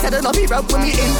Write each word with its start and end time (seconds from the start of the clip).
Tell 0.00 0.12
her 0.12 0.22
no 0.22 0.32
be 0.32 0.46
ramp 0.46 0.72
when 0.72 0.82
me 0.82 0.96
in. 0.96 1.12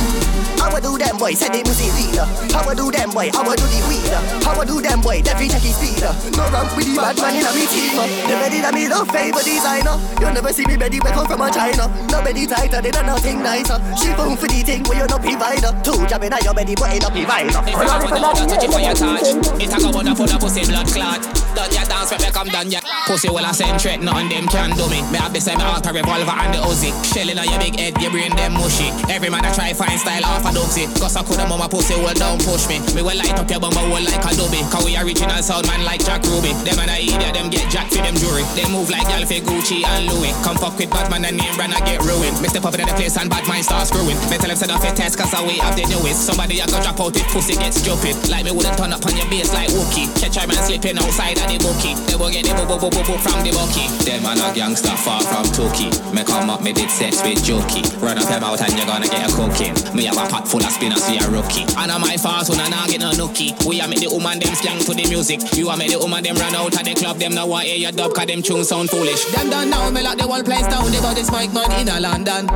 How 0.56 0.72
I 0.72 0.80
do 0.80 0.96
them 0.96 1.16
boy, 1.16 1.32
said 1.32 1.52
they 1.52 1.64
pussy 1.64 1.88
leader. 1.96 2.24
I 2.70 2.74
do 2.74 2.92
them 2.92 3.10
boy, 3.10 3.28
how 3.32 3.44
I 3.48 3.56
do 3.56 3.64
the 3.64 3.80
weeder. 3.88 4.20
How 4.44 4.60
I 4.60 4.64
do 4.64 4.80
them 4.80 5.00
boy, 5.00 5.20
definitely 5.20 5.52
check 5.52 5.64
his 5.64 5.76
speeder. 5.76 6.12
No 6.36 6.44
ramp 6.52 6.72
with 6.76 6.88
the 6.88 6.96
bad 7.00 7.16
man 7.16 7.36
in 7.36 7.44
a 7.44 7.52
me 7.56 7.64
team. 7.68 7.96
The 7.96 8.34
ready 8.38 8.60
that 8.60 8.72
me 8.72 8.88
love 8.88 9.08
favor 9.08 9.42
designer. 9.42 9.96
You 10.20 10.28
never 10.32 10.52
see 10.52 10.64
me 10.68 10.76
ready 10.76 11.00
when 11.00 11.12
come 11.12 11.26
from 11.26 11.40
a 11.40 11.48
China. 11.50 11.88
No 12.08 12.20
Nobody 12.20 12.46
tighter, 12.46 12.80
they 12.80 12.90
don't 12.90 13.06
nothing 13.06 13.42
nicer. 13.42 13.80
She 13.96 14.12
boom 14.12 14.36
for 14.36 14.46
the 14.46 14.60
thing 14.60 14.84
where 14.84 15.00
you 15.00 15.08
no 15.08 15.16
provider. 15.16 15.72
Two 15.80 15.96
jabbing 16.06 16.32
at 16.32 16.44
your 16.44 16.52
belly, 16.52 16.76
but 16.76 16.92
ain't 16.92 17.02
no 17.02 17.08
provider. 17.08 17.60
If 17.64 17.76
you 17.76 17.88
have 17.88 18.04
a 18.04 18.44
touch 18.48 18.64
it 18.64 18.70
for 18.70 18.80
your 18.80 18.96
touch, 18.96 19.28
it 19.60 19.72
a 19.72 19.76
go 19.80 19.88
on 19.96 20.12
for 20.16 20.28
the 20.28 20.36
pussy 20.36 20.64
blood 20.68 20.86
clot. 20.92 21.20
Done 21.56 21.72
your 21.72 21.84
dance, 21.88 22.10
when 22.12 22.20
me 22.20 22.30
come 22.32 22.48
done 22.48 22.70
ya. 22.70 22.79
Pussy 23.10 23.26
will 23.26 23.42
I 23.42 23.50
send 23.50 23.74
threat, 23.82 23.98
nothing 23.98 24.30
them 24.30 24.46
can 24.46 24.70
do 24.78 24.86
me. 24.86 25.02
Me 25.10 25.18
have 25.18 25.34
the 25.34 25.42
same 25.42 25.58
auto 25.58 25.90
revolver 25.90 26.30
and 26.30 26.54
the 26.54 26.62
Uzi. 26.62 26.94
Shelling 27.10 27.42
on 27.42 27.50
your 27.50 27.58
big 27.58 27.74
head, 27.74 27.98
your 27.98 28.14
brain 28.14 28.30
them 28.38 28.54
mushy. 28.54 28.86
Every 29.10 29.26
man 29.26 29.42
I 29.42 29.50
try 29.50 29.74
find 29.74 29.98
style 29.98 30.22
off 30.30 30.46
a 30.46 30.54
dogsy. 30.54 30.86
Cause 30.94 31.18
I 31.18 31.26
coulda 31.26 31.42
mama 31.50 31.66
pussy 31.66 31.98
well 31.98 32.14
don't 32.14 32.38
push 32.38 32.70
me. 32.70 32.78
Me 32.94 33.02
will 33.02 33.18
light 33.18 33.34
up 33.34 33.50
your 33.50 33.58
bumper 33.58 33.82
will 33.90 34.06
like 34.06 34.22
Adobe. 34.22 34.62
Cause 34.70 34.86
we 34.86 34.94
are 34.94 35.02
original 35.02 35.42
sound 35.42 35.66
man 35.66 35.82
like 35.82 36.06
Jack 36.06 36.22
Ruby. 36.22 36.54
Them 36.62 36.78
and 36.78 36.86
I 36.86 37.02
idiot, 37.02 37.34
them 37.34 37.50
get 37.50 37.66
jack 37.66 37.90
for 37.90 37.98
them 37.98 38.14
jewelry. 38.14 38.46
They 38.54 38.70
move 38.70 38.86
like 38.94 39.10
gal 39.10 39.26
for 39.26 39.42
Gucci 39.42 39.82
and 39.82 40.06
Louis. 40.06 40.30
Come 40.46 40.62
fuck 40.62 40.78
with 40.78 40.94
Batman 40.94 41.26
and 41.26 41.34
name 41.34 41.54
brand 41.58 41.74
I 41.74 41.82
get 41.82 42.06
ruined. 42.06 42.38
Me 42.38 42.46
step 42.46 42.62
up 42.62 42.78
in 42.78 42.86
the 42.86 42.94
place 42.94 43.18
and 43.18 43.26
bad 43.26 43.42
mind 43.50 43.66
start 43.66 43.90
screwing. 43.90 44.14
Me 44.30 44.38
tell 44.38 44.46
them 44.46 44.54
set 44.54 44.70
off 44.70 44.86
a 44.86 44.94
test 44.94 45.18
cause 45.18 45.34
I 45.34 45.42
way 45.42 45.58
up 45.58 45.74
the 45.74 45.82
newest. 45.90 46.30
Somebody 46.30 46.62
I 46.62 46.70
go 46.70 46.78
drop 46.78 47.02
out 47.02 47.10
with 47.10 47.26
pussy 47.34 47.58
gets 47.58 47.82
stupid. 47.82 48.14
Like 48.30 48.46
me 48.46 48.54
wouldn't 48.54 48.78
turn 48.78 48.94
up 48.94 49.02
on 49.02 49.18
your 49.18 49.26
base 49.26 49.50
like 49.50 49.74
Wookie. 49.74 50.06
Catch 50.14 50.38
a 50.38 50.46
man 50.46 50.62
slipping 50.62 50.94
outside 50.94 51.42
of 51.42 51.50
the 51.50 51.58
bookie. 51.58 51.98
They 52.06 52.14
will 52.14 52.30
get 52.30 52.46
the 52.46 52.54
boo 52.70 52.78
boo 52.78 52.86
boo 52.86 52.99
boo 53.04 53.18
from 53.18 53.42
the 53.44 53.50
bookie. 53.52 53.88
Them 54.04 54.22
man 54.22 54.40
a 54.40 54.54
gangster 54.54 54.94
far 54.96 55.20
from 55.22 55.46
Tookie. 55.52 55.90
Me 56.14 56.24
come 56.24 56.50
up, 56.50 56.62
me 56.62 56.72
did 56.72 56.90
sex 56.90 57.22
with 57.22 57.42
Jokey. 57.44 57.84
Run 58.02 58.18
up 58.18 58.28
them 58.28 58.44
out 58.44 58.60
and 58.60 58.72
you're 58.76 58.86
gonna 58.86 59.08
get 59.08 59.26
a 59.26 59.30
cooking. 59.32 59.74
Me 59.94 60.04
have 60.06 60.18
a 60.18 60.26
pot 60.28 60.48
full 60.48 60.62
of 60.62 60.72
spinners 60.72 61.04
for 61.06 61.14
your 61.14 61.30
rookie. 61.30 61.64
And 61.76 61.90
on 61.90 62.00
my 62.00 62.16
fast 62.16 62.50
one 62.50 62.60
and 62.60 62.74
I 62.74 62.86
get 62.88 63.00
no 63.00 63.10
nookie. 63.12 63.54
We 63.66 63.80
a 63.80 63.88
make 63.88 64.00
the 64.00 64.08
woman 64.10 64.38
them 64.38 64.54
slang 64.54 64.80
to 64.84 64.92
the 64.94 65.06
music. 65.08 65.40
You 65.56 65.68
a 65.70 65.76
make 65.76 65.90
the 65.90 65.98
woman 65.98 66.22
them 66.24 66.36
run 66.36 66.54
out 66.54 66.74
of 66.74 66.84
the 66.84 66.94
club. 66.94 67.18
Them 67.18 67.34
now 67.34 67.46
want 67.46 67.66
hear 67.66 67.76
your 67.76 67.92
dub 67.92 68.14
cause 68.14 68.26
them 68.26 68.42
tunes 68.42 68.68
sound 68.68 68.90
foolish. 68.90 69.24
Them 69.32 69.50
done 69.50 69.70
now, 69.70 69.90
me 69.90 70.02
lock 70.02 70.18
the 70.18 70.24
whole 70.24 70.42
place 70.42 70.66
down. 70.66 70.90
They 70.90 71.00
got 71.00 71.16
this 71.16 71.30
mic 71.30 71.52
man 71.52 71.70
in 71.80 71.88
a 71.88 72.00
London. 72.00 72.46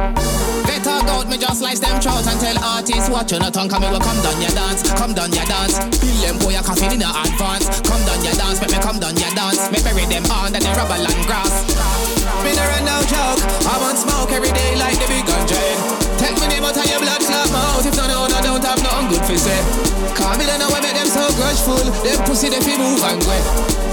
Better 0.64 0.98
go 1.06 1.22
out, 1.22 1.28
me 1.28 1.36
just 1.38 1.60
slice 1.60 1.80
them 1.80 2.00
trout 2.00 2.26
and 2.26 2.40
tell 2.40 2.58
artists 2.64 3.08
watch 3.08 3.32
on 3.32 3.42
a 3.42 3.50
tongue. 3.50 3.68
Come 3.68 3.82
me 3.82 3.88
will 3.90 4.00
come 4.00 4.20
down 4.22 4.40
your 4.40 4.50
dance, 4.52 4.82
come 4.94 5.14
down 5.14 5.32
your 5.32 5.46
dance. 5.46 5.78
Bill 6.00 6.16
them 6.24 6.36
boy 6.40 6.56
a 6.56 6.62
coffee 6.62 6.90
in 6.94 7.02
a 7.02 7.08
advance. 7.08 7.68
Come 7.84 8.02
down 8.04 8.20
your 8.24 8.34
dance, 8.34 8.60
make 8.60 8.72
me 8.72 8.78
come 8.82 8.98
down 8.98 9.16
your 9.16 9.32
dance. 9.36 9.70
Me 9.70 9.78
bury 9.84 10.04
them 10.06 10.24
under 10.42 10.60
the 10.60 10.72
rubber 10.74 10.98
land 10.98 11.26
grass. 11.26 11.52
Me 12.42 12.52
no 12.54 12.64
run 12.66 12.84
no 12.84 12.98
joke. 13.06 13.40
I 13.70 13.78
want 13.80 13.98
smoke 13.98 14.32
every 14.32 14.52
day 14.52 14.76
like 14.76 14.98
the 14.98 15.06
big 15.06 15.26
gun 15.26 15.46
Take 16.18 16.40
me 16.40 16.48
name 16.48 16.64
out 16.64 16.76
of 16.76 16.86
your 16.86 17.00
blood 17.00 17.23
clot 17.54 17.78
mouth. 17.78 17.86
If 17.86 17.94
no 17.96 18.06
no 18.06 18.26
no 18.26 18.38
don't 18.42 18.64
have 18.64 18.82
nothing 18.82 19.08
good 19.08 19.22
for 19.22 19.38
say. 19.38 19.60
Call 20.18 20.34
me 20.38 20.44
then 20.46 20.58
know 20.58 20.70
make 20.74 20.94
them 20.94 21.06
so 21.06 21.22
grudgeful. 21.38 21.78
Them 22.02 22.18
pussy 22.26 22.50
they 22.50 22.60
fi 22.60 22.74
move 22.78 23.02
and 23.02 23.22
go. 23.22 23.34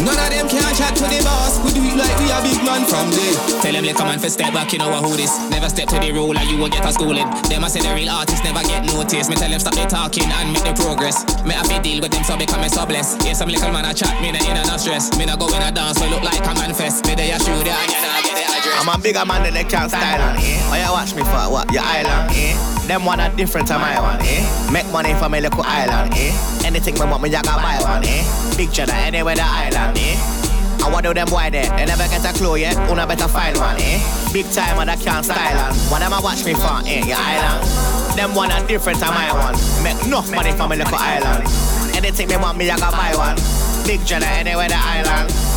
None 0.02 0.18
of 0.18 0.30
them 0.34 0.50
can 0.50 0.66
chat 0.74 0.98
to 0.98 1.06
the 1.06 1.22
boss. 1.22 1.62
We 1.62 1.78
do 1.78 1.82
it 1.86 1.94
like 1.94 2.18
we 2.18 2.34
a 2.34 2.42
big 2.42 2.58
man 2.66 2.86
from 2.90 3.14
there. 3.14 3.38
Tell 3.62 3.74
them 3.74 3.86
come 3.94 4.10
on 4.10 4.18
for 4.18 4.30
step 4.30 4.54
back, 4.54 4.74
you 4.74 4.80
know 4.80 4.90
who 4.98 5.14
this. 5.16 5.34
Never 5.50 5.70
step 5.70 5.88
to 5.94 6.00
the 6.02 6.12
rule 6.12 6.34
and 6.34 6.48
you 6.50 6.58
will 6.58 6.70
get 6.70 6.86
a 6.86 6.92
schooling. 6.92 7.30
Them 7.50 7.64
I 7.64 7.70
say 7.70 7.82
the 7.86 7.94
real 7.94 8.10
artists 8.10 8.44
never 8.44 8.66
get 8.66 8.86
noticed. 8.86 9.30
Me 9.30 9.36
tell 9.36 9.50
them 9.50 9.60
stop 9.60 9.78
the 9.78 9.86
talking 9.86 10.26
and 10.26 10.54
make 10.54 10.66
the 10.66 10.74
progress. 10.74 11.22
Me 11.46 11.54
have 11.54 11.70
to 11.70 11.78
deal 11.82 12.02
with 12.02 12.12
them 12.12 12.24
so 12.24 12.38
become 12.38 12.66
so 12.70 12.86
blessed. 12.86 13.22
Yeah, 13.26 13.34
some 13.34 13.50
little 13.50 13.72
man 13.72 13.86
a 13.86 13.94
chat, 13.94 14.18
me 14.22 14.32
nah 14.32 14.42
in 14.42 14.58
a 14.58 14.66
no 14.66 14.78
stress. 14.78 15.14
Me 15.18 15.26
nah 15.26 15.38
go 15.38 15.46
in 15.54 15.62
a 15.62 15.70
dance, 15.70 15.98
so 16.02 16.10
look 16.10 16.24
like 16.24 16.42
a 16.42 16.54
man 16.58 16.74
fest. 16.74 17.06
Me 17.06 17.14
they 17.14 17.30
a 17.30 17.38
shoot 17.38 17.62
there 17.62 17.78
and 17.78 17.92
you 17.94 18.02
nah 18.02 18.22
get 18.26 18.36
the 18.38 18.46
address. 18.46 18.82
I'm 18.82 18.90
a 18.90 18.98
bigger 18.98 19.26
man 19.26 19.44
than 19.46 19.54
they 19.54 19.66
can't 19.66 19.90
style 19.90 20.22
on. 20.22 20.38
Eh? 20.38 20.70
Oh, 20.70 20.78
you 20.78 20.92
watch 20.92 21.14
me 21.14 21.22
for 21.22 21.46
what? 21.54 21.70
Your 21.72 21.86
island. 21.86 22.34
Eh? 22.34 22.81
Them 22.92 23.06
one 23.06 23.22
a 23.22 23.34
different 23.38 23.70
to 23.70 23.80
my 23.80 23.98
one. 24.02 24.20
Eh? 24.20 24.44
Make 24.70 24.86
money 24.92 25.14
for 25.14 25.30
my 25.30 25.40
little 25.40 25.64
island. 25.64 26.12
Eh? 26.14 26.36
Anything 26.66 26.96
me 26.96 27.06
want 27.08 27.24
me, 27.24 27.30
I 27.34 27.42
got 27.42 27.64
buy 27.64 27.80
one. 27.80 28.04
Eh? 28.04 28.20
Big 28.58 28.70
cheddar 28.74 28.92
anywhere 28.92 29.34
the 29.34 29.48
island. 29.48 29.98
Eh? 29.98 30.20
I 30.84 30.90
want 30.92 31.06
do 31.06 31.14
them 31.14 31.30
boy 31.30 31.48
there. 31.54 31.72
They 31.78 31.86
never 31.86 32.04
get 32.12 32.28
a 32.28 32.38
clue 32.38 32.58
yet. 32.58 32.76
Una 32.92 33.08
better 33.08 33.30
find 33.30 33.56
one, 33.56 33.80
eh? 33.80 33.96
Big 34.34 34.46
time 34.52 34.78
and 34.78 34.92
I 34.92 34.98
can't 34.98 35.24
style 35.24 35.58
on. 35.58 35.74
What 35.88 36.00
them 36.00 36.12
a 36.12 36.20
watch 36.20 36.44
me 36.44 36.54
for, 36.54 36.84
eh? 36.84 37.08
Your 37.08 37.16
island. 37.16 37.64
Them 38.20 38.36
one 38.36 38.52
a 38.52 38.60
different 38.68 39.00
to 39.00 39.06
my 39.06 39.32
one. 39.40 39.56
Make 39.88 40.04
enough 40.04 40.30
money 40.36 40.52
for 40.52 40.68
my 40.68 40.76
little 40.76 40.94
island. 40.94 41.48
Anything 41.96 42.28
me 42.28 42.36
want 42.36 42.58
me, 42.58 42.70
I 42.70 42.76
got 42.76 42.92
buy 42.92 43.16
one. 43.16 43.40
Big 43.88 44.06
cheddar 44.06 44.26
anywhere 44.26 44.68
the 44.68 44.76
island. 44.76 45.51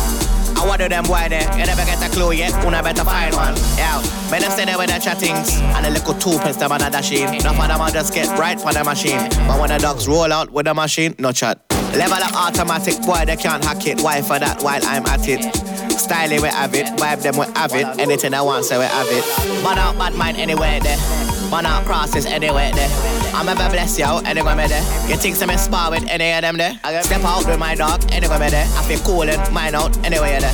I 0.55 0.65
want 0.67 0.79
them 0.79 1.03
boy 1.05 1.27
there. 1.29 1.45
You 1.57 1.65
never 1.65 1.85
get 1.85 2.01
a 2.05 2.09
clue 2.11 2.31
yet. 2.31 2.53
Una 2.65 2.81
better 2.81 3.03
find 3.03 3.35
one. 3.35 3.55
Yeah. 3.77 4.01
Men 4.31 4.41
them 4.41 4.51
stay 4.51 4.65
there 4.65 4.77
with 4.77 4.89
their 4.89 4.99
chattings. 4.99 5.59
And 5.75 5.85
a 5.85 5.89
little 5.89 6.13
two 6.15 6.37
pence 6.39 6.57
them 6.57 6.71
on 6.71 6.81
a 6.81 6.89
dashing. 6.89 7.33
Enough 7.33 7.59
of 7.59 7.67
them 7.67 7.81
a 7.81 7.91
just 7.91 8.13
get 8.13 8.27
right 8.37 8.59
for 8.59 8.73
the 8.73 8.83
machine. 8.83 9.19
But 9.47 9.59
when 9.59 9.69
the 9.69 9.77
dogs 9.77 10.07
roll 10.07 10.31
out 10.31 10.51
with 10.51 10.65
the 10.65 10.73
machine, 10.73 11.15
no 11.19 11.31
chat. 11.31 11.59
Level 11.95 12.17
up 12.17 12.33
automatic, 12.35 13.01
boy, 13.03 13.23
they 13.25 13.37
can't 13.37 13.63
hack 13.63 13.87
it. 13.87 14.01
Why 14.01 14.21
for 14.21 14.37
that 14.37 14.61
while 14.61 14.81
I'm 14.83 15.05
at 15.05 15.27
it? 15.27 15.43
Styling 15.91 16.41
we 16.41 16.49
have 16.49 16.73
it, 16.75 16.87
vibe 16.97 17.21
them 17.21 17.37
we 17.37 17.45
have 17.55 17.73
it. 17.73 17.85
Anything 17.99 18.33
I 18.33 18.41
want, 18.41 18.65
say 18.65 18.77
we 18.77 18.83
have 18.83 19.07
it. 19.09 19.63
Man 19.63 19.77
out, 19.77 19.97
bad 19.97 20.13
mind 20.15 20.37
anywhere 20.37 20.79
there. 20.81 21.34
Man 21.55 21.65
out, 21.65 21.85
process 21.85 22.25
anywhere 22.25 22.69
there. 22.73 22.89
I'm 23.31 23.47
ever 23.47 23.69
bless 23.71 23.97
you 23.97 24.03
anywhere 24.25 24.57
me 24.57 24.67
there. 24.67 24.83
You 25.07 25.15
think 25.15 25.37
some 25.37 25.55
spar 25.57 25.89
with 25.89 26.03
any 26.09 26.33
of 26.33 26.41
them 26.41 26.57
there? 26.57 26.77
Step 27.03 27.23
out 27.23 27.47
with 27.47 27.57
my 27.57 27.75
dog 27.75 28.03
anywhere 28.11 28.39
me 28.39 28.49
there. 28.49 28.67
I 28.75 28.83
feel 28.83 28.99
cool 29.07 29.23
and 29.23 29.39
mine 29.53 29.73
out 29.73 29.95
anywhere 30.03 30.41
there. 30.41 30.51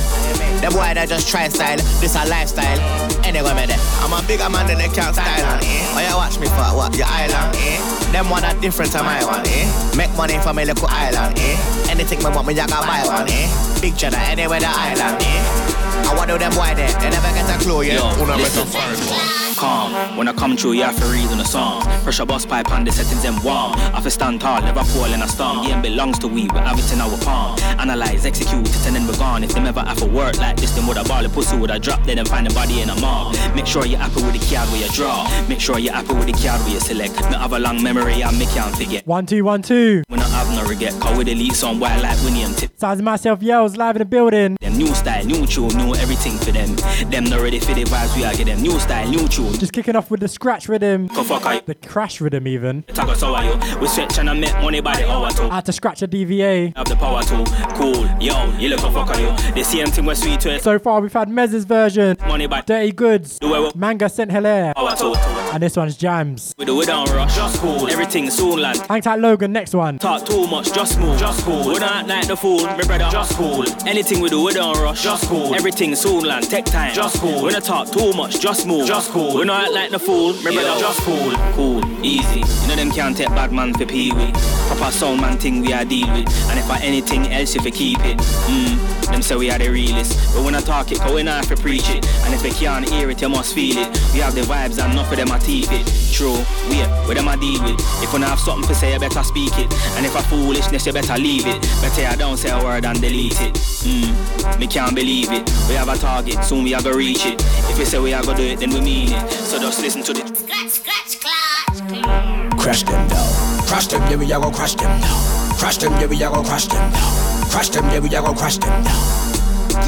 Them 0.62 0.70
boy 0.70 0.94
they 0.94 1.04
just 1.06 1.26
try 1.26 1.48
style, 1.48 1.78
this 1.98 2.14
a 2.14 2.24
lifestyle. 2.30 2.78
Anywhere 3.26 3.52
me 3.56 3.66
there. 3.66 3.82
I'm 3.98 4.14
a 4.14 4.24
bigger 4.28 4.48
man 4.48 4.68
than 4.68 4.78
they 4.78 4.86
can't 4.94 5.10
style 5.12 5.42
on. 5.50 5.58
Eh? 5.58 5.90
Oh 5.90 6.06
you 6.06 6.14
watch 6.14 6.38
me 6.38 6.46
for 6.46 6.70
what? 6.70 6.94
Your 6.94 7.10
island. 7.10 7.50
Eh? 7.58 7.82
Them 8.12 8.30
one 8.30 8.44
are 8.44 8.54
different 8.60 8.92
to 8.92 9.02
my 9.02 9.24
one. 9.24 9.42
Eh? 9.42 9.66
Make 9.96 10.14
money 10.14 10.38
for 10.38 10.54
my 10.54 10.62
little 10.62 10.86
island. 10.86 11.34
Eh? 11.36 11.90
Anything 11.90 12.20
me 12.22 12.30
want 12.30 12.46
me, 12.46 12.54
I 12.54 12.66
can 12.70 12.78
buy 12.86 13.02
one. 13.10 13.26
Eh? 13.26 13.50
Big 13.80 13.96
cheddar 13.96 14.22
anywhere 14.30 14.60
the 14.60 14.70
island. 14.70 15.18
Eh? 15.18 15.91
I 16.04 16.14
want 16.16 16.30
to 16.30 16.38
them 16.38 16.52
boy 16.52 16.72
there. 16.74 16.88
They 17.00 17.10
never 17.10 17.32
get 17.34 17.48
a 17.48 17.58
clue 17.62 17.82
yet. 17.82 17.98
Yo, 18.00 18.22
Una 18.22 18.36
better 18.36 18.64
find 18.66 18.98
one. 19.10 19.54
calm. 19.56 20.16
When 20.16 20.28
I 20.28 20.32
come 20.32 20.56
through, 20.56 20.72
you 20.72 20.82
have 20.82 20.98
to 20.98 21.06
read 21.06 21.26
on 21.28 21.38
the 21.38 21.44
song. 21.44 21.82
Pressure 22.02 22.26
bus 22.26 22.44
pipe 22.46 22.70
and 22.72 22.86
the 22.86 22.92
settings 22.92 23.22
them 23.22 23.34
warm. 23.42 23.72
I 23.74 23.90
have 23.96 24.04
to 24.04 24.10
stand 24.10 24.40
tall, 24.40 24.60
never 24.62 24.82
fall 24.84 25.12
in 25.12 25.22
a 25.22 25.28
storm. 25.28 25.64
The 25.64 25.72
end 25.72 25.82
belongs 25.82 26.18
to 26.20 26.28
we, 26.28 26.42
we 26.48 26.58
have 26.60 26.78
it 26.78 26.92
in 26.92 27.00
our 27.00 27.16
palm. 27.18 27.58
Analyze, 27.78 28.26
execute 28.26 28.68
it, 28.68 28.86
and 28.86 28.96
then 28.96 29.06
we're 29.06 29.16
gone. 29.16 29.44
If 29.44 29.52
them 29.54 29.66
ever 29.66 29.80
have 29.80 29.98
to 29.98 30.06
work 30.06 30.38
like 30.38 30.56
this, 30.56 30.72
then 30.72 30.86
would 30.86 30.96
a 30.96 31.04
ball 31.04 31.24
of 31.24 31.32
pussy 31.32 31.56
would 31.56 31.70
I 31.70 31.78
drop, 31.78 32.04
then 32.04 32.24
find 32.26 32.46
the 32.46 32.54
body 32.54 32.80
in 32.80 32.90
a 32.90 33.00
mob. 33.00 33.36
Make 33.54 33.66
sure 33.66 33.86
you're 33.86 33.98
happy 33.98 34.22
with 34.22 34.32
the 34.38 34.54
card 34.54 34.68
where 34.70 34.82
you 34.82 34.88
draw. 34.92 35.28
Make 35.48 35.60
sure 35.60 35.78
you're 35.78 35.92
happy 35.94 36.14
with 36.14 36.26
the 36.26 36.32
card 36.32 36.60
where 36.62 36.74
you 36.74 36.80
select. 36.80 37.14
Not 37.30 37.40
have 37.40 37.52
a 37.52 37.58
long 37.58 37.82
memory, 37.82 38.22
I 38.24 38.30
make 38.32 38.54
you 38.54 38.62
forget. 38.76 39.06
One, 39.06 39.26
two, 39.26 39.44
one, 39.44 39.62
two. 39.62 40.02
When 40.08 40.20
I 40.20 40.28
have 40.28 40.48
no 40.56 40.68
regret, 40.68 40.98
call 41.00 41.16
with 41.16 41.26
delete 41.26 41.54
some 41.54 41.78
white 41.80 42.00
like 42.02 42.18
Winnie 42.24 42.42
and 42.42 42.56
Tip. 42.56 42.72
Sounds 42.78 43.00
myself 43.02 43.42
yells 43.42 43.76
live 43.76 43.96
in 43.96 44.00
the 44.00 44.04
building. 44.06 44.56
Them 44.60 44.76
new 44.76 44.88
style, 44.88 45.24
new 45.24 45.46
tune, 45.46 45.68
new 45.78 45.91
everything 45.96 46.38
for 46.38 46.52
them. 46.52 46.76
Them 47.10 47.24
not 47.24 47.40
ready 47.40 47.58
for 47.58 47.74
the 47.74 47.84
vibes 47.84 48.16
we 48.16 48.24
are 48.24 48.34
get 48.34 48.46
them. 48.46 48.60
New 48.62 48.78
style, 48.80 49.08
new 49.08 49.26
tune. 49.28 49.54
Just 49.54 49.72
kicking 49.72 49.96
off 49.96 50.10
with 50.10 50.20
the 50.20 50.28
scratch 50.28 50.68
rhythm. 50.68 51.06
Go 51.08 51.22
fuck 51.24 51.44
I. 51.46 51.60
The 51.60 51.74
crash 51.74 52.20
rhythm 52.20 52.46
even. 52.46 52.82
Taco 52.84 53.14
so 53.14 53.34
are 53.34 53.44
you. 53.44 53.80
We 53.80 53.86
stretch 53.88 54.18
and 54.18 54.30
I 54.30 54.34
make 54.34 54.54
money 54.54 54.80
by 54.80 54.96
the 54.96 55.10
hour 55.10 55.30
too. 55.30 55.44
I 55.44 55.56
had 55.56 55.66
to 55.66 55.72
scratch 55.72 56.02
a 56.02 56.08
DVA. 56.08 56.76
Have 56.76 56.88
the 56.88 56.96
power 56.96 57.22
too. 57.22 57.44
Cool, 57.76 58.06
yo, 58.20 58.56
you 58.58 58.68
look 58.68 58.80
a 58.82 58.90
fuck 58.92 59.10
are 59.10 59.20
you. 59.20 59.52
The 59.54 59.62
same 59.64 59.86
thing 59.86 60.04
was 60.04 60.20
sweet 60.20 60.40
to 60.40 60.54
it. 60.54 60.62
So 60.62 60.78
far 60.78 61.00
we've 61.00 61.12
had 61.12 61.28
Mez's 61.28 61.64
version. 61.64 62.16
Money 62.26 62.46
by 62.46 62.60
Dirty 62.60 62.92
Goods. 62.92 63.38
Manga 63.74 64.08
Saint 64.08 64.30
Hilaire. 64.30 64.72
And 64.76 65.62
this 65.62 65.76
one's 65.76 65.96
Jams. 65.96 66.54
We 66.56 66.64
do 66.64 66.80
it 66.80 66.88
on 66.88 67.06
rush, 67.08 67.34
just 67.34 67.58
cool. 67.58 67.88
Everything 67.88 68.30
soon 68.30 68.60
land. 68.60 68.78
Hang 68.88 69.02
tight 69.02 69.18
Logan, 69.18 69.52
next 69.52 69.74
one. 69.74 69.98
Talk 69.98 70.24
too 70.24 70.46
much, 70.46 70.72
just 70.72 70.98
move. 70.98 71.18
Just 71.18 71.44
cool. 71.44 71.68
We 71.68 71.74
don't 71.74 71.82
act 71.82 72.08
like 72.08 72.26
the 72.28 72.36
fool, 72.36 72.62
my 72.62 72.82
brother. 72.82 73.08
Just 73.10 73.32
cool. 73.34 73.64
Anything 73.86 74.20
we 74.20 74.28
do, 74.28 74.44
we 74.44 74.52
don't 74.52 74.76
rush. 74.78 75.02
Just 75.02 75.28
cool. 75.28 75.54
Everything 75.54 75.81
soon 75.90 76.22
land, 76.24 76.48
take 76.48 76.64
time. 76.64 76.94
Just 76.94 77.16
cool. 77.20 77.42
We 77.42 77.50
don't 77.50 77.64
talk 77.64 77.90
too 77.90 78.12
much, 78.12 78.40
just 78.40 78.66
move. 78.68 78.86
Just 78.86 79.10
cool. 79.10 79.34
We 79.34 79.44
don't 79.44 79.50
act 79.50 79.72
like 79.72 79.90
the 79.90 79.98
fool, 79.98 80.32
my 80.44 80.52
that. 80.52 80.78
Just 80.78 81.00
cool. 81.00 81.32
Cool, 81.54 82.04
easy. 82.04 82.40
You 82.62 82.68
know 82.68 82.76
them 82.76 82.90
can't 82.92 83.16
take 83.16 83.28
bad 83.30 83.52
man 83.52 83.74
for 83.74 83.84
pee 83.84 84.12
wee. 84.12 84.30
Proper 84.68 84.92
sound 84.92 85.20
man 85.20 85.38
thing 85.38 85.60
we 85.60 85.72
are 85.72 85.84
deal 85.84 86.06
with. 86.12 86.28
And 86.50 86.58
if 86.58 86.70
I 86.70 86.78
anything 86.82 87.32
else, 87.32 87.56
if 87.56 87.64
we 87.64 87.72
keep 87.72 87.98
it, 88.04 88.16
mm, 88.18 89.10
them 89.10 89.22
say 89.22 89.34
we 89.34 89.50
are 89.50 89.58
the 89.58 89.70
realest. 89.70 90.34
But 90.34 90.44
when 90.44 90.54
I 90.54 90.60
talk 90.60 90.92
it, 90.92 90.98
go 90.98 91.16
in 91.16 91.26
have 91.26 91.48
to 91.48 91.56
preach 91.56 91.90
it. 91.90 92.06
And 92.24 92.32
if 92.32 92.42
they 92.42 92.50
can't 92.50 92.88
hear 92.88 93.10
it, 93.10 93.20
you 93.20 93.28
must 93.28 93.52
feel 93.52 93.76
it. 93.78 93.88
We 94.14 94.20
have 94.20 94.36
the 94.36 94.42
vibes 94.42 94.82
and 94.82 94.92
enough 94.92 95.10
of 95.10 95.16
them 95.16 95.32
are 95.32 95.40
teeth 95.40 95.72
it. 95.72 95.86
True, 96.12 96.44
we 96.68 96.78
with 97.08 97.16
them 97.16 97.28
I 97.28 97.36
deal 97.36 97.60
with. 97.62 97.80
If 98.02 98.12
you 98.12 98.18
have 98.20 98.38
something 98.38 98.68
to 98.68 98.74
say, 98.74 98.92
you 98.92 99.00
better 99.00 99.24
speak 99.24 99.58
it. 99.58 99.72
And 99.96 100.06
if 100.06 100.14
I 100.14 100.22
foolishness, 100.22 100.86
you 100.86 100.92
better 100.92 101.18
leave 101.18 101.46
it. 101.46 101.60
Better 101.80 102.06
I 102.06 102.16
don't 102.16 102.36
say 102.36 102.50
a 102.50 102.62
word 102.62 102.84
and 102.84 103.00
delete 103.00 103.40
it. 103.40 103.54
Mm, 103.54 104.60
me 104.60 104.66
can't 104.66 104.94
believe 104.94 105.32
it. 105.32 105.50
We 105.72 105.78
have 105.78 105.88
a 105.88 105.96
target, 105.96 106.44
soon 106.44 106.64
we 106.64 106.74
are 106.74 106.82
gonna 106.82 106.98
reach 106.98 107.24
it. 107.24 107.40
If 107.70 107.78
we 107.78 107.86
say 107.86 107.98
we 107.98 108.12
are 108.12 108.22
gonna 108.22 108.36
do 108.36 108.42
it, 108.44 108.60
then 108.60 108.74
we 108.74 108.80
mean 108.82 109.08
it. 109.08 109.32
So 109.32 109.58
just 109.58 109.80
listen 109.80 110.02
to 110.02 110.12
the 110.12 110.20
Scratch, 110.20 110.68
scratch, 110.68 111.16
clutch. 111.18 112.60
Crash 112.60 112.82
them 112.82 113.08
down. 113.08 113.32
Crash 113.64 113.86
them, 113.86 114.02
yeah, 114.10 114.16
we 114.16 114.30
a 114.30 114.38
go 114.38 114.50
crash 114.50 114.74
them 114.74 115.00
down. 115.00 115.56
Crash 115.56 115.78
them, 115.78 115.92
yeah, 115.92 116.06
we 116.08 116.22
a 116.22 116.28
go 116.28 116.42
crash 116.42 116.66
them 116.66 116.92
down. 116.92 117.48
Crash 117.48 117.70
them, 117.70 117.84
yeah, 117.88 118.00
we 118.00 118.08
a 118.08 118.20
go 118.20 118.34
crash 118.34 118.58
them 118.58 118.84
down. 118.84 119.00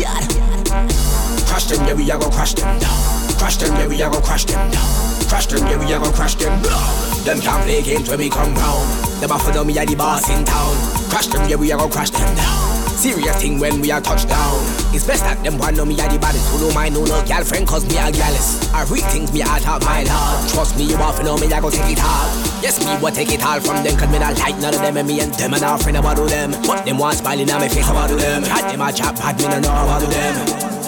Yeah. 0.01 0.25
Crash 1.45 1.67
them, 1.69 1.87
yeah, 1.87 1.93
we 1.93 2.11
a 2.11 2.17
go 2.17 2.31
crash 2.31 2.55
them 2.55 2.81
down. 2.81 3.37
Crash 3.37 3.57
them, 3.59 3.77
yeah, 3.77 3.87
we 3.87 4.01
a 4.01 4.09
go 4.09 4.21
crash 4.23 4.45
them 4.47 4.71
down. 4.71 4.89
Crash 5.29 5.47
them, 5.49 5.67
yeah, 5.69 5.77
we 5.77 5.93
a 5.93 5.99
go 6.01 6.11
crash 6.13 6.35
them 6.37 6.63
down. 6.63 7.25
Them 7.29 7.41
can't 7.43 7.63
play 7.63 7.83
games 7.83 8.09
when 8.09 8.21
we 8.21 8.31
come 8.31 8.55
round. 8.55 8.89
Them 9.21 9.33
a 9.33 9.39
for 9.39 9.53
me, 9.63 9.79
I 9.79 9.85
the 9.85 9.97
boss 9.97 10.31
in 10.31 10.47
town. 10.47 10.77
Crash 11.11 11.27
them, 11.27 11.47
yeah, 11.47 11.57
we 11.57 11.71
a 11.73 11.77
go 11.77 11.91
crash 11.91 12.09
them 12.09 12.35
down. 12.37 12.89
Serious 12.97 13.37
thing 13.37 13.61
when 13.61 13.83
we 13.83 13.91
are 13.91 14.01
touchdown. 14.01 14.84
It's 14.95 15.03
best 15.03 15.27
that 15.27 15.43
them 15.43 15.59
one 15.59 15.75
know 15.75 15.83
me 15.85 15.99
are 15.99 16.07
the 16.07 16.23
baddest. 16.23 16.47
Who 16.55 16.63
don't 16.63 16.71
mind 16.71 16.95
no 16.95 17.03
no 17.03 17.19
girlfriend 17.27 17.67
cause 17.67 17.83
me 17.83 17.99
a 17.99 18.15
gallus. 18.15 18.63
I 18.71 18.87
read 18.87 19.03
things 19.11 19.35
me 19.35 19.43
a 19.43 19.51
talk 19.59 19.83
my 19.83 20.07
lord. 20.07 20.47
Trust 20.55 20.79
me, 20.79 20.87
you 20.87 20.95
to 20.95 21.23
know 21.27 21.35
me, 21.35 21.51
I 21.51 21.59
go 21.59 21.67
take 21.67 21.91
it 21.91 21.99
all. 21.99 22.31
Yes, 22.63 22.79
me 22.79 22.95
what 23.03 23.11
take 23.11 23.35
it 23.35 23.43
all 23.43 23.59
from 23.59 23.83
them 23.83 23.99
cause 23.99 24.07
me 24.15 24.23
not 24.23 24.39
like 24.39 24.55
none 24.63 24.71
of 24.71 24.79
them 24.79 24.97
and 24.97 25.09
me 25.11 25.19
and 25.19 25.35
them 25.35 25.51
and 25.51 25.67
our 25.67 25.83
friend 25.83 25.99
about 25.99 26.15
them. 26.31 26.55
But 26.63 26.87
them 26.87 27.03
want 27.03 27.19
smiling 27.19 27.51
on 27.51 27.59
my 27.59 27.67
face 27.67 27.91
about 27.91 28.07
do 28.07 28.15
them. 28.15 28.47
Had 28.47 28.71
them 28.71 28.87
a 28.87 28.93
chat 28.95 29.19
bad, 29.19 29.35
me 29.35 29.51
no 29.51 29.59
know 29.67 29.75
about 29.75 30.07
them. 30.07 30.35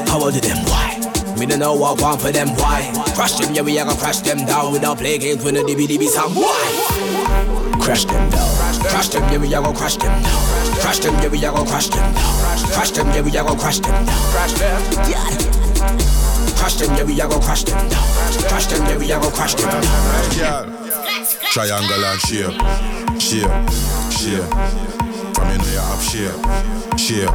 How 0.07 0.23
about 0.23 0.39
them? 0.39 0.59
Why? 0.71 0.95
Me 1.35 1.47
no 1.51 1.57
know 1.59 1.75
what 1.75 2.01
want 2.01 2.23
for 2.23 2.31
them, 2.31 2.55
why? 2.55 2.87
Crush 3.19 3.43
them, 3.43 3.53
yeah, 3.59 3.67
we 3.67 3.77
a 3.77 3.85
go 3.85 3.97
crash 3.99 4.23
them 4.23 4.47
down. 4.47 4.73
We 4.73 4.79
don't 4.79 4.97
play 4.97 5.19
games 5.19 5.43
with 5.43 5.59
the 5.59 5.67
DBDB 5.67 6.07
sound, 6.07 6.37
why? 6.37 6.63
Crush 7.83 8.05
them 8.07 8.31
down. 8.31 8.55
Crash 8.87 9.09
them, 9.09 9.27
yeah, 9.35 9.39
we 9.43 9.53
a 9.53 9.59
go 9.59 9.75
crash 9.75 9.97
them 9.97 10.15
down. 10.23 10.79
Crash 10.79 11.01
them, 11.01 11.15
yeah, 11.19 11.29
we 11.29 11.39
a 11.43 11.51
go 11.51 11.65
crash 11.67 11.89
them 11.89 12.15
down. 12.15 12.36
Crash 12.73 12.91
them, 12.91 13.07
yeah, 13.09 13.21
we 13.23 13.37
a 13.37 13.43
go 13.43 13.55
crash 13.57 13.79
them 13.81 14.05
down. 14.07 14.19
Crash 14.33 14.53
them, 14.55 14.83
yeah. 15.11 15.25
Crash 16.57 16.75
them, 16.75 16.97
yeah, 16.97 17.05
we 17.05 17.21
a 17.21 17.29
go 17.29 17.39
crash 17.41 17.65
them 17.65 17.89
down. 17.89 18.03
Crash 18.49 18.67
them, 18.67 18.87
yeah, 18.87 18.99
we 18.99 19.11
a 19.13 19.19
go 19.21 19.31
crash 19.31 19.55
them 19.55 19.71
down. 19.71 19.83
Girl, 20.37 20.65
Scratch, 20.87 21.27
scratch, 21.27 21.53
triangle 21.53 22.05
and 22.05 22.21
shape, 22.21 22.57
shape, 23.21 23.55
shape. 24.11 24.49
From 25.35 25.51
you 25.51 25.59
know 25.59 25.71
you 25.73 25.81
have 25.81 26.03
shape, 26.03 26.41
shape, 26.99 27.35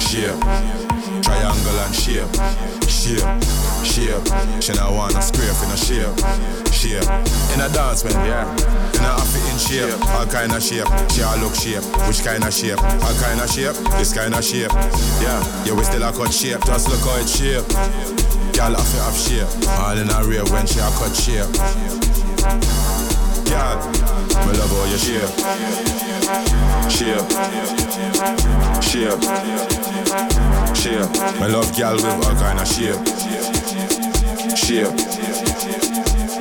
shape. 0.00 0.40
Triangle 1.22 1.78
and 1.78 1.94
shape, 1.94 2.32
shape, 2.88 3.26
shape. 3.84 4.22
She 4.62 4.72
not 4.74 4.92
wanna 4.92 5.20
scrape 5.22 5.56
in 5.62 5.70
a 5.70 5.76
shape, 5.76 6.14
shape. 6.72 7.08
In 7.54 7.60
a 7.60 7.68
dance, 7.68 8.04
man, 8.04 8.14
yeah. 8.26 8.46
In 8.96 9.04
a 9.04 9.10
outfit 9.18 9.42
in 9.50 9.58
shape, 9.58 9.94
all 10.14 10.26
kind 10.26 10.52
of 10.52 10.62
shape. 10.62 10.88
She 11.10 11.22
all 11.22 11.38
look 11.38 11.54
shape, 11.54 11.84
which 12.06 12.24
kind 12.24 12.44
of 12.44 12.52
shape? 12.52 12.78
All 12.78 13.14
kind 13.20 13.40
of 13.40 13.50
shape, 13.50 13.76
this 13.98 14.12
kind 14.14 14.34
of 14.34 14.44
shape. 14.44 14.72
Yeah, 15.20 15.40
yeah, 15.64 15.74
we 15.74 15.84
still 15.84 16.02
a 16.02 16.12
cut 16.12 16.32
shape, 16.32 16.64
just 16.64 16.88
look 16.88 17.00
how 17.00 17.18
it 17.18 17.28
shape. 17.28 17.66
Girl, 18.54 18.74
have 18.74 18.92
have 19.02 19.16
shape, 19.16 19.48
all 19.80 19.96
in 19.96 20.10
a 20.10 20.24
rear 20.24 20.44
when 20.52 20.66
she 20.66 20.78
a 20.78 20.88
cut 20.98 21.14
shape. 21.14 23.01
Girl, 23.52 23.76
me 24.46 24.52
love 24.56 24.72
oh, 24.72 24.80
how 24.80 24.88
you 24.88 24.96
shape, 24.96 25.28
shape, 26.88 27.28
shape, 28.80 29.22
shape. 30.74 31.12
Me 31.38 31.46
love 31.52 31.70
girl 31.76 31.96
with 31.96 32.24
all 32.24 32.34
kind 32.40 32.58
of 32.60 32.66
shape, 32.66 32.96
shape, 34.56 34.96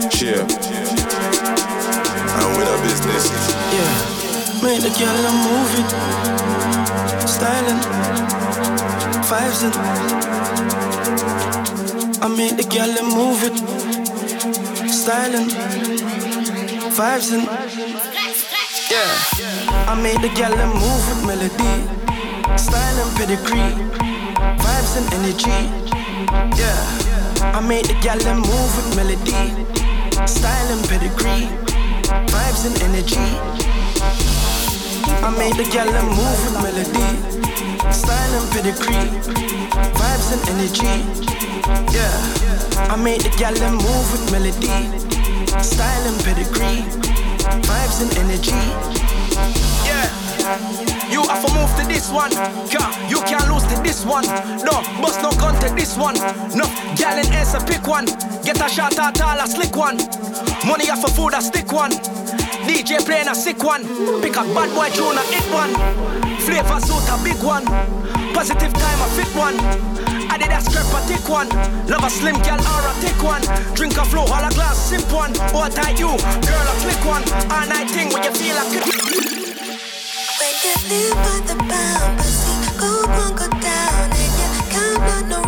shape. 0.10 0.48
And 2.40 2.50
with 2.56 2.70
a 2.72 2.78
business, 2.88 3.26
Yeah, 3.76 3.94
make 4.64 4.80
the 4.80 4.92
girl 4.96 5.24
move 5.44 5.74
it, 5.82 5.90
styling, 7.28 7.82
vibes 9.28 9.62
in. 9.68 9.74
I 12.24 12.26
make 12.30 12.56
the 12.56 12.64
girl 12.64 12.98
a 12.98 13.04
move 13.04 13.44
it, 13.44 13.56
styling, 14.90 15.50
vibes 16.92 17.32
in. 17.32 17.42
Yeah, 18.92 19.08
I 19.88 19.96
made 19.96 20.22
the 20.22 20.30
a 20.44 20.68
move 20.68 21.04
with 21.10 21.22
melody, 21.26 21.74
styling, 22.58 23.12
pedigree, 23.16 23.72
vibes 24.60 24.94
and 25.00 25.08
energy. 25.16 25.60
Yeah, 26.60 26.82
I 27.56 27.62
made 27.66 27.86
the 27.86 27.96
a 28.10 28.34
move 28.36 28.72
with 28.76 28.96
melody, 28.96 29.66
styling, 30.28 30.84
pedigree, 30.88 31.48
vibes 32.28 32.66
and 32.68 32.76
energy. 32.84 33.72
I 35.24 35.30
made 35.38 35.56
the 35.56 35.64
gal 35.72 35.88
move 36.04 36.40
with 36.44 36.58
melody, 36.62 37.42
style 37.92 38.34
and 38.34 38.52
pedigree, 38.52 39.08
vibes 39.94 40.28
and 40.34 40.42
energy. 40.50 40.96
Yeah, 41.94 42.92
I 42.92 42.96
made 42.96 43.22
the 43.22 43.30
gal 43.38 43.54
move 43.72 44.12
with 44.12 44.32
melody, 44.32 45.01
style 45.64 46.08
and 46.08 46.20
pedigree, 46.24 46.82
vibes 47.68 48.02
and 48.02 48.12
energy. 48.18 48.52
Yeah. 49.86 50.10
You 51.12 51.22
have 51.28 51.46
to 51.46 51.54
move 51.54 51.70
to 51.78 51.88
this 51.88 52.10
one, 52.10 52.32
car. 52.32 52.90
You 53.08 53.22
can't 53.22 53.48
lose 53.52 53.64
to 53.68 53.82
this 53.84 54.04
one. 54.06 54.26
No, 54.66 54.82
bust 55.02 55.22
no 55.22 55.32
gun 55.32 55.54
to 55.62 55.74
this 55.76 55.98
one. 55.98 56.16
No, 56.56 56.66
gal 56.96 57.18
in 57.18 57.32
ass 57.34 57.54
a 57.54 57.66
pick 57.66 57.86
one. 57.86 58.06
Get 58.44 58.60
a 58.60 58.68
shot 58.68 58.98
at 58.98 59.22
all 59.22 59.40
a 59.40 59.48
slick 59.48 59.76
one. 59.76 59.98
Money 60.66 60.90
off 60.90 61.02
for 61.02 61.10
food 61.10 61.34
a 61.34 61.42
stick 61.42 61.72
one. 61.72 61.92
DJ 62.66 63.06
playing 63.06 63.28
a 63.28 63.36
sick 63.36 63.64
one. 63.64 63.84
Pick 64.22 64.36
a 64.36 64.44
bad 64.54 64.74
boy 64.74 64.90
tune 64.96 65.18
a 65.18 65.24
hit 65.30 65.46
one. 65.54 65.74
Flavor 66.42 66.80
suit 66.80 67.10
a 67.10 67.24
big 67.24 67.42
one. 67.44 67.66
Positive 68.34 68.74
time 68.74 69.02
a 69.02 69.08
fit 69.14 69.36
one. 69.36 70.11
I 70.32 70.38
did 70.38 70.50
a 70.50 70.62
scrap 70.62 70.88
a 70.96 71.02
one. 71.28 71.50
Love 71.92 72.06
a 72.06 72.10
slim 72.10 72.36
gal 72.40 72.56
or 72.56 72.88
a 72.88 72.94
one. 73.22 73.44
Drink 73.76 73.98
a 73.98 74.06
flow, 74.06 74.24
all 74.24 74.46
a 74.48 74.50
glass, 74.56 74.80
sip 74.80 75.04
one. 75.12 75.34
What 75.52 75.78
I 75.78 75.92
you, 75.92 76.08
girl 76.48 76.68
a 76.72 76.76
click 76.80 77.04
one. 77.04 77.24
All 77.52 77.68
night 77.68 77.92
thing 77.92 78.08
when 78.14 78.24
you 78.24 78.32
feel 78.40 78.56
like 78.56 78.72
When 80.40 80.54
you 80.64 80.76
the 81.52 81.56
pound, 81.68 82.18
pussy 82.18 82.56
go 82.80 83.04
one, 83.12 83.36
go 83.36 83.48
down, 83.60 84.10
and 84.22 84.32
you 84.40 84.50
count 84.72 85.04
on 85.04 85.30
no 85.30 85.41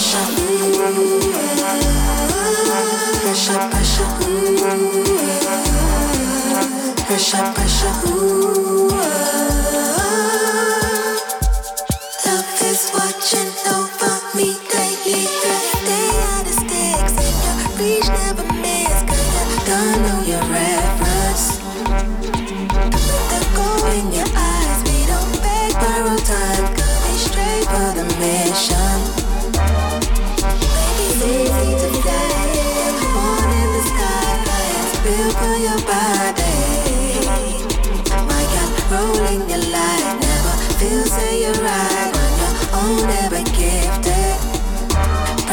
pressure. 0.00 0.24
Pressure, 3.20 3.68
pressure. 3.70 4.08
Pressure, 7.06 7.52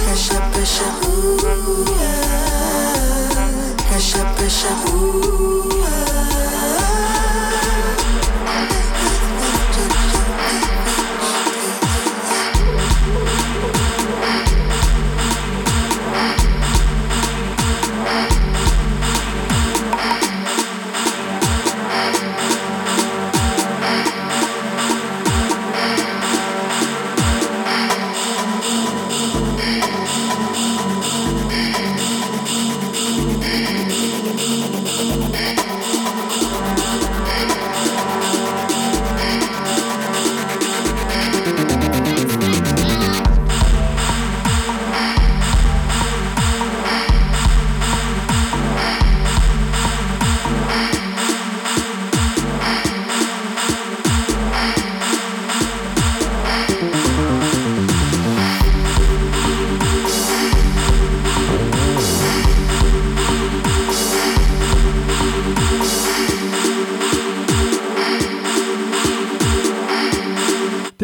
pressure, 0.00 0.44
pressure, 0.50 0.92
ooh, 1.04 1.84
pressure, 3.84 4.26
pressure, 4.34 4.76
ooh. 4.88 5.85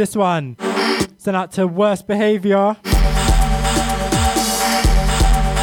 This 0.03 0.17
one. 0.17 0.57
Sent 1.17 1.37
out 1.37 1.53
to 1.53 1.69
Worst 1.69 2.09
Behavior. 2.09 2.77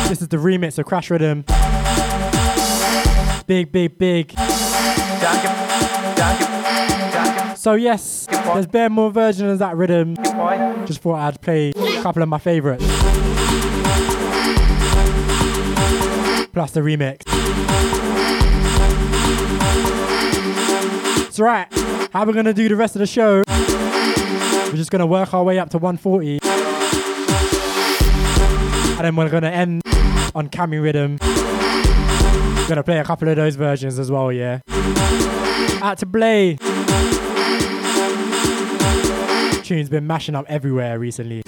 This 0.07 0.21
is 0.21 0.29
the 0.29 0.37
remix 0.37 0.79
of 0.79 0.85
Crash 0.85 1.11
Rhythm. 1.11 1.43
Big, 3.47 3.69
big, 3.69 3.97
big. 3.97 4.31
So 7.57 7.73
yes, 7.73 8.27
there's 8.27 8.67
bare 8.67 8.89
more 8.89 9.11
versions 9.11 9.51
of 9.51 9.59
that 9.59 9.75
rhythm. 9.75 10.15
Just 10.85 11.01
thought 11.01 11.15
I'd 11.15 11.41
play 11.41 11.73
a 11.75 12.01
couple 12.01 12.23
of 12.23 12.29
my 12.29 12.37
favourites. 12.37 12.85
Plus 16.53 16.71
the 16.71 16.79
remix. 16.79 17.23
It's 21.27 21.39
right. 21.41 21.67
How 22.13 22.25
we're 22.25 22.31
gonna 22.31 22.53
do 22.53 22.69
the 22.69 22.77
rest 22.77 22.95
of 22.95 22.99
the 22.99 23.05
show? 23.05 23.43
We're 24.69 24.75
just 24.75 24.91
gonna 24.91 25.07
work 25.07 25.33
our 25.33 25.43
way 25.43 25.57
up 25.57 25.71
to 25.71 25.79
140. 25.79 26.41
And 28.97 29.03
then 29.03 29.15
we're 29.15 29.29
gonna 29.29 29.49
end 29.49 29.81
on 30.35 30.47
Cami 30.47 30.79
Rhythm. 30.79 31.17
Gonna 32.67 32.83
play 32.83 32.99
a 32.99 33.03
couple 33.03 33.27
of 33.29 33.35
those 33.35 33.55
versions 33.55 33.97
as 33.97 34.11
well, 34.11 34.31
yeah. 34.31 34.59
Out 35.81 35.97
to 35.97 36.05
Blay. 36.05 36.57
Tune's 39.63 39.89
been 39.89 40.05
mashing 40.05 40.35
up 40.35 40.45
everywhere 40.47 40.99
recently. 40.99 41.41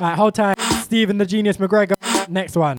Alright, 0.00 0.16
hold 0.16 0.34
tight. 0.34 0.69
Stephen 0.90 1.18
the 1.18 1.24
Genius 1.24 1.58
McGregor. 1.58 1.94
Next 2.28 2.56
one. 2.56 2.76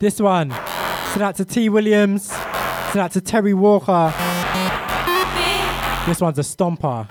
This 0.00 0.18
one. 0.18 0.50
So 1.12 1.22
out 1.22 1.36
to 1.36 1.44
T. 1.44 1.68
Williams. 1.68 2.28
So 2.28 3.00
out 3.00 3.12
to 3.12 3.20
Terry 3.20 3.52
Walker. 3.52 4.14
This 6.06 6.22
one's 6.22 6.38
a 6.38 6.42
stomper. 6.42 7.06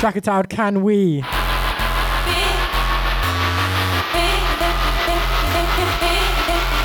Track 0.00 0.16
it 0.16 0.26
out, 0.26 0.48
can 0.48 0.82
we? 0.82 1.22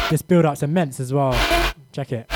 This 0.09 0.21
build 0.21 0.43
up's 0.43 0.61
immense 0.61 0.99
as 0.99 1.13
well. 1.13 1.31
Check 1.93 2.11
it. 2.11 2.29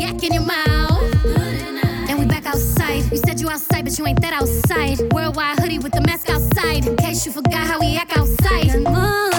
yak 0.00 0.22
in 0.22 0.32
your 0.32 0.44
mouth. 0.44 1.26
And 2.08 2.18
we 2.18 2.24
back 2.24 2.46
outside. 2.46 3.04
You 3.10 3.18
said 3.18 3.40
you 3.40 3.50
outside, 3.50 3.84
but 3.84 3.98
you 3.98 4.06
ain't 4.06 4.20
that 4.22 4.32
outside. 4.32 5.12
Worldwide 5.12 5.58
hoodie 5.58 5.78
with 5.78 5.92
the 5.92 6.00
mask 6.00 6.30
outside. 6.30 6.86
In 6.86 6.96
case 6.96 7.26
you 7.26 7.32
forgot 7.32 7.66
how 7.66 7.78
we 7.78 7.96
act 7.96 8.16
outside. 8.16 9.29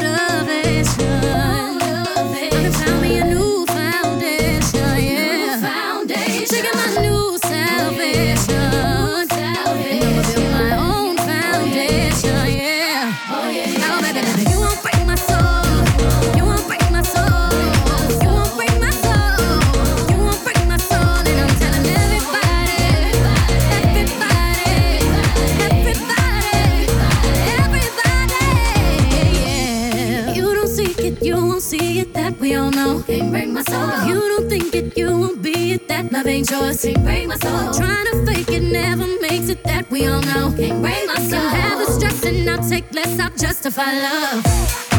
ain't 36.32 36.50
yours. 36.50 36.82
Can't 36.82 37.04
break 37.04 37.28
my 37.28 37.36
soul. 37.36 37.74
Trying 37.74 38.06
to 38.12 38.26
fake 38.26 38.50
it 38.50 38.63
never 38.63 39.08
makes 39.20 39.50
it. 39.50 39.63
That 39.63 39.89
we 39.91 40.08
all 40.08 40.22
know. 40.22 40.54
Can't 40.58 40.82
break 40.82 41.06
my 41.08 41.15
soul. 41.15 41.39
Can 41.39 41.62
have 41.62 41.80
the 41.80 41.91
stress 41.91 42.24
and 42.26 42.50
I'll 42.50 42.70
take 42.70 42.91
less. 42.94 43.20
I'll 43.20 43.30
justify 43.38 43.91
love. 43.94 44.90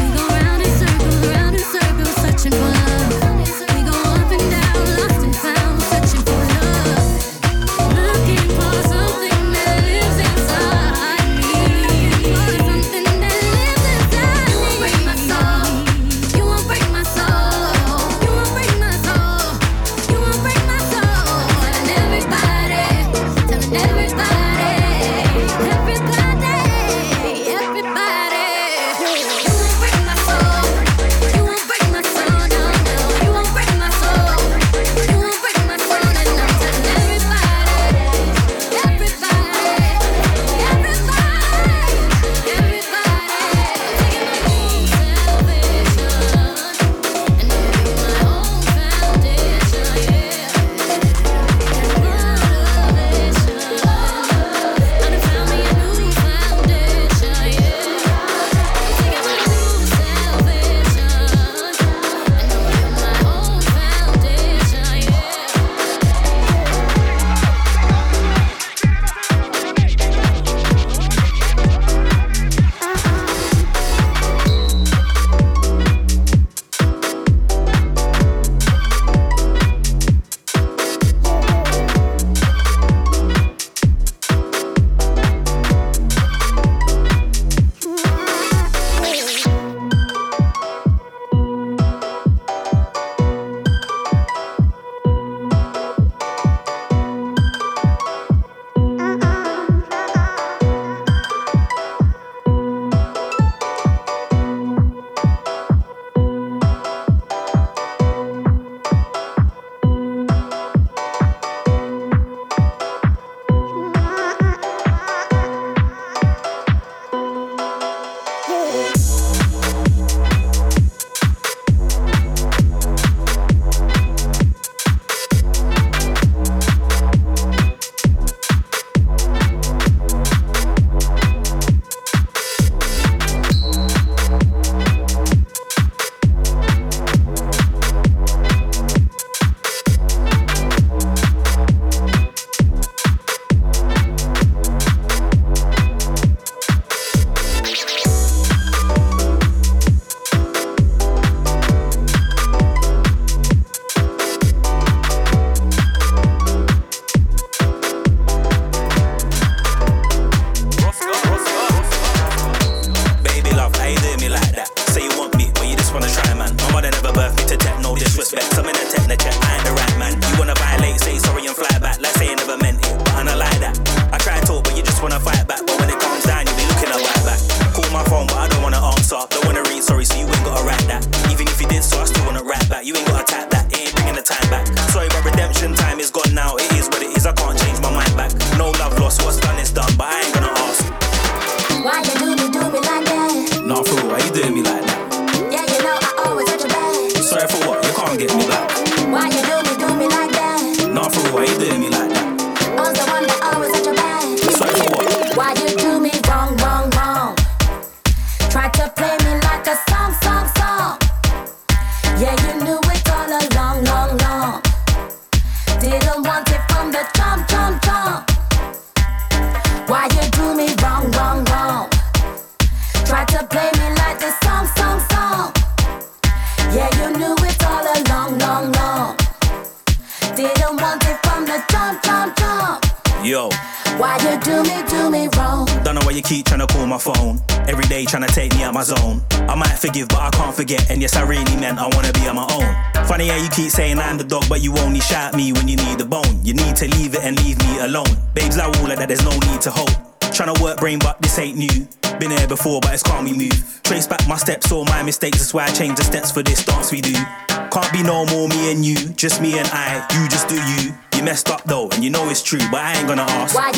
Why 255.53 255.65
I 255.65 255.71
change 255.71 255.97
the 255.97 256.03
steps 256.03 256.31
for 256.31 256.41
this 256.41 256.65
dance 256.65 256.91
we 256.91 256.99
do. 256.99 257.13
Can't 257.13 257.93
be 257.93 258.01
no 258.01 258.25
more 258.25 258.47
me 258.49 258.71
and 258.71 258.83
you, 258.83 258.95
just 259.13 259.39
me 259.39 259.59
and 259.59 259.67
I. 259.71 260.01
You 260.17 260.27
just 260.27 260.49
do 260.49 260.55
you. 260.55 260.97
You 261.15 261.23
messed 261.23 261.47
up 261.49 261.63
though, 261.65 261.89
and 261.89 262.03
you 262.03 262.09
know 262.09 262.27
it's 262.29 262.41
true, 262.41 262.57
but 262.71 262.81
I 262.81 262.97
ain't 262.97 263.07
gonna 263.07 263.21
ask. 263.21 263.53
Why 263.55 263.71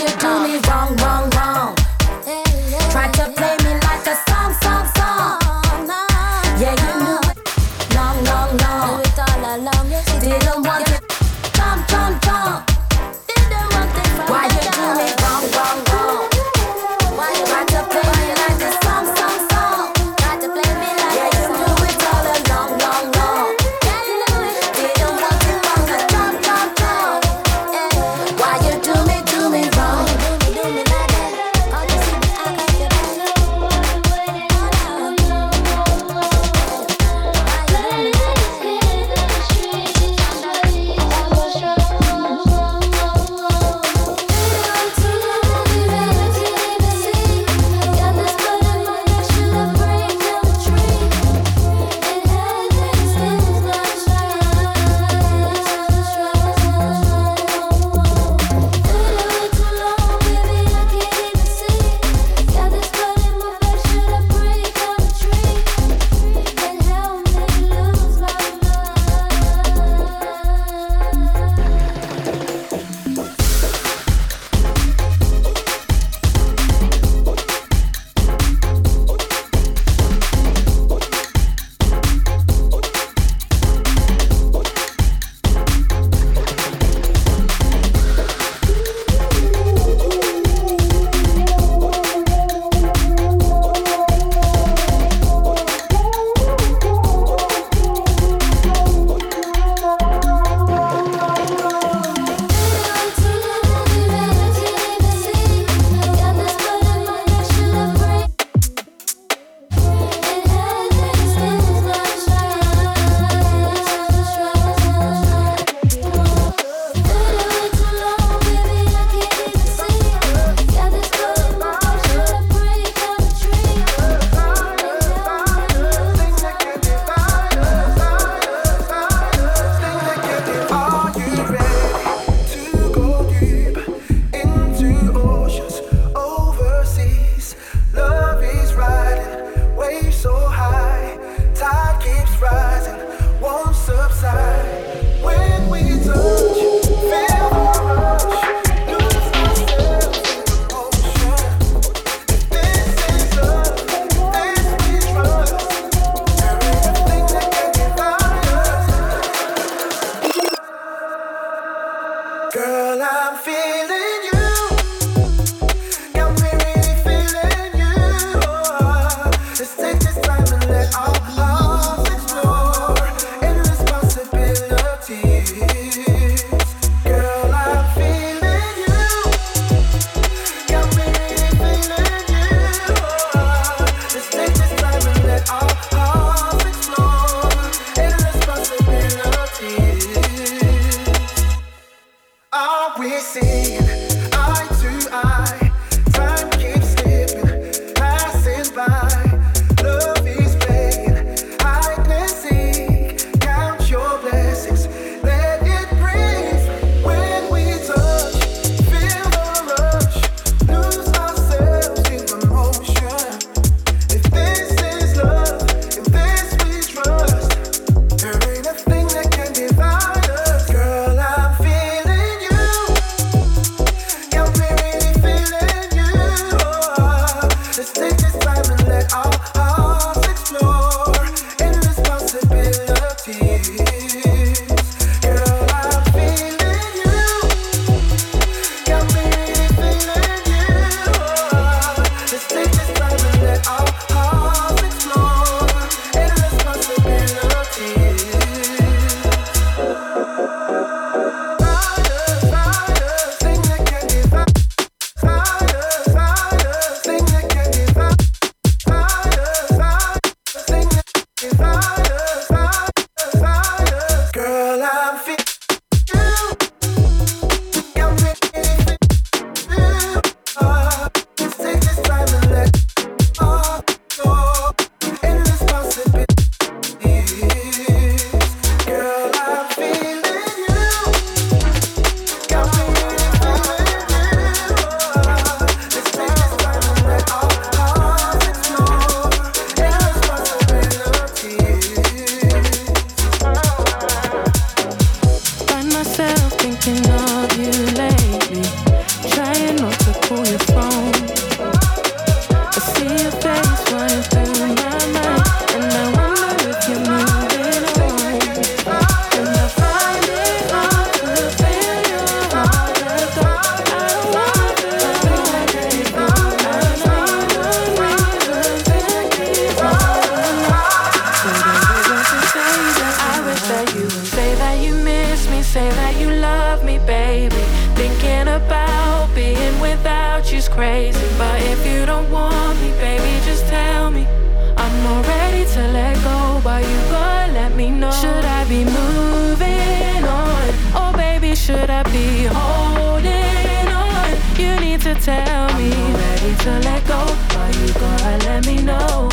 should 341.66 341.90
I 341.90 342.04
be 342.04 342.46
holding 342.46 343.88
on? 343.90 344.30
You 344.56 344.80
need 344.80 345.02
to 345.02 345.16
tell 345.16 345.74
me. 345.80 345.92
I'm 345.92 346.14
ready 346.14 346.56
to 346.64 346.80
let 346.88 347.08
go. 347.08 347.18
Are 347.60 347.72
you 347.80 347.92
gonna 347.94 348.38
let 348.46 348.68
me 348.68 348.84
know 348.84 349.30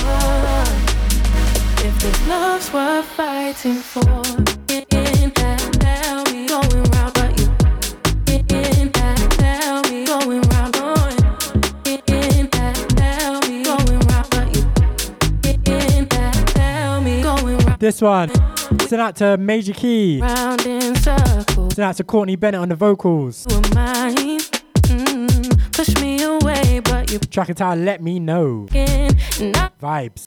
if 1.86 1.94
this 2.00 2.28
love's 2.28 2.72
worth 2.72 3.04
fighting 3.04 3.74
for? 3.74 4.00
Going 4.00 5.32
round, 5.34 7.12
but 7.14 7.30
you. 7.38 7.48
Going 8.48 8.90
round 8.96 9.84
going 10.08 10.42
round, 10.48 10.72
but 10.72 10.96
you. 14.54 14.64
Going 17.22 17.58
round. 17.58 17.78
This 17.78 18.00
one. 18.00 18.30
Send 18.88 19.02
out 19.02 19.16
to 19.16 19.36
Major 19.36 19.74
Key. 19.74 20.20
Round. 20.22 20.62
Shout 21.74 21.88
out 21.88 21.96
to 21.96 22.04
Courtney 22.04 22.36
Bennett 22.36 22.60
on 22.60 22.68
the 22.68 22.76
vocals. 22.76 23.46
Mm, 23.46 23.64
away, 26.22 26.80
Track 27.30 27.48
it 27.48 27.62
out, 27.62 27.78
let 27.78 28.02
me 28.02 28.20
know. 28.20 28.66
Vibes. 28.70 30.26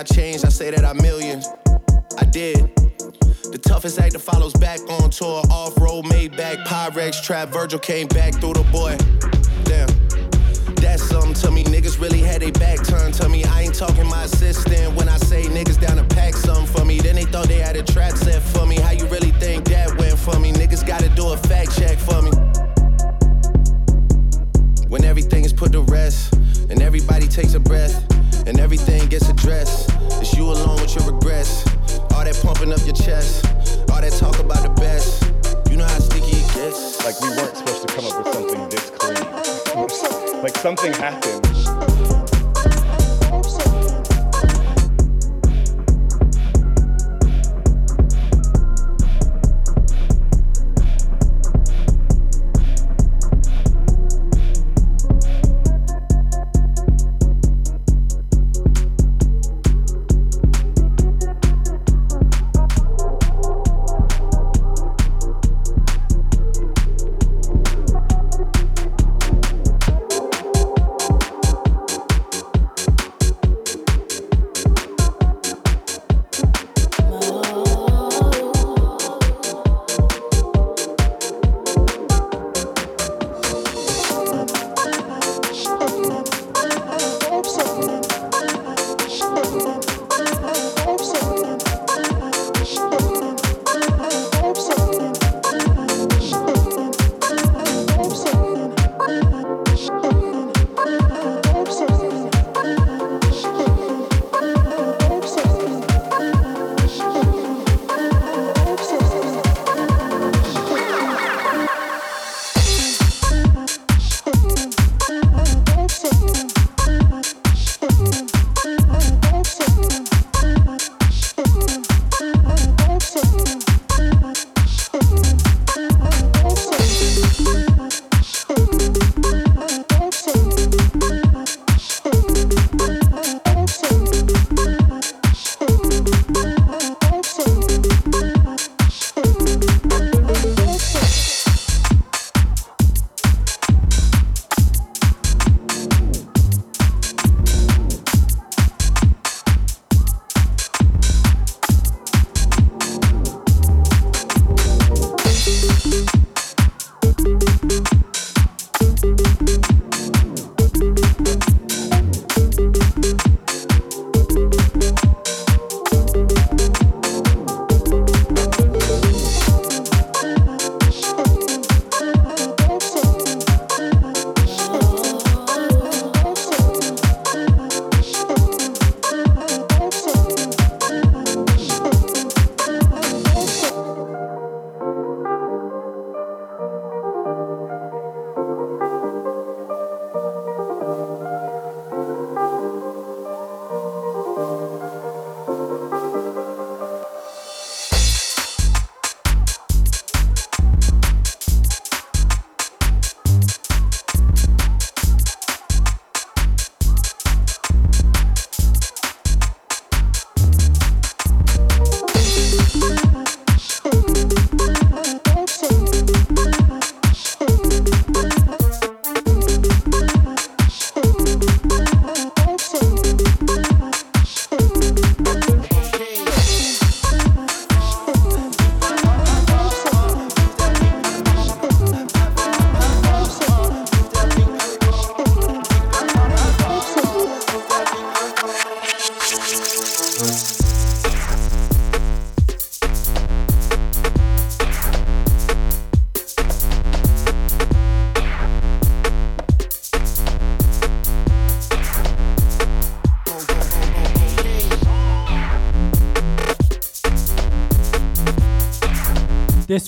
I 0.00 0.02
changed, 0.02 0.46
I 0.46 0.48
say 0.48 0.70
that 0.70 0.82
I'm 0.82 0.96
millions. 0.96 1.46
I 2.16 2.24
did. 2.24 2.74
The 3.52 3.60
toughest 3.62 4.00
act 4.00 4.14
that 4.14 4.20
follows 4.20 4.54
back 4.54 4.80
on 4.88 5.10
tour. 5.10 5.42
Off 5.50 5.78
road, 5.78 6.06
made 6.08 6.34
back, 6.38 6.56
Pyrex 6.66 7.22
trap. 7.22 7.50
Virgil 7.50 7.78
came 7.78 8.08
back 8.08 8.32
through 8.40 8.54
the 8.54 8.64
boy. 8.72 8.96
Damn. 9.64 9.88
That's 10.76 11.02
something 11.02 11.34
to 11.34 11.50
me. 11.50 11.64
Niggas 11.64 12.00
really 12.00 12.20
had 12.20 12.42
a 12.42 12.50
back 12.52 12.82
turn 12.82 13.12
to 13.12 13.28
me. 13.28 13.44
I 13.44 13.60
ain't 13.60 13.74
talking 13.74 14.06
my 14.06 14.24
assistant 14.24 14.96
when 14.96 15.06
I 15.06 15.18
say 15.18 15.42
niggas 15.42 15.78
down 15.78 15.98
to 15.98 16.14
pack 16.14 16.32
something 16.32 16.64
for 16.64 16.86
me. 16.86 16.98
Then 17.00 17.16
they 17.16 17.24
thought 17.24 17.48
they 17.48 17.58
had 17.58 17.76
a 17.76 17.82
trap 17.82 18.16
set 18.16 18.40
for 18.40 18.64
me. 18.64 18.76
How 18.76 18.92
you 18.92 19.06
really 19.08 19.32
think 19.32 19.66
that 19.66 19.94
went 19.98 20.18
for 20.18 20.38
me? 20.40 20.50
Niggas 20.52 20.86
gotta 20.86 21.10
do 21.10 21.28
a 21.28 21.36
fact 21.36 21.78
check 21.78 21.98
for 21.98 22.22
me. 22.22 22.30
When 24.88 25.04
everything 25.04 25.44
is 25.44 25.52
put 25.52 25.72
to 25.72 25.82
rest 25.82 26.32
and 26.70 26.80
everybody 26.80 27.28
takes 27.28 27.52
a 27.52 27.60
breath 27.60 28.02
and 28.50 28.58
everything 28.58 29.08
gets 29.08 29.28
addressed. 29.28 29.90
It's 30.20 30.36
you 30.36 30.42
alone 30.42 30.80
with 30.80 30.94
your 30.96 31.12
regrets. 31.12 31.64
All 32.12 32.24
that 32.24 32.38
pumping 32.42 32.72
up 32.72 32.80
your 32.84 32.96
chest, 32.96 33.46
all 33.88 34.00
that 34.00 34.12
talk 34.18 34.40
about 34.40 34.64
the 34.64 34.70
best. 34.70 35.22
You 35.70 35.76
know 35.76 35.84
how 35.86 35.98
sticky 36.00 36.36
it 36.36 36.54
gets. 36.54 37.04
Like 37.04 37.18
we 37.20 37.28
weren't 37.28 37.56
supposed 37.56 37.86
to 37.86 37.94
come 37.94 38.06
up 38.06 38.18
with 38.18 38.34
something 38.34 38.68
this 38.68 38.90
clean. 38.90 40.42
like 40.42 40.56
something 40.56 40.92
happened. 40.92 41.79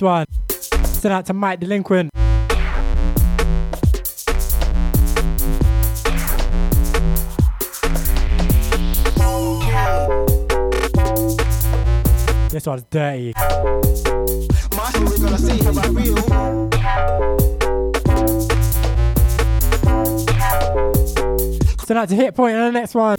one. 0.02 0.26
Send 0.48 1.12
out 1.12 1.26
to 1.26 1.32
Mike 1.32 1.60
Delinquent. 1.60 2.10
This 12.50 12.66
one's 12.66 12.82
dirty. 12.90 13.32
So 21.84 21.94
that's 21.94 22.12
a 22.12 22.14
hit 22.14 22.34
point 22.34 22.56
on 22.56 22.66
the 22.66 22.72
next 22.72 22.94
one. 22.94 23.16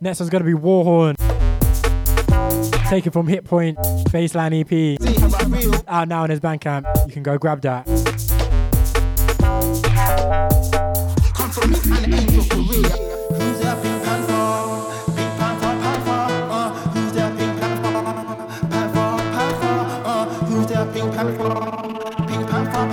Next 0.00 0.20
one's 0.20 0.30
gonna 0.30 0.44
be 0.44 0.52
Warhorn. 0.54 1.16
Take 2.88 3.06
it 3.06 3.12
from 3.12 3.26
Hit 3.26 3.44
Point, 3.44 3.76
Baseline 4.10 4.60
EP. 4.60 5.05
Out 5.88 6.08
now 6.08 6.22
on 6.22 6.30
his 6.30 6.40
Bandcamp. 6.40 7.06
You 7.06 7.12
can 7.12 7.22
go 7.22 7.38
grab 7.38 7.60
that. 7.62 7.86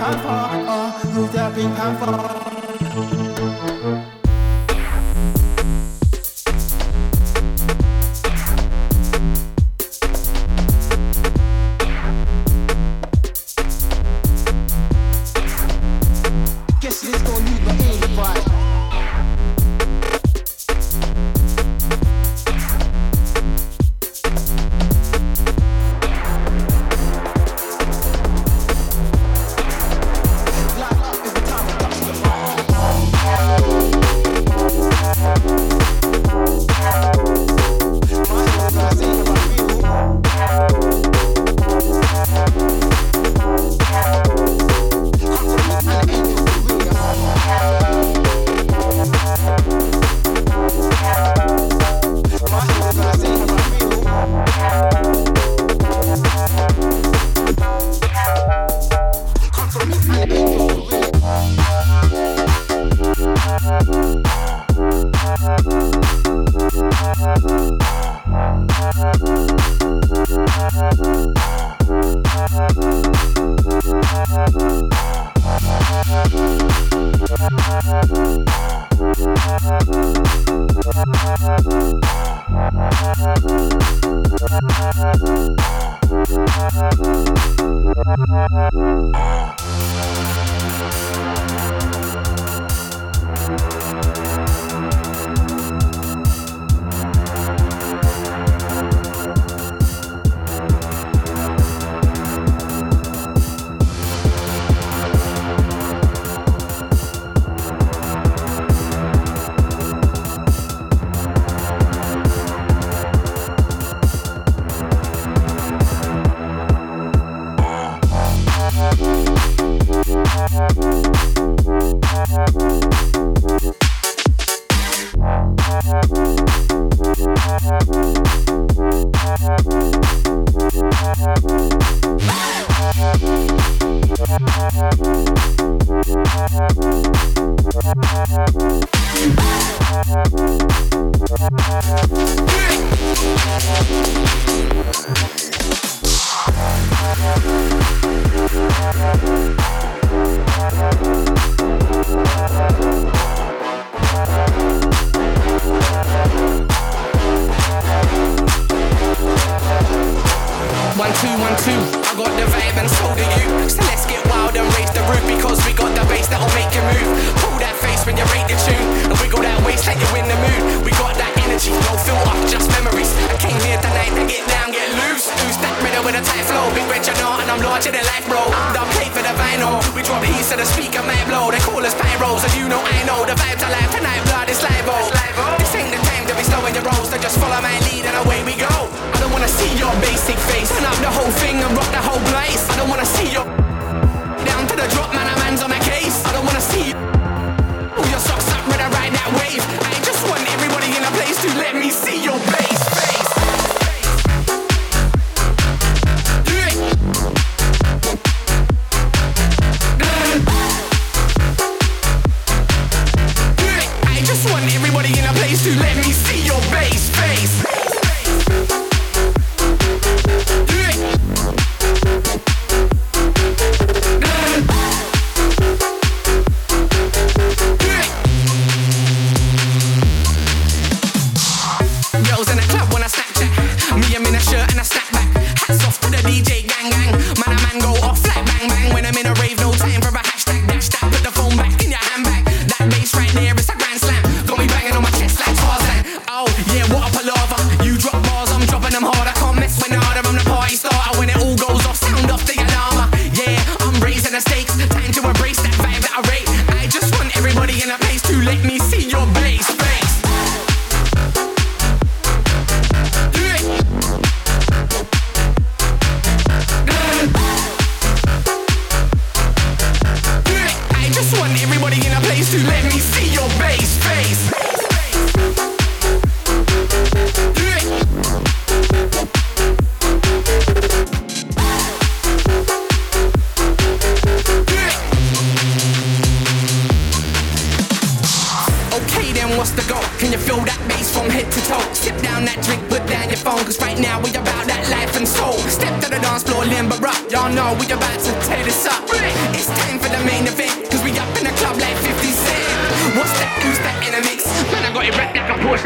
Panther? 0.04 0.28
Uh, 0.30 0.92
who's 1.10 1.32
that 1.32 1.54
Pink 1.56 1.76
panther? 1.76 2.33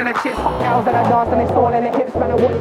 and 0.08 0.18
I 0.18 0.24
chest. 0.24 0.40
And 0.40 0.96
I 0.96 1.04
dance 1.10 1.30
and 1.32 1.42
they 1.42 1.48
fall 1.54 1.74
and 1.74 1.86
the 1.86 1.92
hips, 1.98 2.16
man. 2.16 2.32
I 2.32 2.36
watch. 2.36 2.54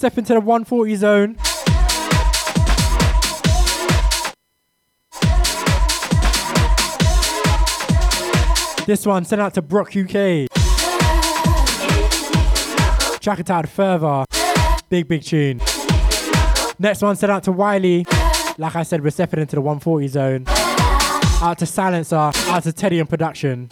Step 0.00 0.16
into 0.16 0.32
the 0.32 0.40
140 0.40 0.96
zone. 0.96 1.36
This 8.86 9.04
one 9.04 9.26
sent 9.26 9.42
out 9.42 9.52
to 9.54 9.60
Brock 9.60 9.88
UK. 9.88 10.48
Track 13.20 13.40
it 13.40 13.50
out 13.50 13.68
further. 13.68 14.24
Big, 14.88 15.06
big 15.06 15.22
tune. 15.22 15.60
Next 16.78 17.02
one 17.02 17.14
sent 17.16 17.30
out 17.30 17.42
to 17.42 17.52
Wiley. 17.52 18.06
Like 18.56 18.76
I 18.76 18.84
said, 18.84 19.04
we're 19.04 19.10
stepping 19.10 19.40
into 19.40 19.56
the 19.56 19.60
140 19.60 20.08
zone. 20.08 20.44
Out 20.48 21.58
to 21.58 21.66
Silencer, 21.66 22.16
out 22.16 22.62
to 22.62 22.72
Teddy 22.72 23.00
and 23.00 23.08
production. 23.08 23.68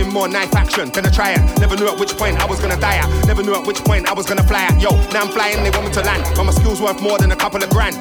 I 0.00 0.06
had. 0.06 0.06
I've 0.06 0.06
seen 0.06 0.14
more 0.14 0.28
knife 0.28 0.54
action 0.54 0.88
than 0.90 1.04
a 1.04 1.08
it. 1.08 1.60
Never 1.60 1.76
knew 1.76 1.88
at 1.88 1.98
which 1.98 2.16
point 2.16 2.38
I 2.40 2.46
was 2.46 2.60
gonna 2.60 2.80
die 2.80 2.96
at. 2.96 3.26
Never 3.26 3.42
knew 3.42 3.54
at 3.54 3.66
which 3.66 3.78
point 3.84 4.08
I 4.08 4.14
was 4.14 4.26
gonna 4.26 4.42
fly 4.42 4.64
at. 4.64 4.80
Yo, 4.80 4.90
now 5.12 5.22
I'm 5.22 5.28
flying, 5.28 5.62
they 5.62 5.70
want 5.70 5.86
me 5.86 5.92
to 5.92 6.02
land. 6.02 6.24
But 6.36 6.44
my 6.44 6.52
skills 6.52 6.80
worth 6.80 7.00
more 7.02 7.18
than 7.18 7.32
a 7.32 7.36
couple 7.36 7.62
of 7.62 7.70
grand. 7.70 7.96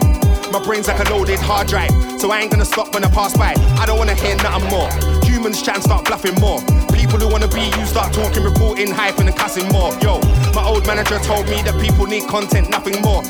My 0.52 0.64
brain's 0.64 0.88
like 0.88 1.00
a 1.00 1.12
loaded 1.14 1.40
hard 1.40 1.68
drive, 1.68 1.92
so 2.20 2.32
I 2.32 2.40
ain't 2.42 2.52
gonna 2.52 2.66
stop 2.66 2.94
when 2.94 3.04
I 3.04 3.10
pass 3.10 3.36
by. 3.38 3.54
I 3.80 3.86
don't 3.86 3.98
wanna 3.98 4.16
hear 4.16 4.36
nothing 4.38 4.70
more. 4.70 4.90
Humans 5.24 5.62
try 5.62 5.76
and 5.76 5.84
start 5.84 6.06
bluffing 6.06 6.36
more. 6.40 6.62
People 6.94 7.20
who 7.20 7.30
wanna 7.30 7.48
be 7.48 7.70
you 7.78 7.86
start 7.86 8.14
talking, 8.14 8.44
reporting, 8.44 8.88
hyping, 8.88 9.28
and 9.28 9.36
cussing 9.36 9.68
more. 9.70 9.94
Yo, 10.02 10.20
my 10.54 10.64
old 10.64 10.88
manager 10.88 11.20
told 11.20 11.48
me 11.50 11.62
that 11.64 11.80
people 11.80 12.08
need 12.08 12.28
content, 12.28 12.70
nothing 12.70 13.02
more. 13.02 13.22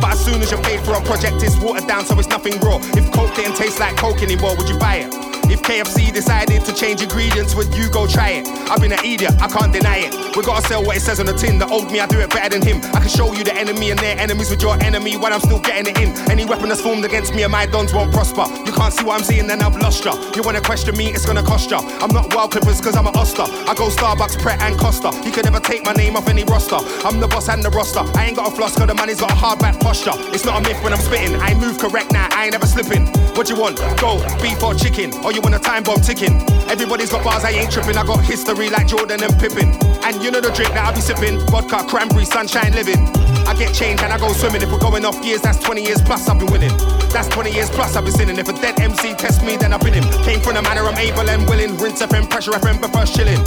But 0.00 0.12
as 0.12 0.24
soon 0.24 0.42
as 0.42 0.50
you're 0.50 0.62
paid 0.62 0.80
for 0.80 0.94
a 0.94 1.02
project, 1.02 1.42
it's 1.42 1.58
watered 1.60 1.86
down, 1.86 2.04
so 2.04 2.18
it's 2.18 2.28
nothing 2.28 2.58
raw. 2.60 2.78
If 2.96 3.10
Coke 3.12 3.34
didn't 3.36 3.56
taste 3.56 3.78
like 3.78 3.96
Coke 3.96 4.22
anymore, 4.22 4.56
would 4.56 4.68
you 4.68 4.78
buy 4.78 5.06
it? 5.06 5.33
If 5.54 5.62
KFC 5.62 6.12
decided 6.12 6.64
to 6.64 6.74
change 6.74 7.00
ingredients, 7.00 7.54
would 7.54 7.72
you 7.76 7.88
go 7.88 8.08
try 8.08 8.42
it? 8.42 8.48
I've 8.68 8.80
been 8.80 8.90
an 8.90 8.98
idiot, 9.04 9.40
I 9.40 9.46
can't 9.46 9.72
deny 9.72 9.98
it. 9.98 10.34
We 10.34 10.42
gotta 10.42 10.66
sell 10.66 10.82
what 10.82 10.96
it 10.96 11.00
says 11.00 11.20
on 11.20 11.26
the 11.26 11.32
tin. 11.32 11.60
The 11.60 11.68
old 11.68 11.92
me, 11.92 12.00
I 12.00 12.06
do 12.06 12.18
it 12.18 12.28
better 12.30 12.58
than 12.58 12.66
him. 12.66 12.82
I 12.92 12.98
can 12.98 13.08
show 13.08 13.32
you 13.32 13.44
the 13.44 13.54
enemy 13.54 13.92
and 13.92 14.00
their 14.00 14.18
enemies 14.18 14.50
with 14.50 14.60
your 14.60 14.74
enemy 14.82 15.16
while 15.16 15.32
I'm 15.32 15.38
still 15.38 15.60
getting 15.60 15.94
it 15.94 16.00
in. 16.02 16.10
Any 16.28 16.44
weapon 16.44 16.70
that's 16.70 16.80
formed 16.80 17.04
against 17.04 17.36
me 17.36 17.44
and 17.44 17.52
my 17.52 17.66
dons 17.66 17.94
won't 17.94 18.12
prosper. 18.12 18.46
You 18.66 18.72
can't 18.72 18.92
see 18.92 19.04
what 19.04 19.20
I'm 19.20 19.24
seeing, 19.24 19.46
then 19.46 19.62
I've 19.62 19.76
lost 19.76 20.04
ya. 20.04 20.18
You 20.34 20.42
wanna 20.42 20.60
question 20.60 20.96
me, 20.96 21.10
it's 21.14 21.24
gonna 21.24 21.44
cost 21.44 21.70
ya. 21.70 21.78
I'm 22.02 22.10
not 22.10 22.34
Wahl 22.34 22.48
clippers 22.48 22.80
cause 22.80 22.96
I'm 22.96 23.06
an 23.06 23.14
Oster. 23.14 23.46
I 23.46 23.74
go 23.78 23.90
Starbucks, 23.90 24.42
Pret 24.42 24.60
and 24.60 24.76
Costa. 24.76 25.12
You 25.24 25.30
can 25.30 25.44
never 25.44 25.60
take 25.60 25.84
my 25.84 25.92
name 25.92 26.16
off 26.16 26.26
any 26.28 26.42
roster. 26.42 26.82
I'm 27.06 27.20
the 27.20 27.28
boss 27.28 27.48
and 27.48 27.62
the 27.62 27.70
roster. 27.70 28.02
I 28.18 28.26
ain't 28.26 28.36
got 28.36 28.52
a 28.52 28.56
floss 28.56 28.76
cause 28.76 28.88
the 28.88 28.94
money's 28.94 29.20
got 29.20 29.30
a 29.30 29.36
hard 29.36 29.60
back 29.60 29.78
posture. 29.78 30.18
It's 30.34 30.44
not 30.44 30.58
a 30.58 30.68
myth 30.68 30.82
when 30.82 30.92
I'm 30.92 30.98
spitting. 30.98 31.36
I 31.36 31.54
move 31.54 31.78
correct 31.78 32.10
now, 32.10 32.26
I 32.32 32.46
ain't 32.46 32.54
never 32.54 32.66
slipping. 32.66 33.06
What 33.36 33.48
you 33.48 33.54
want? 33.54 33.78
Go, 34.00 34.18
beef 34.42 34.60
or 34.60 34.74
chicken? 34.74 35.14
Or 35.22 35.30
you 35.30 35.43
want 35.44 35.54
a 35.54 35.58
time 35.58 35.82
bomb 35.82 36.00
ticking? 36.00 36.40
Everybody's 36.72 37.10
got 37.10 37.22
bars, 37.22 37.44
I 37.44 37.50
ain't 37.50 37.70
tripping. 37.70 37.96
I 37.96 38.04
got 38.04 38.24
history 38.24 38.70
like 38.70 38.88
Jordan 38.88 39.22
and 39.22 39.38
Pippen. 39.38 39.68
And 40.02 40.22
you 40.24 40.30
know 40.30 40.40
the 40.40 40.50
drink 40.50 40.72
that 40.72 40.88
I 40.88 40.94
be 40.94 41.00
sipping? 41.00 41.38
Vodka, 41.52 41.84
cranberry, 41.84 42.24
sunshine 42.24 42.72
living. 42.72 43.04
I 43.44 43.52
get 43.52 43.74
changed 43.74 44.02
and 44.02 44.12
I 44.12 44.18
go 44.18 44.32
swimming. 44.32 44.62
If 44.62 44.72
we're 44.72 44.78
going 44.80 45.04
off 45.04 45.22
years, 45.22 45.42
that's 45.42 45.60
20 45.60 45.82
years 45.84 46.00
plus 46.00 46.28
I've 46.28 46.38
been 46.38 46.50
winning. 46.50 46.72
That's 47.12 47.28
20 47.28 47.52
years 47.52 47.68
plus 47.68 47.94
I've 47.94 48.04
been 48.04 48.14
sinning. 48.14 48.38
If 48.38 48.48
a 48.48 48.54
dead 48.54 48.80
MC 48.80 49.14
test 49.14 49.44
me, 49.44 49.56
then 49.56 49.72
I've 49.72 49.80
been 49.80 49.92
him. 49.92 50.04
Came 50.24 50.40
from 50.40 50.54
the 50.54 50.62
manner 50.62 50.80
I'm 50.80 50.96
able 50.96 51.28
and 51.28 51.46
willing. 51.46 51.76
Rinse 51.76 52.00
FM, 52.00 52.30
pressure 52.30 52.52
FM, 52.52 52.80
but 52.80 52.92
first 52.92 53.14
chilling. 53.14 53.42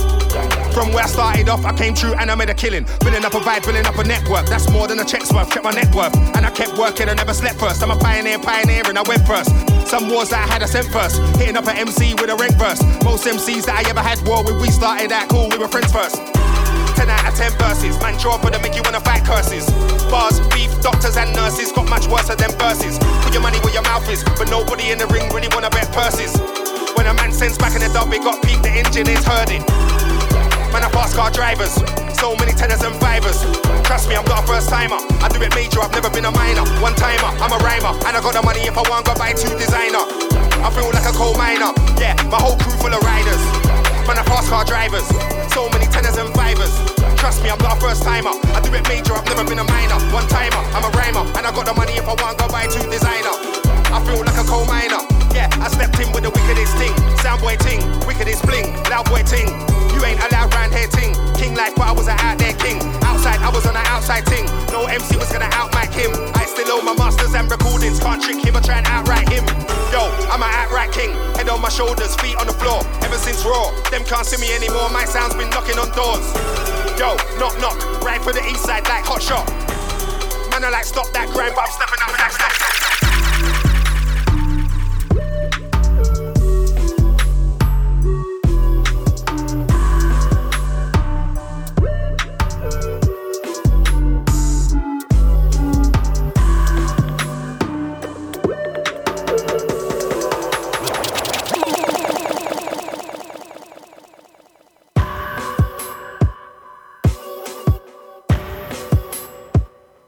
From 0.73 0.93
where 0.93 1.03
I 1.03 1.07
started 1.07 1.49
off, 1.49 1.65
I 1.65 1.73
came 1.73 1.95
true 1.95 2.13
and 2.13 2.29
I 2.29 2.35
made 2.35 2.49
a 2.49 2.53
killing. 2.53 2.85
Building 3.01 3.25
up 3.25 3.33
a 3.33 3.39
vibe, 3.39 3.63
building 3.63 3.85
up 3.85 3.97
a 3.97 4.03
network. 4.03 4.45
That's 4.45 4.69
more 4.69 4.87
than 4.87 4.99
a 4.99 5.05
check's 5.05 5.33
worth. 5.33 5.49
Check 5.51 5.63
my 5.63 5.71
net 5.71 5.93
worth. 5.95 6.15
And 6.35 6.45
I 6.45 6.51
kept 6.51 6.77
working, 6.77 7.09
I 7.09 7.15
never 7.15 7.33
slept 7.33 7.59
first. 7.59 7.81
I'm 7.81 7.89
a 7.89 7.97
pioneer, 7.97 8.37
pioneer, 8.39 8.83
and 8.85 8.97
I 8.97 9.01
went 9.01 9.25
first. 9.25 9.49
Some 9.87 10.09
wars 10.09 10.29
that 10.29 10.47
I 10.47 10.53
had, 10.53 10.63
I 10.63 10.67
sent 10.67 10.87
first. 10.87 11.17
Hitting 11.37 11.57
up 11.57 11.65
an 11.67 11.76
MC 11.77 12.17
with 12.17 12.33
a 12.33 12.35
rank 12.35 12.57
verse. 12.57 12.81
Most 13.05 13.29
MCs 13.29 13.69
that 13.69 13.77
I 13.77 13.89
ever 13.89 14.01
had 14.01 14.17
war 14.25 14.41
with, 14.41 14.57
we 14.57 14.73
started 14.73 15.11
out 15.13 15.29
cool, 15.29 15.47
we 15.53 15.61
were 15.61 15.69
friends 15.69 15.93
first. 15.93 16.17
10 16.97 17.05
out 17.05 17.29
of 17.29 17.37
10 17.37 17.53
verses. 17.61 17.93
Man, 18.01 18.17
draw 18.17 18.41
up 18.41 18.41
to 18.49 18.57
make 18.65 18.73
you 18.73 18.81
wanna 18.81 18.99
fight 18.99 19.21
curses. 19.21 19.69
Bars, 20.09 20.41
beef, 20.49 20.73
doctors 20.81 21.15
and 21.15 21.29
nurses 21.37 21.71
got 21.71 21.87
much 21.87 22.09
worse 22.09 22.33
than 22.33 22.49
verses. 22.57 22.97
Put 23.21 23.31
your 23.33 23.45
money 23.45 23.61
where 23.61 23.73
your 23.73 23.85
mouth 23.85 24.09
is, 24.09 24.25
but 24.41 24.49
nobody 24.49 24.89
in 24.89 24.97
the 24.97 25.05
ring 25.13 25.29
really 25.29 25.49
wanna 25.53 25.69
bet 25.69 25.93
purses. 25.93 26.33
When 26.97 27.05
a 27.05 27.13
man 27.13 27.31
sends 27.31 27.57
back 27.61 27.77
in 27.77 27.85
the 27.85 27.93
dub, 27.93 28.09
it 28.09 28.25
got 28.25 28.41
peaked, 28.41 28.63
the 28.63 28.73
engine 28.73 29.07
is 29.07 29.21
hurting. 29.21 29.61
Man, 30.73 30.81
I 30.81 30.89
fast 30.89 31.15
car 31.15 31.29
drivers. 31.29 31.77
So 32.17 32.35
many 32.35 32.51
tenors 32.51 32.81
and 32.81 32.95
fivers. 32.97 33.45
Trust 33.85 34.09
me, 34.09 34.15
I'm 34.15 34.25
not 34.25 34.43
a 34.43 34.47
first 34.47 34.69
timer. 34.69 34.97
I 35.21 35.29
do 35.29 35.41
it 35.41 35.53
major, 35.53 35.79
I've 35.81 35.93
never 35.93 36.09
been 36.09 36.25
a 36.25 36.31
minor. 36.31 36.65
One 36.81 36.95
timer, 36.95 37.29
I'm 37.37 37.53
a 37.53 37.59
rhymer. 37.61 37.93
And 38.05 38.17
I 38.17 38.21
got 38.21 38.33
the 38.33 38.41
money 38.41 38.61
if 38.65 38.77
I 38.77 38.83
want, 38.89 39.05
go 39.05 39.13
buy 39.15 39.33
two 39.33 39.53
designer. 39.55 40.01
I 40.65 40.73
feel 40.73 40.89
like 40.89 41.05
a 41.05 41.13
coal 41.13 41.37
miner. 41.37 41.71
Yeah, 42.01 42.17
my 42.27 42.41
whole 42.41 42.57
crew 42.57 42.73
full 42.81 42.93
of 42.93 43.01
riders. 43.05 43.41
Man, 44.09 44.17
I 44.17 44.23
fast 44.25 44.49
car 44.49 44.65
drivers. 44.65 45.05
So 45.53 45.69
many 45.69 45.85
tenors 45.85 46.17
and 46.17 46.33
fivers. 46.33 46.73
Trust 47.21 47.43
me, 47.43 47.49
I'm 47.49 47.61
not 47.61 47.77
a 47.77 47.81
first 47.81 48.03
timer. 48.03 48.33
I 48.53 48.59
do 48.65 48.73
it 48.73 48.87
major, 48.89 49.13
I've 49.13 49.25
never 49.29 49.45
been 49.45 49.59
a 49.59 49.67
minor. 49.69 50.01
One 50.09 50.27
timer, 50.27 50.61
I'm 50.73 50.83
a 50.83 50.91
rhymer. 50.97 51.21
And 51.37 51.45
I 51.45 51.51
got 51.53 51.65
the 51.69 51.73
money 51.73 52.01
if 52.01 52.07
I 52.09 52.17
want, 52.17 52.41
go 52.41 52.47
buy 52.49 52.65
two 52.65 52.81
designer. 52.89 53.35
I 53.93 54.01
feel 54.03 54.25
like 54.25 54.37
a 54.37 54.45
coal 54.47 54.65
miner. 54.65 55.05
Yeah, 55.37 55.53
I 55.61 55.69
stepped 55.69 56.01
in 56.01 56.09
with 56.17 56.25
the 56.25 56.33
wickedest 56.33 56.73
thing. 56.81 56.89
Soundboy 57.21 57.61
ting, 57.61 57.77
wickedest 58.09 58.41
bling, 58.41 58.73
loud 58.89 59.05
boy 59.05 59.21
ting. 59.21 59.45
You 59.93 60.01
ain't 60.01 60.17
allowed 60.17 60.49
round 60.49 60.73
here 60.73 60.89
ting. 60.89 61.13
King 61.37 61.53
life, 61.53 61.77
but 61.77 61.85
I 61.85 61.93
was 61.93 62.09
an 62.09 62.17
out 62.25 62.41
there 62.41 62.57
king. 62.57 62.81
Outside, 63.05 63.37
I 63.45 63.53
was 63.53 63.69
on 63.69 63.77
an 63.77 63.85
outside 63.85 64.25
ting. 64.25 64.49
No 64.73 64.89
MC 64.89 65.13
was 65.13 65.29
gonna 65.29 65.45
outmic 65.53 65.93
him. 65.93 66.09
I 66.33 66.49
still 66.49 66.65
owe 66.73 66.81
my 66.81 66.97
masters 66.97 67.37
and 67.37 67.45
recordings. 67.45 68.01
Can't 68.01 68.17
trick 68.17 68.41
him 68.41 68.57
or 68.57 68.65
try 68.65 68.81
and 68.81 68.89
outright 68.89 69.29
him. 69.29 69.45
Yo, 69.93 70.09
I'm 70.33 70.41
an 70.41 70.49
outright 70.57 70.89
king. 70.89 71.13
Head 71.37 71.53
on 71.53 71.61
my 71.61 71.69
shoulders, 71.69 72.17
feet 72.17 72.33
on 72.41 72.49
the 72.49 72.57
floor. 72.57 72.81
Ever 73.05 73.21
since 73.21 73.45
Raw, 73.45 73.69
them 73.93 74.01
can't 74.09 74.25
see 74.25 74.41
me 74.41 74.49
anymore. 74.57 74.89
My 74.89 75.05
sound's 75.05 75.37
been 75.37 75.53
knocking 75.53 75.77
on 75.77 75.93
doors. 75.93 76.25
Yo, 76.97 77.13
knock 77.37 77.53
knock, 77.61 77.77
right 78.01 78.21
for 78.25 78.33
the 78.33 78.41
east 78.49 78.65
side 78.65 78.89
like 78.89 79.05
hot 79.05 79.21
shot. 79.21 79.45
Man, 80.49 80.65
I 80.65 80.73
like 80.73 80.89
stop 80.89 81.13
that 81.13 81.29
grind, 81.29 81.53
but 81.53 81.69
I'm 81.69 81.73
stepping 81.77 82.01
up 82.01 82.09
like 82.17 82.33
stop. 82.33 82.49
stop, 82.57 82.86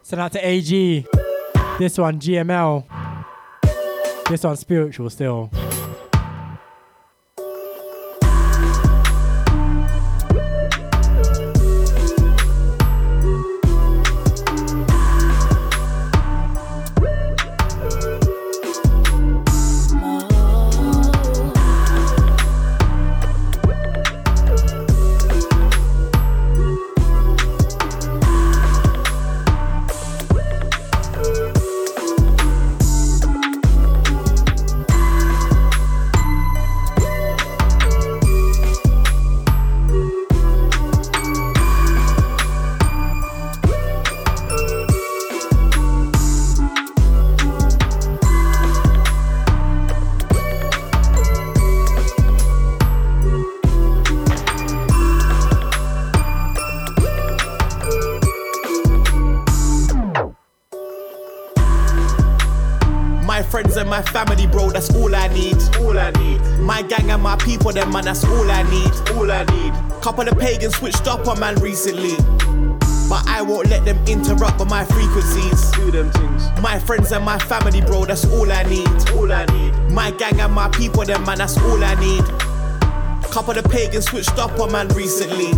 Send 0.09 0.23
out 0.23 0.31
to 0.31 0.43
AG. 0.43 1.05
This 1.77 1.99
one, 1.99 2.19
GML. 2.19 2.83
This 4.27 4.43
one, 4.43 4.57
spiritual 4.57 5.07
still. 5.11 5.51
My 63.39 63.45
friends 63.45 63.77
and 63.77 63.89
my 63.89 64.01
family, 64.01 64.47
bro, 64.47 64.69
that's 64.69 64.93
all 64.93 65.15
I 65.15 65.29
need. 65.29 65.55
All 65.79 65.97
I 65.97 66.11
need. 66.11 66.41
My 66.59 66.81
gang 66.81 67.09
and 67.09 67.23
my 67.23 67.37
people, 67.37 67.71
them 67.71 67.89
man, 67.89 68.03
that's 68.03 68.25
all 68.25 68.51
I 68.51 68.63
need. 68.63 68.91
All 69.15 69.31
I 69.31 69.45
need. 69.45 69.71
Couple 70.01 70.27
of 70.27 70.37
pagans 70.37 70.75
switched 70.75 71.07
up 71.07 71.25
on 71.25 71.39
man 71.39 71.55
recently. 71.55 72.17
But 73.07 73.25
I 73.29 73.41
won't 73.41 73.69
let 73.69 73.85
them 73.85 73.97
interrupt 74.07 74.59
with 74.59 74.69
my 74.69 74.83
frequencies. 74.83 75.71
Do 75.71 75.89
them 75.89 76.11
things. 76.11 76.49
My 76.61 76.79
friends 76.79 77.13
and 77.13 77.23
my 77.23 77.39
family, 77.39 77.79
bro, 77.79 78.03
that's 78.03 78.25
all 78.25 78.51
I 78.51 78.63
need. 78.63 78.89
All 79.11 79.31
I 79.31 79.45
need. 79.45 79.73
My 79.89 80.11
gang 80.11 80.41
and 80.41 80.51
my 80.51 80.67
people, 80.67 81.05
them 81.05 81.23
man, 81.23 81.37
that's 81.37 81.57
all 81.59 81.81
I 81.81 81.95
need. 81.95 82.25
Couple 83.31 83.57
of 83.57 83.63
pagans 83.71 84.09
switched 84.09 84.37
up 84.37 84.59
on 84.59 84.73
man 84.73 84.89
recently. 84.89 85.53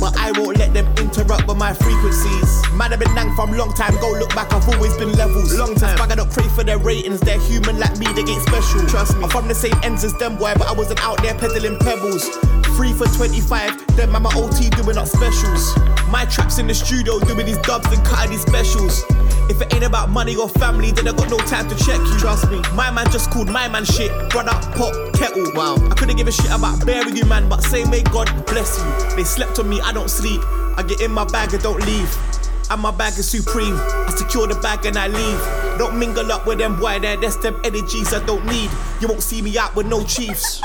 But 0.00 0.16
I 0.16 0.32
won't 0.32 0.58
let 0.58 0.74
them 0.74 0.86
interrupt 0.98 1.46
with 1.48 1.56
my 1.56 1.72
frequencies. 1.72 2.62
Man, 2.72 2.92
I've 2.92 2.98
been 2.98 3.14
nang 3.14 3.34
from 3.34 3.52
long 3.52 3.72
time 3.72 3.94
go. 3.96 4.12
Look 4.12 4.34
back, 4.34 4.52
I've 4.52 4.68
always 4.68 4.96
been 4.96 5.12
levels. 5.12 5.54
Long 5.56 5.74
time. 5.74 5.96
Bag 5.96 6.12
I 6.12 6.14
don't 6.16 6.30
pray 6.30 6.48
for 6.48 6.64
their 6.64 6.78
ratings. 6.78 7.20
They're 7.20 7.40
human 7.40 7.78
like 7.78 7.98
me, 7.98 8.06
they 8.12 8.22
get 8.22 8.40
special. 8.42 8.86
Trust 8.86 9.16
me. 9.16 9.24
I'm 9.24 9.30
from 9.30 9.48
the 9.48 9.54
same 9.54 9.74
ends 9.82 10.04
as 10.04 10.14
them, 10.14 10.36
boy, 10.36 10.52
but 10.56 10.66
I 10.66 10.72
wasn't 10.72 11.02
out 11.02 11.22
there 11.22 11.34
peddling 11.34 11.78
pebbles. 11.78 12.28
Free 12.76 12.92
for 12.92 13.06
25, 13.06 13.96
then 13.96 14.10
my 14.10 14.30
OT 14.34 14.68
doing 14.68 14.98
up 14.98 15.08
specials. 15.08 15.74
My 16.10 16.26
traps 16.26 16.58
in 16.58 16.66
the 16.66 16.74
studio 16.74 17.18
doing 17.20 17.46
these 17.46 17.56
dubs 17.58 17.90
and 17.90 18.04
cutting 18.04 18.32
these 18.32 18.42
specials. 18.42 19.02
If 19.48 19.62
it 19.62 19.72
ain't 19.72 19.84
about 19.84 20.10
money 20.10 20.36
or 20.36 20.46
family, 20.46 20.90
then 20.90 21.08
I 21.08 21.12
got 21.12 21.30
no 21.30 21.38
time 21.38 21.68
to 21.70 21.74
check 21.76 21.98
you. 21.98 22.18
Trust 22.18 22.50
me, 22.50 22.60
my 22.74 22.90
man 22.90 23.10
just 23.10 23.30
called 23.30 23.48
my 23.48 23.66
man 23.66 23.86
shit. 23.86 24.10
Brother, 24.28 24.52
pop, 24.76 24.92
kettle. 25.14 25.50
Wow. 25.54 25.76
I 25.90 25.94
couldn't 25.94 26.16
give 26.16 26.28
a 26.28 26.32
shit 26.32 26.50
about 26.50 26.84
burying 26.84 27.16
you, 27.16 27.24
man, 27.24 27.48
but 27.48 27.62
say 27.62 27.84
may 27.84 28.02
God 28.02 28.28
bless 28.44 28.78
you. 28.78 29.16
They 29.16 29.24
slept 29.24 29.58
on 29.58 29.70
me, 29.70 29.80
I 29.80 29.92
don't 29.92 30.10
sleep. 30.10 30.42
I 30.76 30.84
get 30.86 31.00
in 31.00 31.12
my 31.12 31.24
bag 31.24 31.54
and 31.54 31.62
don't 31.62 31.80
leave. 31.86 32.14
And 32.70 32.82
my 32.82 32.90
bag 32.90 33.18
is 33.18 33.26
supreme. 33.26 33.74
I 33.74 34.12
secure 34.14 34.46
the 34.46 34.56
bag 34.56 34.84
and 34.84 34.98
I 34.98 35.08
leave. 35.08 35.78
Don't 35.78 35.98
mingle 35.98 36.30
up 36.30 36.46
with 36.46 36.58
them 36.58 36.78
boy 36.78 36.98
there, 36.98 37.16
that's 37.16 37.36
them 37.36 37.58
energies 37.64 38.12
I 38.12 38.22
don't 38.26 38.44
need. 38.44 38.70
You 39.00 39.08
won't 39.08 39.22
see 39.22 39.40
me 39.40 39.56
out 39.56 39.74
with 39.74 39.86
no 39.86 40.04
chiefs. 40.04 40.60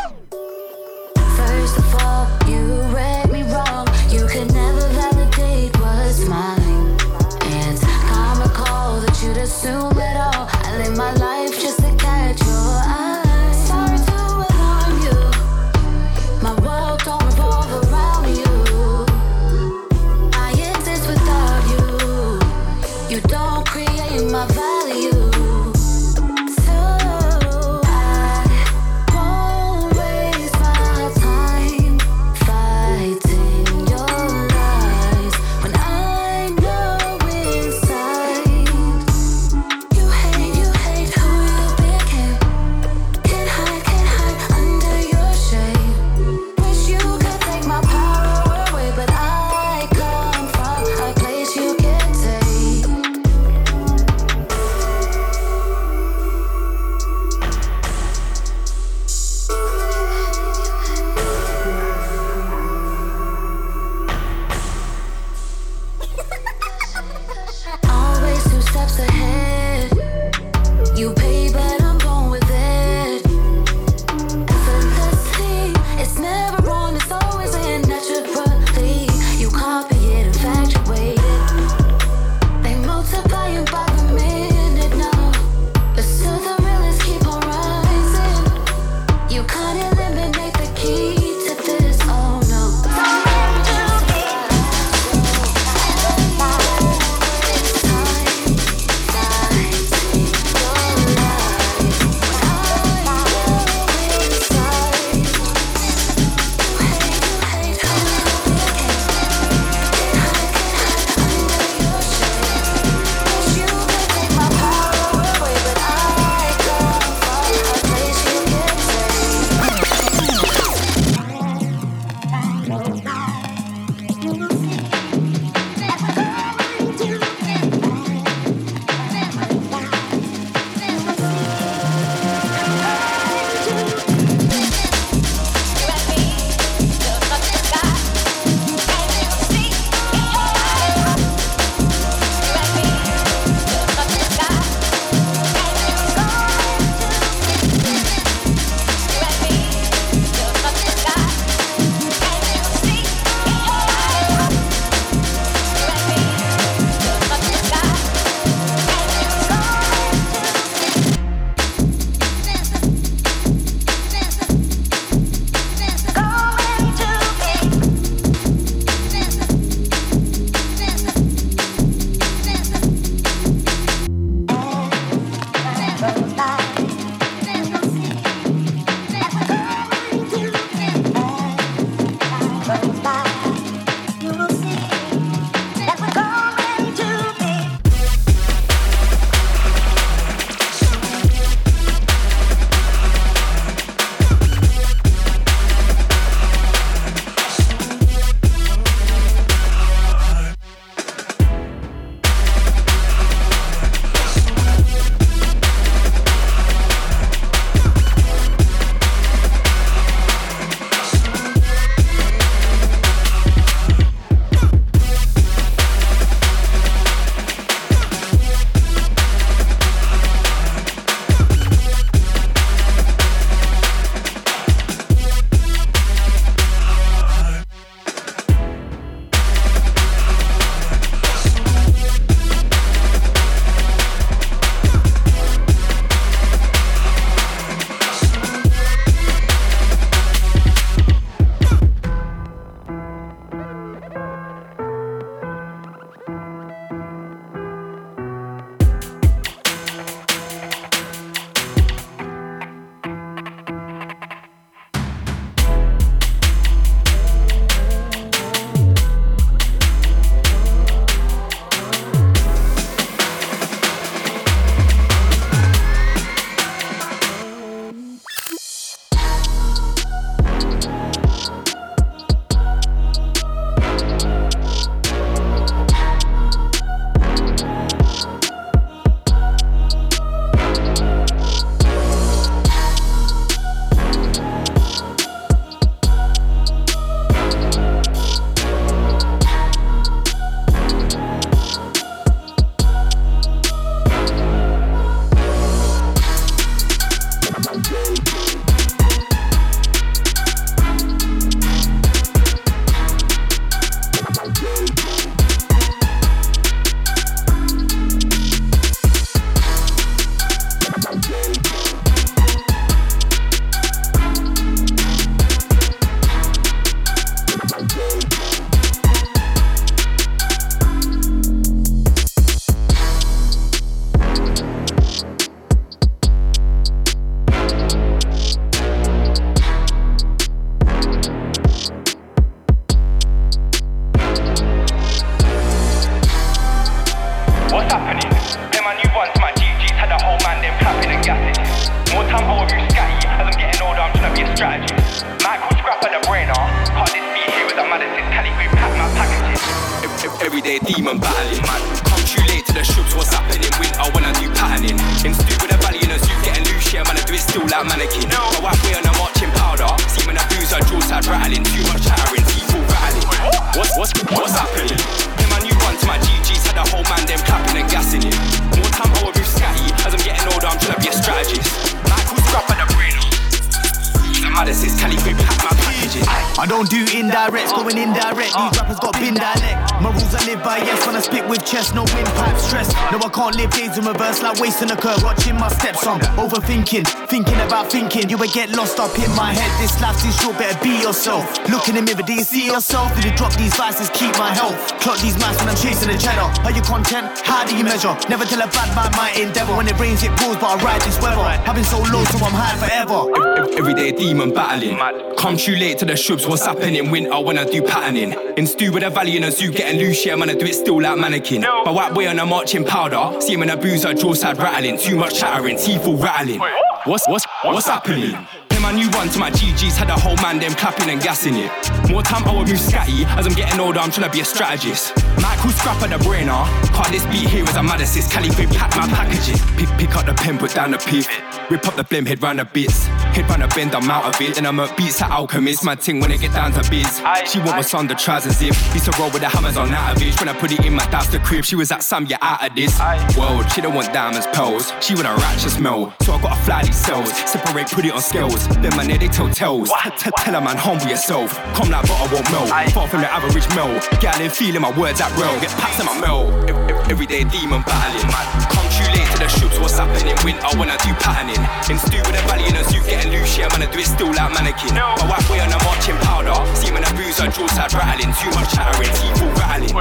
I 376.62 376.68
don't 376.68 376.88
do 376.88 377.04
indirects, 377.10 377.74
going 377.74 377.98
indirect. 377.98 378.54
These 378.54 378.78
rappers 378.78 379.00
got 379.02 379.18
bin 379.18 379.34
dialect. 379.34 379.82
My 379.98 380.14
rules 380.14 380.30
I 380.30 380.46
live 380.46 380.62
by, 380.62 380.78
yes, 380.78 381.02
when 381.08 381.16
I 381.16 381.22
spit 381.22 381.42
with 381.50 381.66
chest, 381.66 381.96
no 381.96 382.06
windpipe 382.14 382.58
stress. 382.62 382.94
No, 383.10 383.18
I 383.18 383.30
can't 383.34 383.56
live 383.58 383.72
days 383.74 383.98
in 383.98 384.06
reverse 384.06 384.44
like 384.44 384.62
wasting 384.62 384.92
a 384.92 384.96
curve. 384.96 385.24
Watching 385.24 385.58
my 385.58 385.70
steps 385.70 386.06
on, 386.06 386.22
overthinking, 386.38 387.10
thinking 387.26 387.60
about 387.66 387.90
thinking. 387.92 388.30
You 388.30 388.38
would 388.38 388.54
get 388.54 388.70
lost 388.78 389.00
up 389.00 389.18
in 389.18 389.34
my 389.34 389.58
head. 389.58 389.74
This 389.82 389.98
life's 390.00 390.22
too 390.22 390.30
short, 390.38 390.60
better 390.62 390.78
be 390.86 391.02
yourself. 391.02 391.50
Look 391.68 391.90
in 391.90 391.96
the 391.96 392.04
mirror, 392.04 392.22
do 392.22 392.34
you 392.34 392.44
see 392.46 392.68
yourself? 392.68 393.10
Did 393.16 393.26
you 393.26 393.34
drop 393.34 393.54
these 393.58 393.74
vices, 393.74 394.12
keep 394.14 394.38
my 394.38 394.54
health? 394.54 394.78
Clock 395.02 395.18
these 395.18 395.38
mice 395.42 395.58
when 395.58 395.70
I'm 395.74 395.76
chasing 395.82 396.14
the 396.14 396.18
cheddar. 396.22 396.46
Are 396.62 396.72
you 396.72 396.86
content? 396.86 397.26
How 397.42 397.66
do 397.66 397.76
you 397.76 397.84
measure? 397.84 398.14
Never 398.30 398.46
tell 398.46 398.62
a 398.62 398.70
bad 398.70 398.94
man 398.94 399.10
my 399.18 399.34
endeavor. 399.34 399.74
When 399.74 399.88
it 399.88 399.98
rains, 400.00 400.22
it 400.22 400.30
pours, 400.38 400.58
but 400.62 400.78
I 400.78 400.84
ride 400.86 401.02
this 401.02 401.18
weather. 401.26 401.42
Been 401.74 401.86
so 401.86 401.98
low, 402.14 402.22
so 402.30 402.38
I'm 402.46 402.54
high 402.54 402.78
forever. 402.78 403.26
Ev- 403.58 403.80
Everyday 403.80 404.12
demon 404.12 404.54
battling. 404.54 405.00
Come 405.38 405.58
too 405.58 405.76
late 405.76 405.98
to 406.00 406.06
the 406.06 406.18
shrubs, 406.18 406.46
what's 406.52 406.66
happening? 406.66 406.96
in 406.96 407.12
Winter 407.12 407.40
when 407.40 407.58
I 407.58 407.64
do 407.64 407.82
patterning. 407.82 408.34
In 408.58 408.68
stew 408.68 408.92
with 408.92 409.04
a 409.04 409.10
valley 409.10 409.38
in 409.38 409.44
a 409.46 409.52
zoo, 409.52 409.72
getting 409.72 410.00
loose, 410.00 410.26
yeah, 410.26 410.36
man, 410.36 410.50
I 410.50 410.54
do 410.54 410.66
it 410.66 410.74
still 410.74 411.02
like 411.02 411.18
mannequin. 411.18 411.62
My 411.62 411.92
white 411.92 412.14
boy 412.14 412.28
on 412.28 412.40
a 412.40 412.46
marching 412.46 412.84
powder. 412.84 413.40
See 413.40 413.54
him 413.54 413.64
in 413.64 413.70
a 413.70 413.78
boozer, 413.78 414.14
jaw 414.14 414.34
side 414.34 414.58
rattling. 414.58 414.98
Too 414.98 415.16
much 415.16 415.40
chattering, 415.40 415.78
teeth 415.78 416.06
all 416.06 416.18
rattling. 416.18 416.60
What's, 417.06 417.28
what's, 417.28 417.46
what's 417.64 417.88
happening? 417.88 418.36
And 418.84 419.00
you 419.00 419.10
run 419.12 419.30
to 419.30 419.40
my 419.40 419.50
GGs, 419.50 419.96
had 419.96 420.10
the 420.10 420.20
whole 420.20 420.36
man 420.44 420.60
them 420.60 420.74
clapping 420.74 421.10
and 421.10 421.22
gassing 421.22 421.56
it. 421.56 421.72
More 422.10 422.22
time 422.22 422.44
I 422.44 422.52
will 422.52 422.66
move 422.66 422.76
scatty. 422.76 423.24
As 423.38 423.48
I'm 423.48 423.54
getting 423.54 423.80
older, 423.80 424.00
I'm 424.00 424.12
trying 424.12 424.30
to 424.30 424.36
be 424.36 424.42
a 424.42 424.46
strategist. 424.46 425.16
Michael 425.42 425.70
scrap 425.70 426.02
at 426.02 426.10
the 426.10 426.18
brainer. 426.18 426.68
Call 426.92 427.10
this 427.10 427.26
beat 427.28 427.48
here 427.48 427.64
as 427.64 427.78
a 427.78 427.84
mad 427.84 428.02
assist. 428.02 428.32
Cali 428.32 428.50
pack 428.50 428.94
my 428.98 429.08
packages. 429.08 429.62
Pick, 429.78 429.88
pick 429.98 430.16
up 430.18 430.26
the 430.26 430.34
pen, 430.34 430.58
put 430.58 430.74
down 430.74 430.92
the 430.92 430.98
pivot. 430.98 431.32
Rip 431.72 431.88
up 431.88 431.96
the 431.96 432.04
blim, 432.04 432.28
head 432.28 432.44
round 432.44 432.60
the 432.60 432.66
bits. 432.66 433.06
Head 433.32 433.48
round 433.48 433.62
the 433.62 433.68
bend, 433.70 433.96
I'm 433.96 434.12
out 434.12 434.26
of 434.26 434.42
it. 434.42 434.58
And 434.58 434.68
I'm 434.68 434.78
a 434.78 434.94
beats 434.98 435.22
at 435.22 435.32
alchemist. 435.32 435.86
My 435.86 435.96
ting 435.96 436.20
when 436.20 436.30
it 436.32 436.42
get 436.42 436.52
down 436.52 436.74
to 436.74 436.84
biz. 436.90 437.22
She 437.46 437.60
want 437.60 437.72
my 437.72 437.82
son 437.82 438.08
the 438.08 438.16
trousers 438.16 438.62
if. 438.62 438.76
Used 438.94 439.06
to 439.06 439.18
roll 439.18 439.32
with 439.32 439.42
the 439.42 439.48
hammers 439.48 439.78
on 439.78 439.94
out 439.94 440.18
of 440.18 440.22
it. 440.22 440.38
When 440.38 440.50
I 440.50 440.54
put 440.54 440.74
it 440.74 440.86
in 440.86 440.94
my 440.94 441.06
dad's 441.10 441.30
the 441.30 441.40
crib, 441.40 441.64
she 441.64 441.78
was 441.78 441.92
at 441.94 442.04
some, 442.04 442.26
yeah, 442.26 442.40
out 442.42 442.68
of 442.68 442.76
this. 442.76 443.00
World, 443.38 443.72
she 443.72 443.80
don't 443.80 443.96
want 443.96 444.12
diamonds, 444.14 444.48
pearls. 444.48 444.92
She 445.00 445.16
want 445.16 445.28
a 445.28 445.34
righteous 445.36 445.80
mode. 445.80 446.12
So 446.24 446.34
I 446.34 446.42
gotta 446.42 446.62
fly 446.64 446.84
these 446.84 446.98
cells. 446.98 447.32
Separate, 447.50 447.88
put 447.88 448.04
it 448.04 448.12
on 448.12 448.22
scales. 448.22 448.68
Then 448.80 448.96
man, 448.96 449.08
they 449.08 449.28
tell 449.28 449.50
tales. 449.50 449.92
Tell 450.18 450.56
a 450.56 450.62
man, 450.62 450.78
humble 450.78 451.08
yourself. 451.08 451.54
Come 451.76 451.90
like 451.90 452.08
butter 452.08 452.34
won't 452.36 452.52
melt. 452.52 452.70
Far 452.94 453.08
from 453.08 453.22
the 453.22 453.32
average 453.32 453.68
male. 453.76 454.00
Gal 454.20 454.50
feeling 454.50 454.82
my 454.82 454.92
words 454.98 455.22
at 455.22 455.32
real. 455.38 455.60
Get 455.60 455.70
packs 455.82 456.00
in 456.00 456.06
my 456.06 456.20
mail. 456.20 456.50
Ev- 456.70 456.90
ev- 456.90 457.12
Everyday 457.12 457.44
demon 457.46 457.82
battling. 457.84 458.32
Come 458.70 458.91
late 459.12 459.28
to 459.36 459.38
the 459.44 459.50
shoots, 459.52 459.78
what's 459.80 459.98
happening? 460.00 460.36
Winter 460.44 460.72
when 460.80 460.90
I 460.90 460.98
do 461.04 461.12
patterning. 461.20 461.62
In 461.92 462.00
stew 462.00 462.24
with 462.24 462.40
a 462.40 462.44
valley 462.48 462.66
in 462.68 462.76
a 462.76 462.84
zoo, 462.88 463.04
getting 463.04 463.32
loose, 463.32 463.58
yeah, 463.58 463.70
man, 463.72 463.84
I 463.84 463.92
do 463.92 464.00
it 464.00 464.08
still 464.08 464.32
like 464.32 464.52
mannequin. 464.56 464.96
My 464.96 465.28
white 465.28 465.46
way 465.52 465.60
on 465.62 465.72
a 465.72 465.80
marching 465.84 466.18
powder. 466.26 466.58
See 466.76 466.92
when 466.92 467.04
I 467.04 467.12
booze, 467.14 467.40
I 467.40 467.52
draw 467.52 467.68
side 467.68 467.94
rattling. 467.94 468.34
Too 468.40 468.52
much 468.56 468.72
chattering, 468.74 469.12
teeth 469.12 469.42
all 469.44 469.54
rattling. 469.60 469.94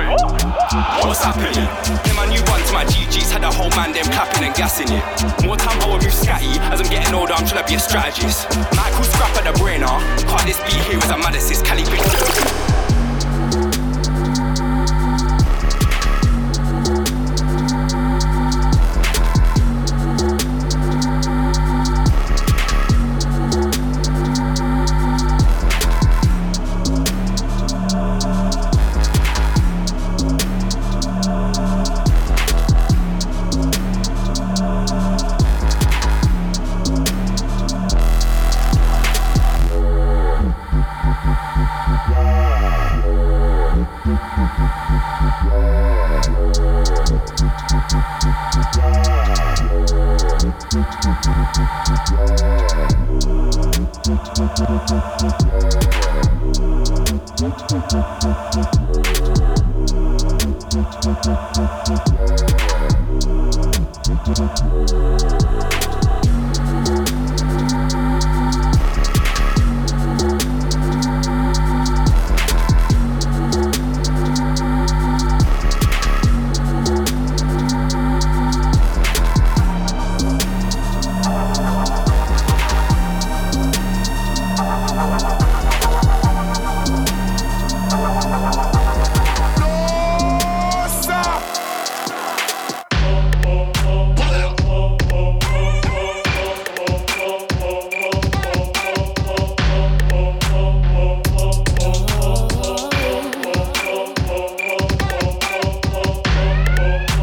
What's 1.02 1.22
happening? 1.22 1.66
And 2.20 2.30
you 2.32 2.40
run 2.46 2.62
to 2.62 2.72
my 2.72 2.84
GGs, 2.84 3.32
had 3.32 3.42
the 3.42 3.50
whole 3.50 3.70
man 3.74 3.92
them 3.92 4.06
clapping 4.12 4.44
and 4.44 4.54
gassing 4.54 4.92
it. 4.92 5.02
More 5.42 5.56
time 5.56 5.80
I 5.82 5.86
will 5.86 5.98
move 5.98 6.14
scatty. 6.14 6.54
As 6.70 6.80
I'm 6.80 6.88
getting 6.88 7.14
older, 7.14 7.32
I'm 7.32 7.46
trying 7.46 7.64
to 7.64 7.68
be 7.68 7.74
a 7.74 7.80
strategist. 7.80 8.46
Michael 8.76 9.04
scrap 9.04 9.34
at 9.34 9.44
the 9.44 9.54
brainer. 9.58 9.90
Call 10.28 10.38
this 10.46 10.60
beat 10.68 10.84
here 10.86 10.98
as 10.98 11.10
a 11.10 11.18
mad 11.18 11.34
assist, 11.34 11.64
Cali 47.90 48.60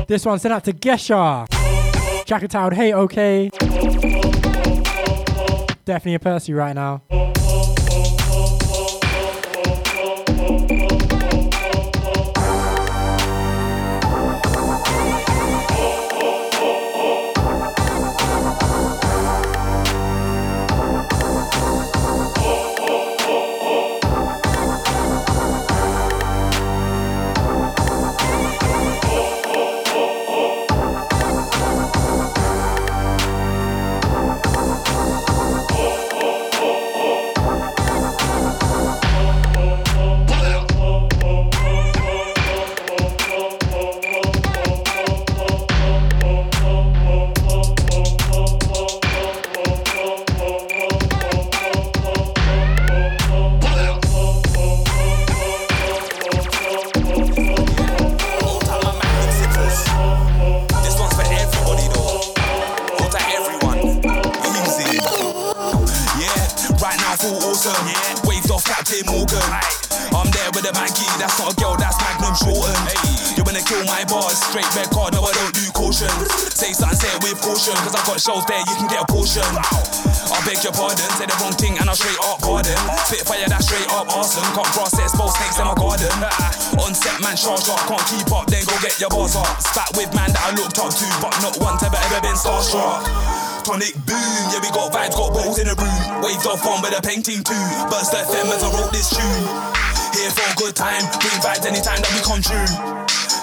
This 0.08 0.26
one 0.26 0.40
sent 0.40 0.54
out 0.54 0.64
to 0.64 0.72
Gesha. 0.72 1.46
Jacket 2.26 2.56
out, 2.56 2.74
hey, 2.74 2.94
okay. 2.94 3.50
Definitely 5.84 6.14
a 6.14 6.20
Percy 6.20 6.54
right 6.54 6.74
now. 6.74 7.02
Got 78.18 78.26
shells 78.26 78.46
there, 78.50 78.58
you 78.66 78.76
can 78.82 78.90
get 78.90 79.02
a 79.02 79.06
portion. 79.06 79.46
I 79.46 80.38
beg 80.42 80.58
your 80.66 80.74
pardon, 80.74 81.06
say 81.22 81.30
the 81.30 81.38
wrong 81.38 81.54
thing 81.54 81.78
and 81.78 81.86
I 81.86 81.94
straight 81.94 82.18
up 82.26 82.42
pardon. 82.42 82.74
Spitfire, 83.06 83.46
that 83.46 83.62
straight 83.62 83.86
up 83.94 84.10
awesome. 84.10 84.42
Can't 84.58 84.72
cross 84.74 84.98
expose 84.98 85.38
snakes 85.38 85.62
in 85.62 85.66
my 85.70 85.78
garden. 85.78 86.10
On 86.82 86.94
set, 86.98 87.22
man, 87.22 87.38
charge 87.38 87.70
up, 87.70 87.78
can't 87.86 88.02
keep 88.10 88.30
up, 88.34 88.50
then 88.50 88.66
go 88.66 88.74
get 88.82 88.98
your 88.98 89.14
bars 89.14 89.38
up. 89.38 89.46
Spat 89.62 89.94
with 89.94 90.10
man 90.18 90.34
that 90.34 90.42
I 90.42 90.52
looked 90.58 90.82
up 90.82 90.90
to, 90.90 91.08
but 91.22 91.34
not 91.46 91.62
once 91.62 91.86
ever 91.86 92.00
ever 92.10 92.20
been 92.26 92.34
starstruck. 92.34 93.06
Tonic 93.62 93.94
boom, 94.08 94.42
yeah 94.50 94.62
we 94.66 94.70
got 94.74 94.90
vibes, 94.90 95.14
got 95.14 95.30
balls 95.38 95.62
in 95.62 95.70
the 95.70 95.78
room. 95.78 96.02
Waved 96.26 96.46
off 96.50 96.66
one 96.66 96.82
with 96.82 96.98
a 96.98 97.02
painting 97.06 97.46
too. 97.46 97.66
Burst 97.92 98.18
FM 98.18 98.50
as 98.50 98.66
I 98.66 98.70
wrote 98.74 98.90
this 98.90 99.14
tune. 99.14 99.46
Here 100.18 100.34
for 100.34 100.48
a 100.48 100.56
good 100.58 100.74
time, 100.74 101.06
bring 101.22 101.38
vibes 101.46 101.70
anytime 101.70 102.02
that 102.02 102.12
we 102.18 102.22
come 102.26 102.42
true. 102.42 102.66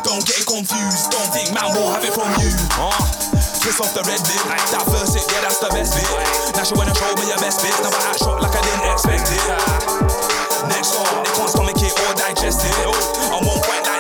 Don't 0.03 0.27
get 0.27 0.43
confused, 0.51 1.15
don't 1.15 1.31
think 1.31 1.55
man 1.55 1.71
will 1.79 1.95
have 1.95 2.03
it 2.03 2.13
from 2.13 2.29
you. 2.43 2.51
Uh, 2.75 3.54
twist 3.65 3.81
off 3.81 3.95
the 3.97 4.05
red 4.05 4.21
bit, 4.29 4.37
that 4.77 4.85
first 4.93 5.17
hit, 5.17 5.25
yeah 5.33 5.41
that's 5.41 5.57
the 5.57 5.73
best 5.73 5.97
bit. 5.97 6.05
Now 6.53 6.69
she 6.69 6.77
wanna 6.77 6.93
show 6.93 7.09
me 7.17 7.33
your 7.33 7.41
best 7.41 7.65
bit, 7.65 7.73
now 7.81 7.89
I 7.89 8.13
act 8.13 8.21
shot 8.21 8.37
like 8.37 8.53
I 8.53 8.61
didn't 8.61 8.93
expect 8.93 9.33
it. 9.33 9.41
Next 10.69 10.93
up, 11.01 11.25
they 11.25 11.33
can't 11.33 11.49
stomach 11.49 11.81
it 11.81 11.97
or 11.97 12.13
digest 12.13 12.61
it. 12.61 12.77
On 13.33 13.41
one 13.41 13.61
point 13.65 13.94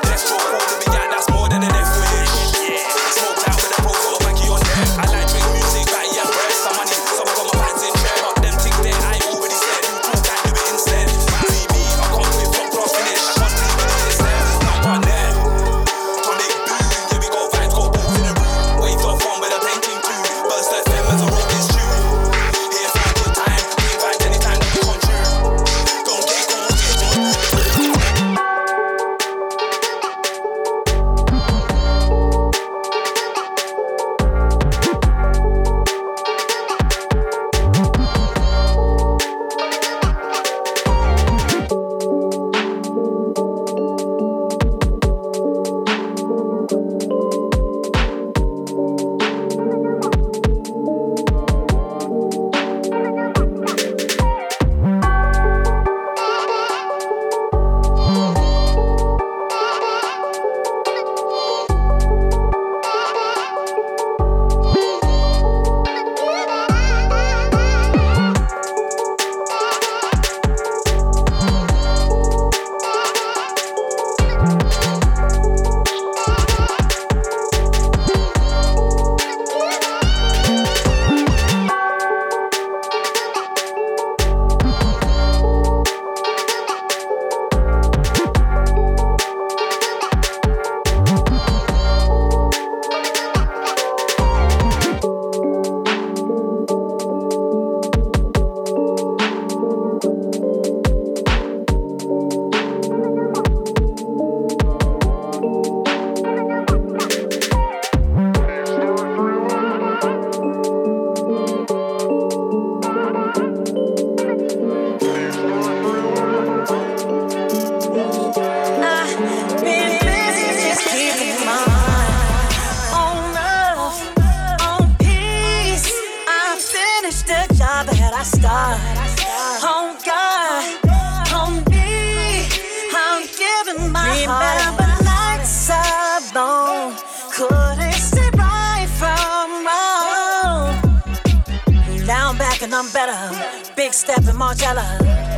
step 143.95 144.19
in 144.19 144.37
Margiela. 144.37 144.85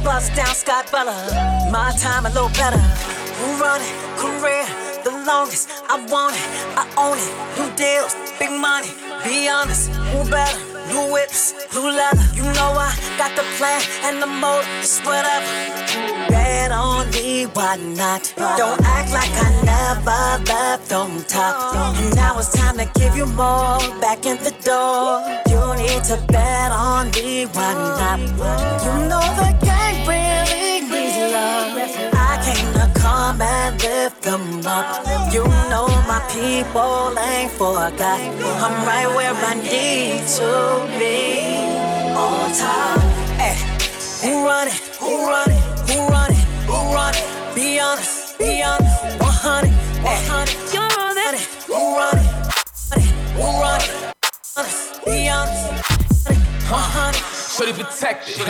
Bust 0.03 0.35
down 0.35 0.55
Scott 0.55 0.91
Bella. 0.91 1.15
My 1.71 1.93
time 1.99 2.25
a 2.25 2.31
little 2.31 2.49
better. 2.49 2.79
Who 2.79 3.61
run 3.61 3.81
it? 3.83 3.93
Career. 4.17 4.65
The 5.05 5.11
longest. 5.27 5.69
I 5.91 6.01
want 6.09 6.35
it. 6.35 6.49
I 6.75 6.85
own 6.97 7.19
it. 7.21 7.33
New 7.59 7.69
deals. 7.77 8.17
Big 8.39 8.51
money. 8.51 8.89
Be 9.25 9.49
honest. 9.49 9.91
Who 9.91 10.31
better? 10.31 10.59
New 10.89 11.13
whips. 11.13 11.66
New 11.77 11.91
leather. 11.91 12.25
You 12.33 12.45
know 12.57 12.73
I 12.73 12.91
got 13.19 13.37
the 13.37 13.45
plan 13.59 13.83
and 14.03 14.23
the 14.23 14.27
mode. 14.27 14.65
It's 14.81 14.99
whatever. 15.05 15.45
Bet 16.31 16.73
on 16.73 17.11
me, 17.11 17.45
why 17.53 17.77
not? 17.77 18.33
Don't 18.57 18.81
act 18.83 19.13
like 19.13 19.35
I 19.47 19.51
never 19.63 20.45
left 20.51 20.91
on 20.95 21.23
top. 21.25 21.97
And 21.99 22.17
now 22.17 22.39
it's 22.39 22.51
time 22.57 22.79
to 22.79 22.89
give 22.99 23.15
you 23.15 23.27
more 23.27 23.79
back 24.01 24.25
in 24.25 24.39
the 24.39 24.55
door. 24.65 25.21
You 25.53 25.61
need 25.77 26.03
to 26.05 26.17
bet 26.33 26.73
on 26.73 27.11
me, 27.11 27.45
why 27.45 27.75
not? 27.75 28.21
You 28.21 29.09
know 29.11 29.27
the 29.37 29.51
gang 29.61 29.86
and 33.41 33.83
lift 33.83 34.23
them 34.23 34.67
up. 34.67 35.05
You 35.33 35.45
know 35.71 35.87
my 36.07 36.21
people 36.33 37.19
ain't 37.19 37.51
forgot. 37.53 38.01
I'm 38.01 38.87
right 38.87 39.09
where 39.15 39.35
I 39.35 39.55
need 39.55 40.27
to 40.39 40.87
be. 40.99 41.57
On 42.17 42.51
top. 42.53 43.01
Hey, 43.41 43.57
who 44.23 44.47
run 44.47 44.69
it? 44.69 44.81
Who 45.01 45.27
run 45.27 45.51
it? 45.51 45.63
Who 45.91 46.07
run 46.09 46.31
it? 46.31 46.45
Who 46.67 46.79
run 46.95 47.15
it? 47.15 47.55
Be 47.55 47.79
honest, 47.79 48.39
be 48.39 48.63
honest. 48.63 49.21
100, 49.21 49.71
100. 50.03 50.73
You're 50.73 50.83
on 50.83 51.35
it. 51.35 51.41
Who 51.67 51.75
run 51.97 52.19
it? 52.19 52.27
Who 53.37 53.47
run 53.61 53.81
it? 53.81 54.15
Be 55.05 55.29
honest. 55.29 55.67
100. 56.69 57.46
Shorty 57.57 57.73
protected. 57.73 58.37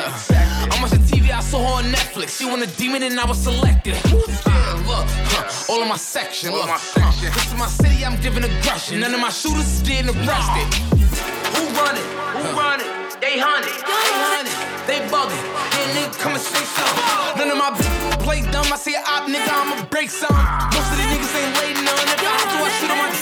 I'm 0.67 0.83
watching 0.83 0.99
TV, 1.07 1.31
I 1.31 1.39
saw 1.39 1.63
her 1.63 1.75
on 1.79 1.93
Netflix. 1.93 2.39
She 2.39 2.45
want 2.45 2.63
a 2.63 2.67
demon 2.77 3.05
and 3.05 3.21
I 3.21 3.25
was 3.25 3.39
selected. 3.39 3.95
Yeah, 3.95 4.83
look, 4.83 5.07
huh, 5.31 5.73
all 5.73 5.81
in 5.81 5.89
my 5.89 5.97
section. 5.97 6.51
Look, 6.51 6.67
huh, 6.67 7.13
this 7.23 7.47
is 7.47 7.55
my 7.55 7.69
city, 7.69 8.05
I'm 8.05 8.21
giving 8.21 8.43
aggression. 8.43 8.99
None 8.99 9.15
of 9.15 9.21
my 9.21 9.31
shooters 9.31 9.79
is 9.79 9.83
getting 9.87 10.11
arrested. 10.11 10.67
Who 11.55 11.63
run 11.79 11.95
it? 11.95 12.07
Who 12.35 12.43
run 12.59 12.81
it? 12.83 12.91
They 13.23 13.39
hunt 13.39 13.63
it. 13.63 13.79
They 13.87 14.11
hunt 14.27 14.51
it. 14.51 14.59
They 14.91 14.99
bugging. 15.07 15.39
Yeah, 15.39 15.95
nigga, 15.95 16.19
come 16.19 16.35
and 16.35 16.43
say 16.43 16.67
something. 16.67 17.39
None 17.39 17.51
of 17.55 17.59
my 17.63 17.71
bitches 17.79 18.19
play 18.27 18.43
dumb. 18.51 18.67
I 18.75 18.77
see 18.77 18.99
a 18.99 19.07
op, 19.07 19.31
nigga, 19.31 19.55
I'ma 19.55 19.87
break 19.87 20.11
some. 20.11 20.35
Most 20.35 20.91
of 20.91 20.99
the 20.99 21.07
niggas 21.07 21.31
ain't 21.31 21.55
waiting 21.63 21.87
on 21.87 22.03
it. 22.11 22.11
If 22.11 22.27
I 22.27 22.43
to, 22.43 22.57
I 22.59 22.71
shoot 22.75 22.91
on 22.91 22.99
day 22.99 23.16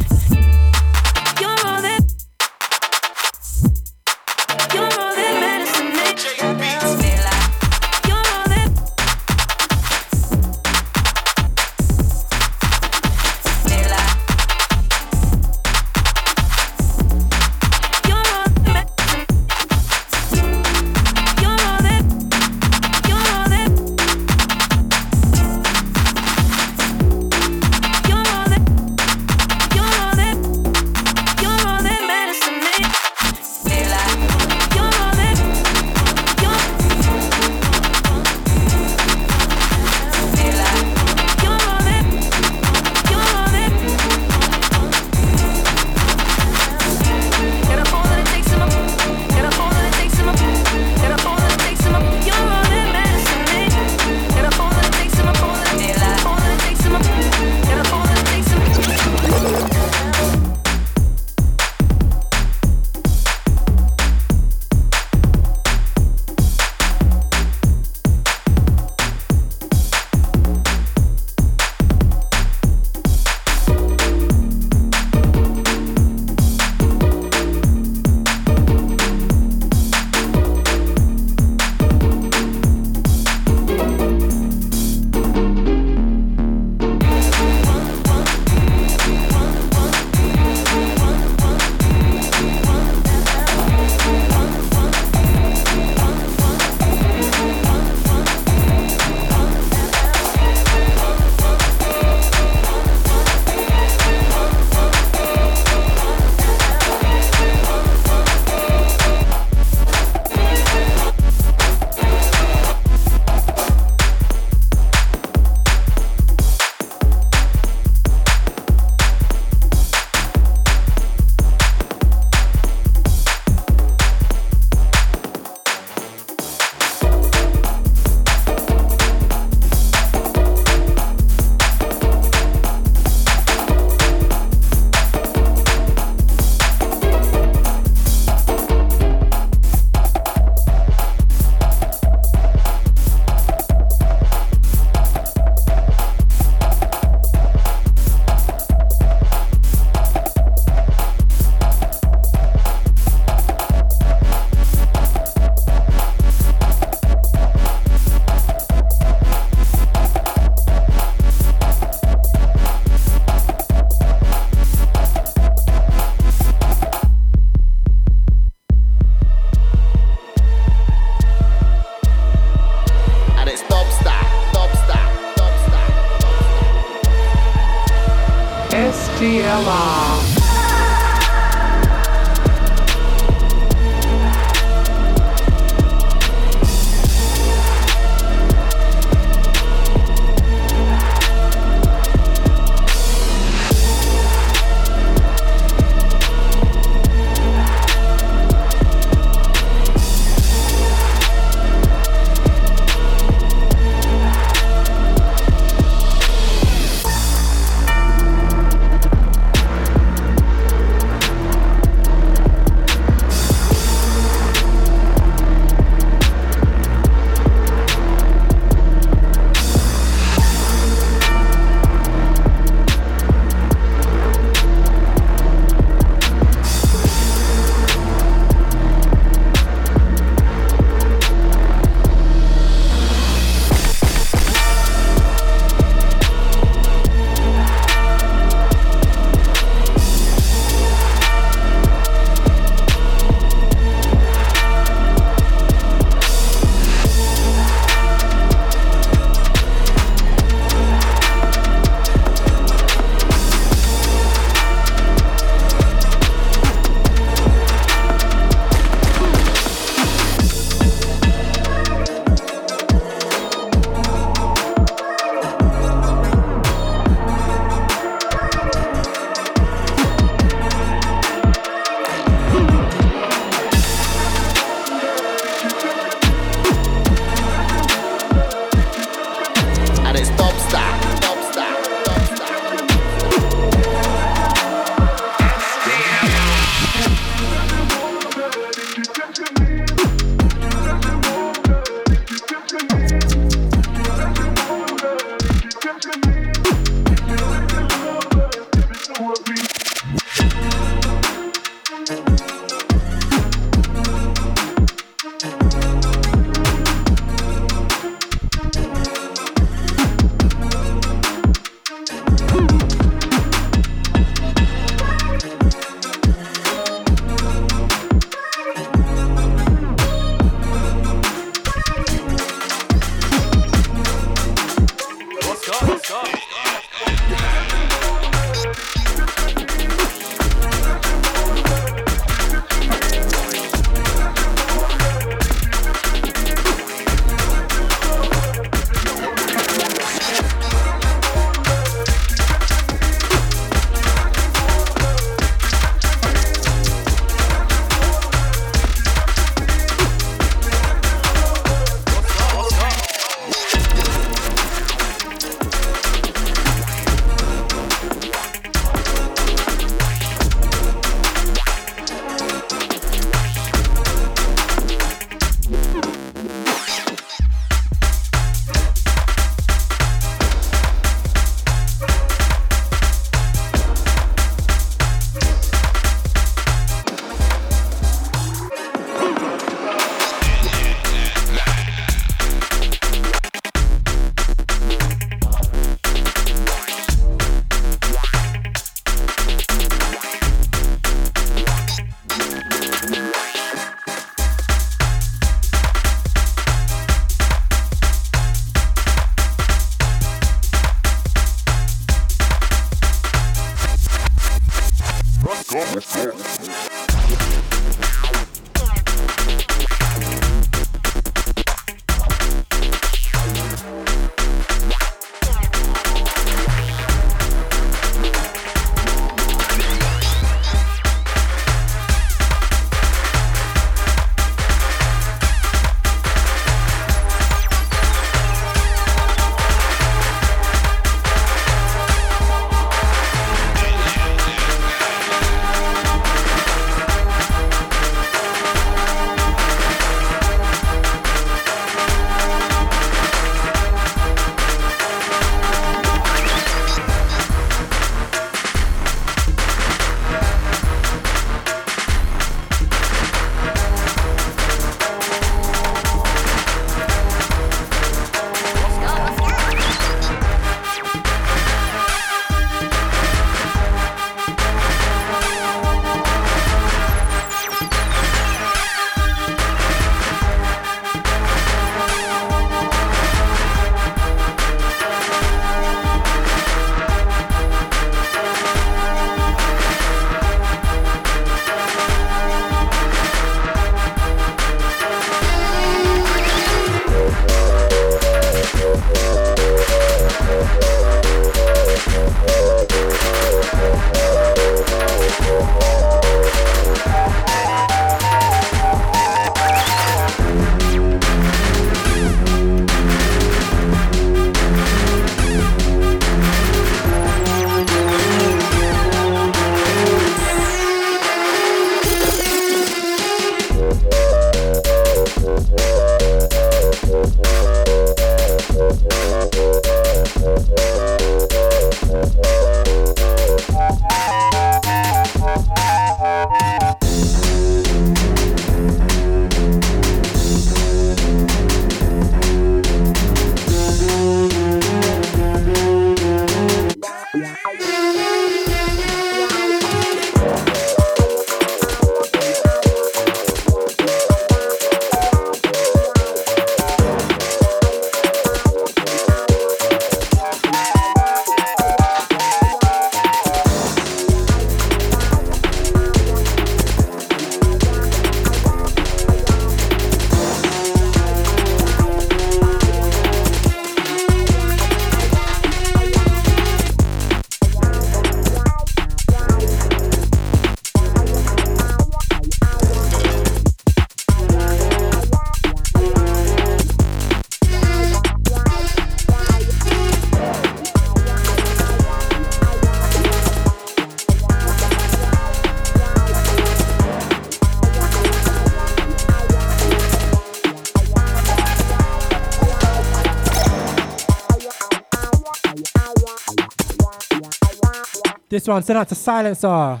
This 598.64 598.70
one 598.70 598.82
sent 598.82 598.98
out 598.98 599.08
to 599.10 599.14
Silencer. 599.14 600.00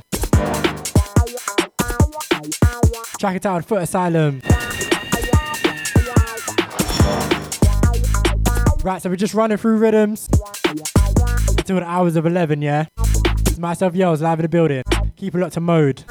Track 3.18 3.36
it 3.36 3.44
out 3.44 3.62
Foot 3.66 3.82
Asylum. 3.82 4.40
Right, 8.82 9.02
so 9.02 9.10
we're 9.10 9.16
just 9.16 9.34
running 9.34 9.58
through 9.58 9.76
rhythms 9.76 10.30
until 11.50 11.76
the 11.76 11.84
hours 11.84 12.16
of 12.16 12.24
11, 12.24 12.62
yeah? 12.62 12.86
It's 13.40 13.58
myself, 13.58 13.94
Yells, 13.94 14.22
live 14.22 14.38
in 14.38 14.44
the 14.44 14.48
building. 14.48 14.82
Keep 15.16 15.34
it 15.34 15.38
locked 15.40 15.52
to 15.52 15.60
mode. 15.60 16.02